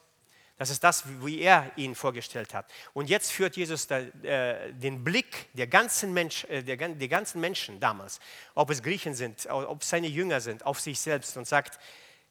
Das 0.58 0.70
ist 0.70 0.84
das, 0.84 1.06
wie 1.24 1.40
er 1.40 1.72
ihn 1.78 1.96
vorgestellt 1.96 2.54
hat. 2.54 2.70
Und 2.94 3.10
jetzt 3.10 3.32
führt 3.32 3.56
Jesus 3.56 3.90
äh, 3.90 4.74
den 4.74 5.06
Blick 5.06 5.48
der 5.54 5.68
ganzen, 5.68 6.14
Mensch, 6.14 6.44
äh, 6.46 6.62
der, 6.62 6.76
der 6.76 7.08
ganzen 7.08 7.40
Menschen 7.40 7.80
damals, 7.80 8.20
ob 8.56 8.70
es 8.70 8.84
Griechen 8.84 9.14
sind, 9.14 9.48
ob 9.50 9.82
es 9.82 9.90
seine 9.90 10.08
Jünger 10.08 10.42
sind, 10.42 10.66
auf 10.66 10.82
sich 10.82 11.00
selbst 11.00 11.38
und 11.38 11.48
sagt, 11.48 11.80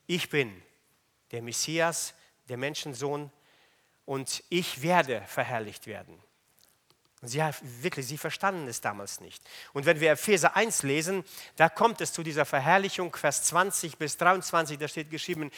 ich 0.07 0.29
bin 0.29 0.63
der 1.33 1.41
Messias, 1.41 2.13
der 2.51 2.59
Menschensohn 2.59 3.31
und 4.05 4.45
ich 4.51 4.83
werde 4.83 5.23
verherrlicht 5.27 5.87
werden. 5.87 6.23
Sie, 7.23 7.43
wirklich, 7.83 8.07
sie 8.07 8.17
verstanden 8.17 8.69
es 8.69 8.81
damals 8.81 9.21
nicht. 9.21 9.43
Und 9.73 9.87
wenn 9.87 9.99
wir 9.99 10.13
Epheser 10.13 10.55
1 10.55 10.85
lesen, 10.85 11.25
da 11.57 11.69
kommt 11.69 12.01
es 12.01 12.13
zu 12.13 12.23
dieser 12.23 12.45
Verherrlichung, 12.45 13.15
Vers 13.17 13.43
20 13.45 13.99
bis 13.99 14.17
23, 14.19 14.79
da 14.79 14.87
steht 14.87 15.11
geschrieben, 15.11 15.51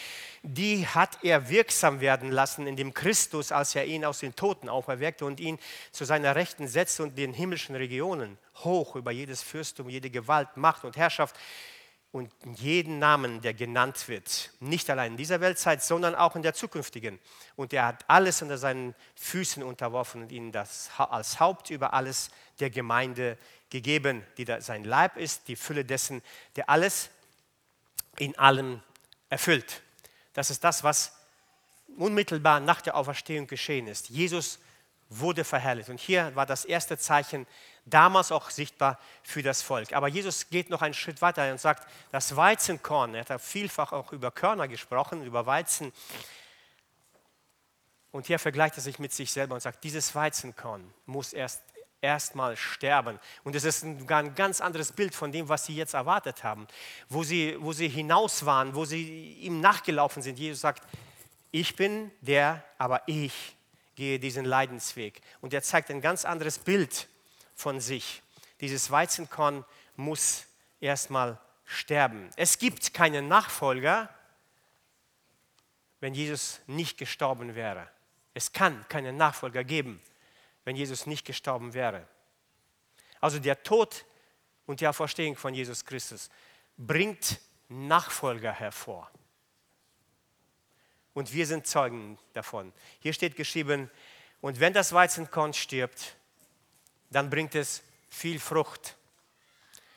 die 0.43 0.87
hat 0.87 1.19
er 1.23 1.51
wirksam 1.51 2.01
werden 2.01 2.31
lassen 2.31 2.67
in 2.67 2.77
dem 2.77 2.95
Christus, 2.95 3.53
als 3.53 3.75
er 3.75 3.85
ihn 3.85 4.07
aus 4.07 4.21
den 4.21 4.35
Toten 4.35 4.71
auferweckte 4.71 5.27
und 5.27 5.39
ihn 5.39 5.59
zu 5.93 6.07
seiner 6.07 6.35
Rechten 6.35 6.67
setzte 6.67 7.03
und 7.03 7.19
den 7.19 7.35
himmlischen 7.35 7.77
Regionen 7.77 8.39
hoch 8.65 8.97
über 8.97 9.11
jedes 9.11 9.43
Fürstum, 9.43 9.91
jede 9.91 10.09
Gewalt, 10.09 10.57
Macht 10.57 10.85
und 10.85 10.97
Herrschaft 10.97 11.37
und 12.13 12.33
jeden 12.57 12.99
Namen, 12.99 13.41
der 13.41 13.55
genannt 13.55 14.09
wird, 14.09 14.51
nicht 14.59 14.91
allein 14.91 15.13
in 15.13 15.17
dieser 15.17 15.41
Weltzeit, 15.41 15.83
sondern 15.83 16.17
auch 16.17 16.35
in 16.35 16.43
der 16.43 16.55
zukünftigen. 16.55 17.21
Und 17.55 17.73
er 17.73 17.87
hat 17.87 18.05
alles 18.09 18.43
unter 18.43 18.59
seinen 18.59 18.95
Füßen 19.15 19.63
unterworfen 19.63 20.23
und 20.23 20.33
ihnen 20.33 20.51
das 20.51 20.91
als 20.97 21.39
Haupt 21.39 21.71
über 21.71 21.95
alles 21.95 22.31
der 22.59 22.71
Gemeinde 22.71 23.39
gegeben, 23.71 24.25
die 24.39 24.47
sein 24.59 24.83
Leib 24.83 25.17
ist, 25.17 25.47
die 25.47 25.55
Fülle 25.55 25.85
dessen, 25.85 26.23
der 26.57 26.69
alles 26.69 27.11
in 28.19 28.37
allem 28.39 28.83
erfüllt. 29.29 29.83
Das 30.33 30.51
ist 30.51 30.65
das, 30.65 30.83
was 30.83 31.13
unmittelbar 31.97 32.59
nach 32.59 32.81
der 32.81 32.97
Auferstehung 32.97 33.47
geschehen 33.47 33.87
ist. 33.87 34.09
Jesus 34.09 34.59
wurde 35.11 35.45
verherrlicht. 35.45 35.91
Und 35.91 36.01
hier 36.01 36.35
war 36.35 36.47
das 36.47 36.65
erste 36.65 36.97
Zeichen 36.97 37.47
damals 37.85 38.33
auch 38.33 38.49
sichtbar 38.51 38.99
für 39.23 39.43
das 39.43 39.61
Volk. 39.61 39.93
Aber 39.93 40.09
Jesus 40.09 40.49
geht 40.49 40.71
noch 40.71 40.83
einen 40.83 40.95
Schritt 40.95 41.21
weiter 41.21 41.51
und 41.51 41.61
sagt, 41.61 41.87
das 42.13 42.37
Weizenkorn, 42.37 43.15
er 43.15 43.25
hat 43.25 43.41
vielfach 43.41 43.93
auch 43.93 44.13
über 44.13 44.31
Körner 44.31 44.69
gesprochen, 44.69 45.25
über 45.25 45.45
Weizen. 45.47 45.93
Und 48.13 48.27
hier 48.27 48.39
vergleicht 48.39 48.77
er 48.77 48.83
sich 48.83 48.99
mit 48.99 49.13
sich 49.13 49.33
selber 49.33 49.55
und 49.55 49.61
sagt, 49.61 49.85
dieses 49.85 50.15
Weizenkorn 50.15 50.95
muss 51.07 51.33
erst 51.33 51.63
erstmal 52.03 52.57
sterben. 52.57 53.19
Und 53.45 53.55
es 53.55 53.65
ist 53.65 53.85
ein, 53.85 54.11
ein 54.11 54.35
ganz 54.35 54.63
anderes 54.63 54.93
Bild 54.93 55.15
von 55.15 55.33
dem, 55.33 55.51
was 55.51 55.67
sie 55.67 55.77
jetzt 55.77 55.95
erwartet 55.95 56.45
haben, 56.45 56.67
wo 57.11 57.23
sie, 57.23 57.57
wo 57.61 57.73
sie 57.73 57.89
hinaus 57.89 58.47
waren, 58.47 58.75
wo 58.75 58.87
sie 58.87 59.35
ihm 59.35 59.61
nachgelaufen 59.61 60.23
sind. 60.23 60.39
Jesus 60.39 60.63
sagt, 60.63 60.83
ich 61.51 61.77
bin 61.77 62.11
der, 62.23 62.65
aber 62.79 63.03
ich 63.07 63.55
gehe 64.01 64.19
diesen 64.19 64.47
Leidensweg. 64.47 65.21
Und 65.43 65.53
er 65.53 65.63
zeigt 65.63 65.91
ein 65.91 66.01
ganz 66.01 66.25
anderes 66.25 66.59
Bild 66.59 67.07
von 67.55 67.81
sich. 67.81 68.23
Dieses 68.63 68.91
Weizenkorn 68.91 69.63
muss 69.95 70.47
erstmal 70.81 71.39
sterben. 71.67 72.31
Es 72.37 72.59
gibt 72.59 72.95
keinen 72.95 73.29
Nachfolger, 73.29 74.09
wenn 76.01 76.15
Jesus 76.15 76.61
nicht 76.67 76.97
gestorben 76.97 77.55
wäre. 77.55 77.91
Es 78.33 78.55
kann 78.55 78.89
keinen 78.89 79.19
Nachfolger 79.19 79.65
geben, 79.65 80.01
wenn 80.65 80.77
Jesus 80.77 81.05
nicht 81.05 81.27
gestorben 81.27 81.75
wäre. 81.75 82.09
Also 83.21 83.39
der 83.39 83.63
Tod 83.63 84.07
und 84.65 84.81
die 84.81 84.89
Auferstehung 84.89 85.37
von 85.37 85.53
Jesus 85.53 85.85
Christus 85.85 86.31
bringt 86.79 87.39
Nachfolger 87.69 88.53
hervor. 88.53 89.11
Und 91.15 91.33
wir 91.33 91.47
sind 91.47 91.67
Zeugen 91.67 92.19
davon. 92.33 92.73
Hier 93.01 93.13
steht 93.13 93.37
geschrieben, 93.37 93.91
und 94.41 94.59
wenn 94.61 94.73
das 94.73 94.93
Weizenkorn 94.93 95.53
stirbt, 95.53 96.17
dann 97.11 97.29
bringt 97.29 97.55
es 97.55 97.83
viel 98.09 98.41
Frucht. 98.41 98.97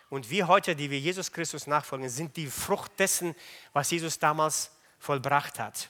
Und 0.10 0.30
wir 0.30 0.48
heute, 0.48 0.76
die 0.76 0.90
wir 0.90 1.00
Jesus 1.00 1.32
Christus 1.32 1.66
nachfolgen, 1.66 2.10
sind 2.10 2.36
die 2.36 2.48
Frucht 2.48 2.92
dessen, 3.00 3.36
was 3.72 3.90
Jesus 3.90 4.20
damals 4.20 4.72
vollbracht 5.00 5.60
hat. 5.60 5.90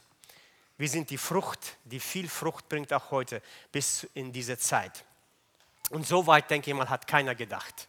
Wir 0.77 0.89
sind 0.89 1.09
die 1.09 1.17
Frucht, 1.17 1.77
die 1.83 1.99
viel 1.99 2.29
Frucht 2.29 2.69
bringt 2.69 2.93
auch 2.93 3.11
heute 3.11 3.41
bis 3.71 4.05
in 4.13 4.31
diese 4.31 4.57
Zeit. 4.57 5.03
Und 5.89 6.07
so 6.07 6.25
weit, 6.25 6.49
denke 6.49 6.71
ich 6.71 6.75
mal, 6.75 6.89
hat 6.89 7.07
keiner 7.07 7.35
gedacht. 7.35 7.87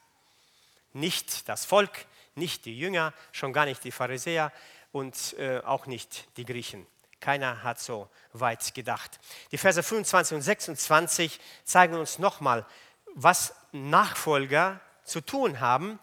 Nicht 0.93 1.49
das 1.49 1.65
Volk, 1.65 2.07
nicht 2.35 2.65
die 2.65 2.79
Jünger, 2.79 3.13
schon 3.33 3.53
gar 3.53 3.65
nicht 3.65 3.83
die 3.85 3.93
Pharisäer 3.93 4.53
und 4.93 5.35
äh, 5.39 5.61
auch 5.61 5.87
nicht 5.87 6.29
die 6.37 6.45
Griechen. 6.45 6.87
Keiner 7.25 7.63
hat 7.63 7.81
so 7.81 8.11
weit 8.35 8.75
gedacht. 8.75 9.19
Die 9.51 9.57
Verse 9.57 9.83
25 9.83 10.35
und 10.35 10.43
26 10.43 11.41
zeigen 11.65 11.95
uns 11.95 12.19
nochmal, 12.19 12.67
was 13.15 13.55
Nachfolger 13.73 14.79
zu 15.05 15.23
tun 15.23 15.61
haben, 15.61 15.99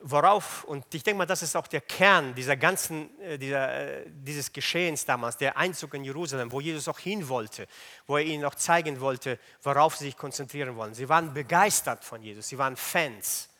worauf, 0.00 0.64
und 0.64 0.92
ich 0.92 1.04
denke 1.04 1.18
mal, 1.18 1.26
das 1.26 1.42
ist 1.42 1.54
auch 1.54 1.68
der 1.68 1.82
Kern 1.82 2.34
dieser 2.34 2.56
ganzen, 2.56 3.16
äh, 3.20 3.38
dieser, 3.38 4.00
äh, 4.00 4.04
dieses 4.08 4.52
Geschehens 4.52 5.04
damals, 5.04 5.36
der 5.36 5.56
Einzug 5.56 5.94
in 5.94 6.02
Jerusalem, 6.02 6.50
wo 6.50 6.60
Jesus 6.60 6.88
auch 6.88 6.98
hin 6.98 7.28
wollte, 7.28 7.68
wo 8.08 8.16
er 8.16 8.24
ihnen 8.24 8.44
auch 8.44 8.56
zeigen 8.56 8.98
wollte, 8.98 9.38
worauf 9.62 9.94
sie 9.94 10.06
sich 10.06 10.16
konzentrieren 10.16 10.74
wollen. 10.74 10.94
Sie 10.94 11.08
waren 11.08 11.32
begeistert 11.32 12.04
von 12.04 12.24
Jesus, 12.24 12.48
sie 12.48 12.58
waren 12.58 12.76
Fans. 12.76 13.50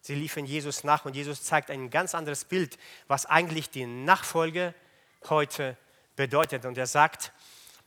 Sie 0.00 0.16
liefen 0.16 0.44
Jesus 0.44 0.82
nach 0.82 1.04
und 1.04 1.14
Jesus 1.14 1.44
zeigt 1.44 1.70
ein 1.70 1.88
ganz 1.88 2.16
anderes 2.16 2.44
Bild, 2.44 2.78
was 3.06 3.26
eigentlich 3.26 3.70
die 3.70 3.86
Nachfolge 3.86 4.74
heute 5.28 5.76
bedeutet. 6.16 6.64
Und 6.64 6.78
er 6.78 6.86
sagt, 6.86 7.32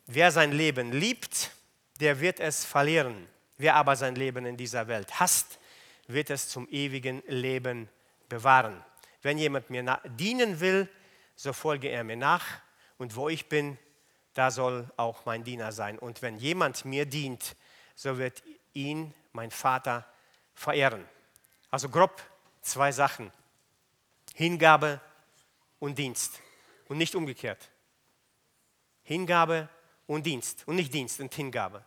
wer 0.05 0.31
sein 0.31 0.51
Leben 0.51 0.91
liebt, 0.91 1.51
der 1.99 2.19
wird 2.19 2.39
es 2.39 2.63
verlieren. 2.63 3.27
Wer 3.57 3.75
aber 3.75 3.95
sein 3.95 4.15
Leben 4.15 4.45
in 4.45 4.55
dieser 4.55 4.87
Welt 4.87 5.19
hasst, 5.19 5.59
wird 6.07 6.29
es 6.29 6.47
zum 6.47 6.67
ewigen 6.69 7.21
Leben 7.27 7.89
bewahren. 8.29 8.83
Wenn 9.21 9.37
jemand 9.37 9.69
mir 9.69 9.99
dienen 10.05 10.59
will, 10.59 10.87
so 11.35 11.51
folge 11.51 11.89
er 11.89 12.03
mir 12.03 12.15
nach. 12.15 12.45
Und 12.97 13.15
wo 13.15 13.27
ich 13.27 13.47
bin, 13.49 13.77
da 14.33 14.51
soll 14.51 14.89
auch 14.95 15.25
mein 15.25 15.43
Diener 15.43 15.71
sein. 15.71 15.99
Und 15.99 16.21
wenn 16.21 16.37
jemand 16.37 16.85
mir 16.85 17.05
dient, 17.05 17.55
so 17.95 18.17
wird 18.17 18.41
ihn 18.73 19.13
mein 19.33 19.51
Vater 19.51 20.05
verehren. 20.53 21.05
Also 21.69 21.89
grob 21.89 22.21
zwei 22.61 22.91
Sachen. 22.91 23.31
Hingabe 24.35 25.01
und 25.79 25.97
Dienst 25.97 26.39
und 26.89 26.97
nicht 26.97 27.15
umgekehrt. 27.15 27.69
Hingabe 29.03 29.69
und 30.05 30.25
Dienst 30.25 30.67
und 30.67 30.75
nicht 30.75 30.93
Dienst 30.93 31.21
und 31.21 31.33
Hingabe. 31.33 31.85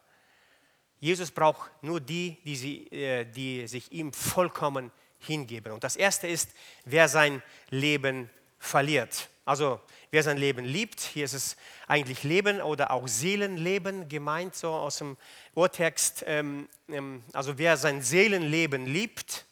Jesus 0.99 1.31
braucht 1.31 1.71
nur 1.83 2.01
die, 2.01 2.39
die, 2.45 2.57
sie, 2.57 2.87
äh, 2.87 3.25
die 3.25 3.67
sich 3.67 3.93
ihm 3.93 4.13
vollkommen 4.13 4.91
hingeben. 5.19 5.73
Und 5.73 5.85
das 5.85 5.97
Erste 5.97 6.29
ist, 6.29 6.51
wer 6.85 7.09
sein 7.09 7.43
Leben 7.71 8.31
verliert. 8.59 9.29
Also 9.45 9.81
wer 10.13 10.23
sein 10.23 10.37
Leben 10.37 10.65
liebt, 10.65 11.01
hier 11.01 11.25
ist 11.25 11.33
es 11.33 11.57
eigentlich 11.89 12.23
Leben 12.23 12.61
oder 12.61 12.93
auch 12.93 13.09
Seelenleben 13.09 14.09
gemeint, 14.09 14.55
so 14.55 14.71
aus 14.71 14.99
dem 14.99 15.17
Urtext. 15.55 16.23
Ähm, 16.29 16.69
ähm, 16.89 17.25
also 17.33 17.59
wer 17.59 17.77
sein 17.77 18.03
Seelenleben 18.03 18.87
liebt, 18.87 19.45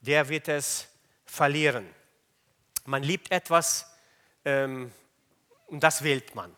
der 0.00 0.28
wird 0.28 0.46
es 0.46 0.86
verlieren. 1.24 1.88
Man 2.84 3.02
liebt 3.02 3.32
etwas 3.32 3.89
ähm, 4.44 4.92
und 5.66 5.82
das 5.82 6.02
wählt 6.02 6.34
man. 6.34 6.54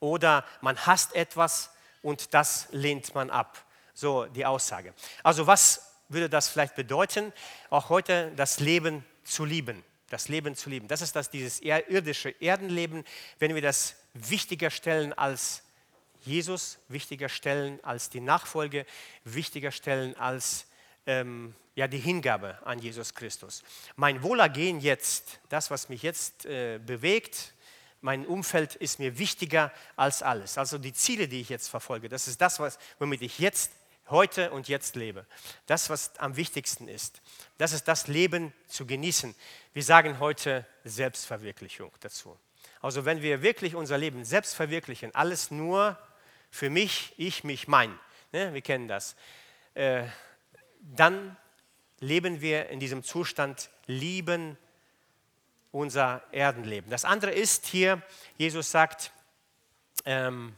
Oder 0.00 0.44
man 0.60 0.76
hasst 0.86 1.14
etwas 1.14 1.70
und 2.02 2.34
das 2.34 2.68
lehnt 2.70 3.14
man 3.14 3.30
ab. 3.30 3.64
So 3.94 4.26
die 4.26 4.44
Aussage. 4.44 4.92
Also 5.22 5.46
was 5.46 5.92
würde 6.08 6.28
das 6.28 6.48
vielleicht 6.48 6.74
bedeuten, 6.74 7.32
auch 7.70 7.88
heute 7.88 8.32
das 8.36 8.60
Leben 8.60 9.04
zu 9.24 9.44
lieben? 9.44 9.82
Das 10.10 10.28
Leben 10.28 10.54
zu 10.54 10.70
lieben. 10.70 10.86
Das 10.86 11.00
ist 11.00 11.16
das, 11.16 11.30
dieses 11.30 11.60
irdische 11.60 12.30
Erdenleben, 12.40 13.04
wenn 13.38 13.54
wir 13.54 13.62
das 13.62 13.96
wichtiger 14.14 14.70
stellen 14.70 15.12
als 15.12 15.62
Jesus, 16.22 16.78
wichtiger 16.88 17.28
stellen 17.28 17.82
als 17.82 18.10
die 18.10 18.20
Nachfolge, 18.20 18.86
wichtiger 19.24 19.72
stellen 19.72 20.16
als 20.16 20.66
ähm, 21.06 21.54
ja, 21.74 21.88
die 21.88 21.98
Hingabe 21.98 22.58
an 22.64 22.78
Jesus 22.78 23.14
Christus. 23.14 23.62
Mein 23.96 24.22
Wohlergehen 24.22 24.80
jetzt, 24.80 25.40
das, 25.48 25.70
was 25.70 25.88
mich 25.88 26.02
jetzt 26.02 26.46
äh, 26.46 26.78
bewegt, 26.78 27.52
mein 28.00 28.26
Umfeld 28.26 28.74
ist 28.74 28.98
mir 28.98 29.18
wichtiger 29.18 29.72
als 29.96 30.22
alles. 30.22 30.58
Also 30.58 30.78
die 30.78 30.92
Ziele, 30.92 31.28
die 31.28 31.40
ich 31.40 31.48
jetzt 31.48 31.68
verfolge, 31.68 32.08
das 32.08 32.28
ist 32.28 32.40
das, 32.40 32.60
was, 32.60 32.78
womit 32.98 33.22
ich 33.22 33.38
jetzt, 33.38 33.72
heute 34.08 34.52
und 34.52 34.68
jetzt 34.68 34.96
lebe. 34.96 35.26
Das, 35.66 35.90
was 35.90 36.16
am 36.18 36.36
wichtigsten 36.36 36.88
ist. 36.88 37.20
Das 37.58 37.72
ist 37.72 37.88
das 37.88 38.06
Leben 38.06 38.52
zu 38.68 38.86
genießen. 38.86 39.34
Wir 39.72 39.82
sagen 39.82 40.20
heute 40.20 40.64
Selbstverwirklichung 40.84 41.90
dazu. 42.00 42.38
Also 42.80 43.04
wenn 43.04 43.22
wir 43.22 43.42
wirklich 43.42 43.74
unser 43.74 43.98
Leben 43.98 44.24
selbst 44.24 44.54
verwirklichen, 44.54 45.14
alles 45.14 45.50
nur 45.50 45.98
für 46.50 46.70
mich, 46.70 47.14
ich, 47.16 47.42
mich, 47.42 47.66
mein, 47.66 47.98
ne? 48.32 48.54
wir 48.54 48.62
kennen 48.62 48.86
das, 48.86 49.16
äh, 49.74 50.04
dann 50.94 51.36
leben 51.98 52.40
wir 52.40 52.68
in 52.68 52.80
diesem 52.80 53.02
Zustand, 53.02 53.70
lieben 53.86 54.56
unser 55.72 56.22
Erdenleben. 56.32 56.90
Das 56.90 57.04
andere 57.04 57.32
ist 57.32 57.66
hier, 57.66 58.02
Jesus 58.38 58.70
sagt, 58.70 59.12
ähm, 60.04 60.56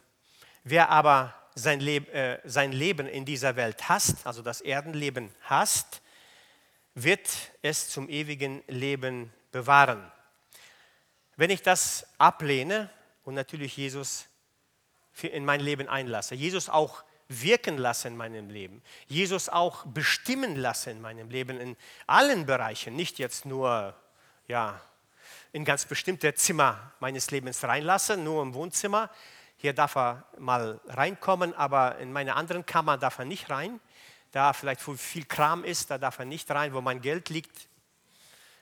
wer 0.64 0.90
aber 0.90 1.34
sein, 1.54 1.80
Leb, 1.80 2.12
äh, 2.14 2.40
sein 2.44 2.72
Leben 2.72 3.06
in 3.06 3.24
dieser 3.24 3.56
Welt 3.56 3.88
hasst, 3.88 4.26
also 4.26 4.42
das 4.42 4.60
Erdenleben 4.60 5.30
hasst, 5.42 6.02
wird 6.94 7.28
es 7.62 7.88
zum 7.88 8.08
ewigen 8.08 8.62
Leben 8.66 9.32
bewahren. 9.50 10.10
Wenn 11.36 11.50
ich 11.50 11.62
das 11.62 12.06
ablehne 12.18 12.90
und 13.24 13.34
natürlich 13.34 13.76
Jesus 13.76 14.26
in 15.22 15.44
mein 15.44 15.60
Leben 15.60 15.88
einlasse, 15.88 16.34
Jesus 16.34 16.68
auch 16.68 17.04
wirken 17.28 17.76
lassen 17.76 18.08
in 18.08 18.16
meinem 18.16 18.48
Leben, 18.48 18.82
Jesus 19.06 19.48
auch 19.48 19.84
bestimmen 19.86 20.56
lassen 20.56 20.90
in 20.90 21.00
meinem 21.00 21.30
Leben, 21.30 21.60
in 21.60 21.76
allen 22.06 22.46
Bereichen, 22.46 22.96
nicht 22.96 23.18
jetzt 23.18 23.44
nur 23.44 23.94
ja, 24.46 24.80
in 25.52 25.64
ganz 25.64 25.84
bestimmte 25.84 26.34
Zimmer 26.34 26.92
meines 27.00 27.30
Lebens 27.30 27.62
reinlassen, 27.64 28.24
nur 28.24 28.42
im 28.42 28.54
Wohnzimmer. 28.54 29.10
Hier 29.58 29.72
darf 29.72 29.96
er 29.96 30.24
mal 30.38 30.80
reinkommen, 30.86 31.54
aber 31.54 31.98
in 31.98 32.12
meine 32.12 32.36
anderen 32.36 32.64
Kammer 32.64 32.96
darf 32.96 33.18
er 33.18 33.24
nicht 33.24 33.50
rein. 33.50 33.80
Da 34.32 34.52
vielleicht 34.52 34.86
wo 34.86 34.94
viel 34.94 35.24
Kram 35.24 35.64
ist, 35.64 35.90
da 35.90 35.98
darf 35.98 36.18
er 36.18 36.24
nicht 36.24 36.50
rein, 36.50 36.72
wo 36.72 36.80
mein 36.80 37.00
Geld 37.00 37.28
liegt. 37.28 37.68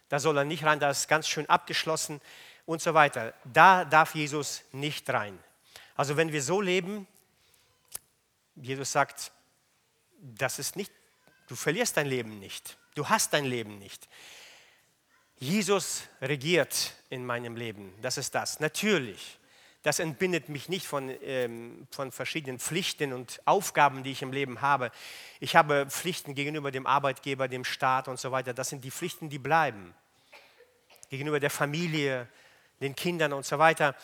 Da 0.09 0.19
soll 0.19 0.39
er 0.39 0.45
nicht 0.45 0.65
rein, 0.65 0.79
da 0.79 0.91
ist 0.91 1.09
ganz 1.09 1.29
schön 1.29 1.49
abgeschlossen 1.49 2.21
und 2.65 2.81
so 2.81 2.95
weiter. 2.95 3.35
Da 3.45 3.85
darf 3.85 4.15
Jesus 4.15 4.63
nicht 4.73 5.09
rein. 5.11 5.39
Also 5.97 6.17
wenn 6.17 6.33
wir 6.33 6.43
so 6.43 6.61
leben, 6.61 7.07
Jesus 8.57 8.93
sagt, 8.93 9.33
das 10.21 10.59
ist 10.59 10.77
nicht, 10.77 10.93
du 11.49 11.55
verlierst 11.55 11.97
dein 11.97 12.07
Leben 12.07 12.39
nicht. 12.39 12.77
Du 12.95 13.09
hast 13.09 13.33
dein 13.33 13.45
Leben 13.45 13.79
nicht. 13.79 14.09
Jesus 15.39 16.05
regiert 16.23 16.95
in 17.11 17.27
meinem 17.27 17.57
Leben. 17.57 17.93
Das 18.01 18.17
ist 18.17 18.35
das. 18.35 18.59
Natürlich. 18.59 19.39
Das 19.83 20.01
entbindet 20.01 20.49
mich 20.49 20.69
nicht 20.69 20.87
von, 20.87 21.15
ähm, 21.23 21.87
von 21.91 22.11
verschiedenen 22.11 22.59
Pflichten 22.59 23.13
und 23.13 23.41
Aufgaben, 23.45 24.03
die 24.03 24.13
ich 24.13 24.23
im 24.23 24.33
Leben 24.33 24.63
habe. 24.63 24.91
Ich 25.39 25.55
habe 25.55 25.87
Pflichten 25.89 26.35
gegenüber 26.35 26.73
dem 26.73 26.87
Arbeitgeber, 26.87 27.47
dem 27.47 27.65
Staat 27.65 28.09
und 28.09 28.19
so 28.19 28.33
weiter. 28.33 28.55
Das 28.55 28.71
sind 28.71 28.83
die 28.83 28.91
Pflichten, 28.91 29.29
die 29.29 29.39
bleiben. 29.39 29.95
Gegenüber 31.11 31.39
der 31.39 31.51
Familie, 31.51 32.27
den 32.81 32.97
Kindern 32.97 33.33
und 33.33 33.45
so 33.45 33.59
weiter, 33.59 33.95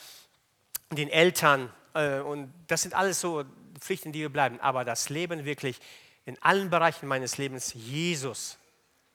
den 0.90 1.08
Eltern. 1.08 1.72
Äh, 1.94 2.20
und 2.20 2.52
das 2.68 2.82
sind 2.82 2.94
alles 2.94 3.20
so 3.20 3.44
Pflichten, 3.82 4.12
die 4.12 4.20
wir 4.20 4.32
bleiben, 4.32 4.60
aber 4.60 4.84
das 4.84 5.08
Leben 5.08 5.44
wirklich 5.44 5.78
in 6.24 6.40
allen 6.42 6.70
Bereichen 6.70 7.06
meines 7.08 7.38
Lebens 7.38 7.72
Jesus 7.74 8.58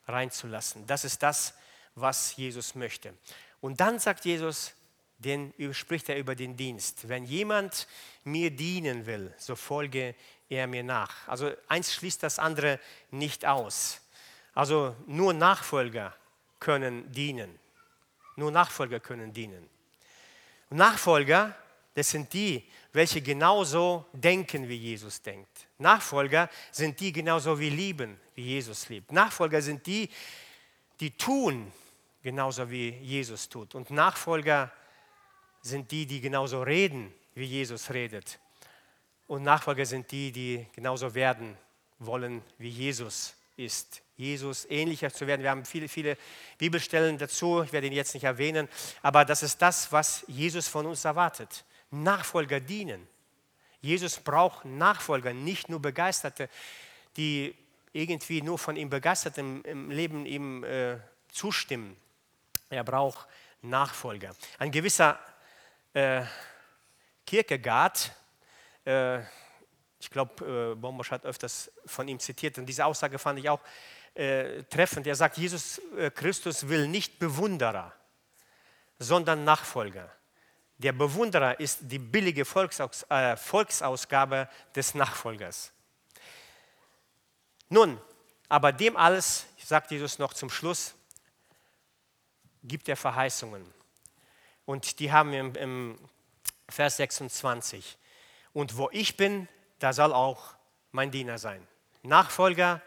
reinzulassen. 0.07 0.85
Das 0.87 1.05
ist 1.05 1.23
das, 1.23 1.53
was 1.95 2.35
Jesus 2.35 2.75
möchte. 2.75 3.13
Und 3.61 3.79
dann 3.79 3.99
sagt 3.99 4.25
Jesus, 4.25 4.73
den 5.17 5.53
spricht 5.73 6.09
er 6.09 6.17
über 6.17 6.35
den 6.35 6.55
Dienst. 6.55 7.09
Wenn 7.09 7.25
jemand 7.25 7.87
mir 8.23 8.51
dienen 8.51 9.05
will, 9.05 9.33
so 9.37 9.55
folge 9.55 10.15
er 10.49 10.67
mir 10.67 10.83
nach. 10.83 11.27
Also 11.27 11.51
eins 11.67 11.93
schließt 11.93 12.21
das 12.21 12.39
andere 12.39 12.79
nicht 13.09 13.45
aus. 13.45 14.01
Also 14.53 14.95
nur 15.07 15.33
Nachfolger 15.33 16.15
können 16.59 17.11
dienen. 17.11 17.59
Nur 18.35 18.51
Nachfolger 18.51 18.99
können 18.99 19.33
dienen. 19.33 19.67
Nachfolger, 20.69 21.55
das 21.95 22.11
sind 22.11 22.31
die, 22.33 22.63
welche 22.97 23.21
genauso 23.21 24.07
denken, 24.11 24.67
wie 24.67 24.75
Jesus 24.75 25.21
denkt. 25.21 25.67
Nachfolger 25.77 26.49
sind 26.71 26.99
die 26.99 27.11
genauso 27.11 27.59
wie 27.59 27.69
lieben, 27.69 28.19
wie 28.33 28.41
Jesus 28.41 28.89
liebt. 28.89 29.11
Nachfolger 29.11 29.61
sind 29.61 29.85
die, 29.85 30.09
die 30.99 31.11
tun, 31.11 31.71
genauso 32.23 32.71
wie 32.71 32.89
Jesus 32.89 33.49
tut. 33.49 33.75
Und 33.75 33.91
Nachfolger 33.91 34.71
sind 35.61 35.91
die, 35.91 36.07
die 36.07 36.19
genauso 36.19 36.63
reden, 36.63 37.13
wie 37.35 37.45
Jesus 37.45 37.91
redet. 37.91 38.39
Und 39.27 39.43
Nachfolger 39.43 39.85
sind 39.85 40.09
die, 40.11 40.31
die 40.31 40.65
genauso 40.73 41.13
werden 41.13 41.55
wollen, 41.99 42.41
wie 42.57 42.69
Jesus 42.69 43.35
ist, 43.57 44.01
Jesus 44.15 44.65
ähnlicher 44.71 45.13
zu 45.13 45.27
werden. 45.27 45.43
Wir 45.43 45.51
haben 45.51 45.65
viele, 45.65 45.87
viele 45.87 46.17
Bibelstellen 46.57 47.19
dazu, 47.19 47.61
ich 47.61 47.71
werde 47.71 47.85
ihn 47.85 47.93
jetzt 47.93 48.15
nicht 48.15 48.23
erwähnen, 48.23 48.67
aber 49.03 49.23
das 49.23 49.43
ist 49.43 49.61
das, 49.61 49.91
was 49.91 50.23
Jesus 50.27 50.67
von 50.67 50.87
uns 50.87 51.05
erwartet. 51.05 51.63
Nachfolger 51.91 52.59
dienen. 52.59 53.07
Jesus 53.81 54.19
braucht 54.19 54.65
Nachfolger, 54.65 55.33
nicht 55.33 55.69
nur 55.69 55.81
Begeisterte, 55.81 56.49
die 57.15 57.55
irgendwie 57.93 58.41
nur 58.41 58.59
von 58.59 58.75
ihm 58.75 58.89
begeistert 58.89 59.37
im, 59.37 59.89
Leben 59.89 60.25
ihm 60.25 60.63
äh, 60.63 60.97
zustimmen. 61.29 61.95
Er 62.69 62.83
braucht 62.83 63.27
Nachfolger. 63.61 64.35
Ein 64.59 64.71
gewisser 64.71 65.19
äh, 65.93 66.23
Kierkegaard, 67.25 68.11
äh, 68.85 69.19
ich 69.99 70.11
glaube, 70.11 70.73
äh, 70.73 70.75
Bombosch 70.75 71.11
hat 71.11 71.25
öfters 71.25 71.71
von 71.85 72.07
ihm 72.07 72.19
zitiert 72.19 72.57
und 72.57 72.65
diese 72.65 72.85
Aussage 72.85 73.17
fand 73.17 73.39
ich 73.39 73.49
auch 73.49 73.61
äh, 74.13 74.63
treffend. 74.63 75.07
Er 75.07 75.15
sagt, 75.15 75.37
Jesus 75.37 75.81
äh, 75.97 76.11
Christus 76.11 76.67
will 76.67 76.87
nicht 76.87 77.19
Bewunderer, 77.19 77.93
sondern 78.99 79.43
Nachfolger. 79.43 80.11
Der 80.77 80.91
Bewunderer 80.91 81.59
ist 81.59 81.79
die 81.81 81.99
billige 81.99 82.45
Volksaus 82.45 83.03
äh, 83.09 83.35
Volksausgabe 83.35 84.47
des 84.75 84.93
Nachfolgers. 84.93 85.71
Nun, 87.69 87.99
aber 88.47 88.71
dem 88.71 88.95
alles, 88.95 89.47
sagt 89.57 89.91
Jesus 89.91 90.19
noch 90.19 90.33
zum 90.33 90.49
Schluss, 90.49 90.93
gibt 92.63 92.87
er 92.87 92.95
Verheißungen. 92.95 93.65
Und 94.65 94.99
die 94.99 95.11
haben 95.11 95.31
wir 95.31 95.39
im, 95.39 95.55
im 95.55 95.99
Vers 96.69 96.97
26. 96.97 97.97
Und 98.53 98.77
wo 98.77 98.89
ich 98.91 99.17
bin, 99.17 99.47
da 99.79 99.93
soll 99.93 100.13
auch 100.13 100.55
mein 100.91 101.11
Diener 101.11 101.37
sein. 101.37 101.65
Nachfolger 102.03 102.81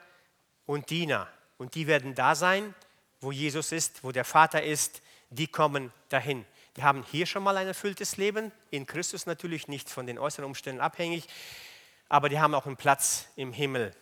und 0.67 0.91
Diener. 0.91 1.29
Und 1.59 1.75
die 1.75 1.87
werden 1.87 2.15
da 2.15 2.35
sein, 2.35 2.75
wo 3.21 3.33
Jesus 3.33 3.73
ist, 3.73 4.03
wo 4.03 4.13
der 4.13 4.25
Vater 4.25 4.63
ist, 4.63 5.03
die 5.31 5.47
kommen 5.47 5.93
dahin. 6.09 6.47
Die 6.81 6.85
haben 6.85 7.05
hier 7.11 7.27
schon 7.27 7.43
mal 7.43 7.59
ein 7.59 7.67
erfülltes 7.67 8.17
Leben, 8.17 8.53
in 8.71 8.87
Christus 8.87 9.27
natürlich 9.27 9.69
nicht 9.69 9.91
von 9.91 10.07
den 10.07 10.19
äußeren 10.19 10.47
Umständen 10.47 10.81
abhängig, 10.81 11.27
aber 12.09 12.31
die 12.31 12.41
haben 12.41 12.55
auch 12.55 12.65
einen 12.65 12.79
Platz 12.79 13.29
im 13.37 13.53
Himmel. 13.53 13.95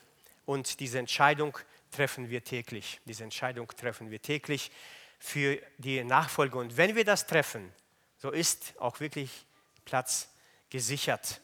Und 0.46 0.78
diese 0.78 1.00
Entscheidung 1.00 1.58
treffen 1.90 2.30
wir 2.30 2.44
täglich. 2.44 3.00
Diese 3.04 3.24
Entscheidung 3.24 3.66
treffen 3.76 4.12
wir 4.12 4.22
täglich 4.22 4.70
für 5.18 5.60
die 5.78 6.04
Nachfolge. 6.04 6.56
Und 6.56 6.76
wenn 6.76 6.94
wir 6.94 7.04
das 7.04 7.26
treffen, 7.26 7.72
so 8.16 8.30
ist 8.30 8.74
auch 8.78 9.00
wirklich 9.00 9.44
Platz 9.84 10.28
gesichert, 10.70 11.40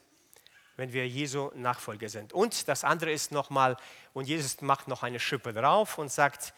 wenn 0.76 0.92
wir 0.92 1.08
Jesu 1.08 1.50
Nachfolger 1.56 2.10
sind. 2.10 2.32
Und 2.32 2.68
das 2.68 2.84
andere 2.84 3.10
ist 3.10 3.32
nochmal, 3.32 3.76
und 4.12 4.28
Jesus 4.28 4.60
macht 4.60 4.86
noch 4.86 5.02
eine 5.02 5.18
Schippe 5.18 5.52
drauf 5.52 5.98
und 5.98 6.12
sagt, 6.12 6.54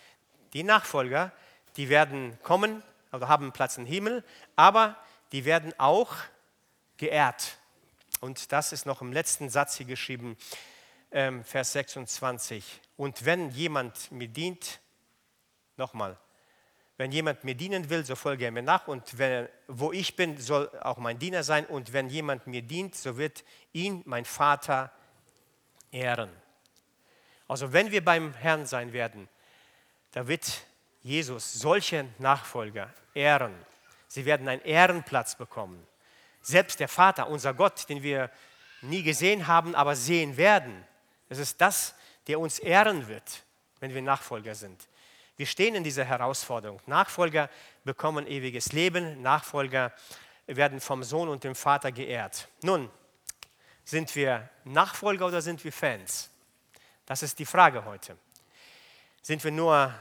die 0.53 0.65
Nachfolger, 0.65 1.33
die 1.79 1.89
werden 1.89 2.39
kommen 2.43 2.83
oder 3.13 3.29
haben 3.29 3.53
Platz 3.53 3.79
im 3.79 3.87
Himmel, 3.87 4.25
aber 4.57 4.97
die 5.33 5.45
werden 5.45 5.73
auch 5.79 6.15
geehrt. 6.97 7.59
Und 8.21 8.53
das 8.53 8.73
ist 8.73 8.87
noch 8.87 9.03
im 9.03 9.13
letzten 9.13 9.51
Satz 9.51 9.77
hier 9.77 9.87
geschrieben, 9.87 10.37
ähm, 11.13 11.45
Vers 11.45 11.73
26. 11.73 12.81
Und 12.97 13.25
wenn 13.25 13.51
jemand 13.51 14.11
mir 14.11 14.29
dient, 14.29 14.81
nochmal, 15.77 16.17
wenn 16.97 17.13
jemand 17.13 17.45
mir 17.45 17.55
dienen 17.55 17.91
will, 17.91 18.05
so 18.05 18.17
folge 18.17 18.47
er 18.47 18.51
mir 18.51 18.63
nach. 18.63 18.89
Und 18.89 19.19
wenn, 19.19 19.49
wo 19.69 19.93
ich 19.93 20.17
bin, 20.17 20.39
soll 20.39 20.71
auch 20.81 20.97
mein 20.97 21.19
Diener 21.19 21.43
sein. 21.43 21.67
Und 21.67 21.93
wenn 21.93 22.09
jemand 22.09 22.47
mir 22.47 22.63
dient, 22.63 22.95
so 22.95 23.19
wird 23.19 23.45
ihn 23.73 24.03
mein 24.07 24.25
Vater 24.25 24.91
ehren. 25.91 26.31
Also 27.49 27.73
wenn 27.73 27.91
wir 27.91 28.03
beim 28.05 28.33
Herrn 28.35 28.65
sein 28.65 28.93
werden, 28.93 29.29
da 30.13 30.27
wird 30.27 30.65
Jesus 31.07 31.53
solche 31.53 32.05
Nachfolger 32.19 32.93
ehren. 33.15 33.55
Sie 34.09 34.25
werden 34.25 34.49
einen 34.49 34.63
Ehrenplatz 34.63 35.37
bekommen. 35.37 35.87
Selbst 36.43 36.81
der 36.81 36.89
Vater, 36.89 37.29
unser 37.29 37.55
Gott, 37.55 37.89
den 37.89 38.03
wir 38.03 38.29
nie 38.83 39.05
gesehen 39.05 39.47
haben, 39.47 39.77
aber 39.77 39.95
sehen 39.95 40.37
werden, 40.37 40.85
es 41.29 41.39
ist 41.39 41.61
das, 41.61 41.95
der 42.27 42.41
uns 42.41 42.59
ehren 42.59 43.07
wird, 43.07 43.45
wenn 43.79 43.95
wir 43.95 44.03
Nachfolger 44.03 44.57
sind. 44.57 44.89
Wir 45.37 45.47
stehen 45.47 45.77
in 45.77 45.85
dieser 45.85 46.05
Herausforderung. 46.05 46.81
Nachfolger 46.87 47.51
bekommen 47.85 48.27
ewiges 48.27 48.73
Leben, 48.73 49.23
Nachfolger 49.23 49.93
werden 50.49 50.81
vom 50.81 51.05
Sohn 51.05 51.29
und 51.29 51.45
dem 51.45 51.55
Vater 51.55 51.93
geehrt. 51.93 52.49
Nun, 52.63 52.91
sind 53.85 54.13
wir 54.17 54.49
Nachfolger 54.65 55.27
oder 55.27 55.41
sind 55.41 55.63
wir 55.63 55.73
Fans? 55.73 56.31
Das 57.05 57.23
ist 57.23 57.39
die 57.39 57.47
Frage 57.47 57.85
heute. 57.85 58.17
Sind 59.23 59.45
wir 59.45 59.53
nur 59.53 59.95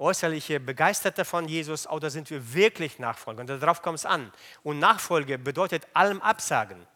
äußerliche 0.00 0.58
Begeisterte 0.58 1.24
von 1.24 1.46
Jesus 1.46 1.86
oder 1.86 2.10
sind 2.10 2.30
wir 2.30 2.54
wirklich 2.54 2.98
Nachfolger? 2.98 3.42
Und 3.42 3.46
darauf 3.48 3.82
kommt 3.82 3.98
es 3.98 4.06
an. 4.06 4.32
Und 4.62 4.78
Nachfolge 4.78 5.38
bedeutet 5.38 5.86
allem 5.92 6.20
Absagen. 6.22 6.86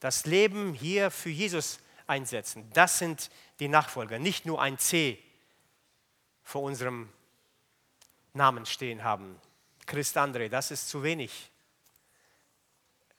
Das 0.00 0.26
Leben 0.26 0.74
hier 0.74 1.10
für 1.10 1.30
Jesus 1.30 1.78
einsetzen. 2.06 2.70
Das 2.74 2.98
sind 2.98 3.30
die 3.58 3.68
Nachfolger, 3.68 4.18
nicht 4.18 4.44
nur 4.44 4.60
ein 4.60 4.78
C 4.78 5.18
vor 6.42 6.62
unserem 6.62 7.08
Namen 8.34 8.66
stehen 8.66 9.02
haben. 9.02 9.40
Christ 9.86 10.16
André, 10.18 10.48
das 10.48 10.70
ist 10.70 10.88
zu 10.88 11.02
wenig. 11.02 11.50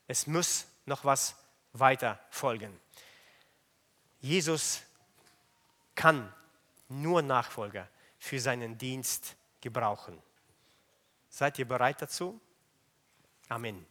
Es 0.08 0.28
muss 0.28 0.68
noch 0.86 1.04
was 1.04 1.36
weiter 1.74 2.20
folgen. 2.30 2.80
Jesus 4.20 4.82
kann 5.96 6.32
nur 6.88 7.22
Nachfolger 7.22 7.90
für 8.28 8.40
seinen 8.40 8.78
Dienst 8.78 9.36
gebrauchen. 9.62 10.22
Seid 11.30 11.58
ihr 11.60 11.68
bereit 11.68 12.02
dazu? 12.02 12.40
Amen. 13.50 13.86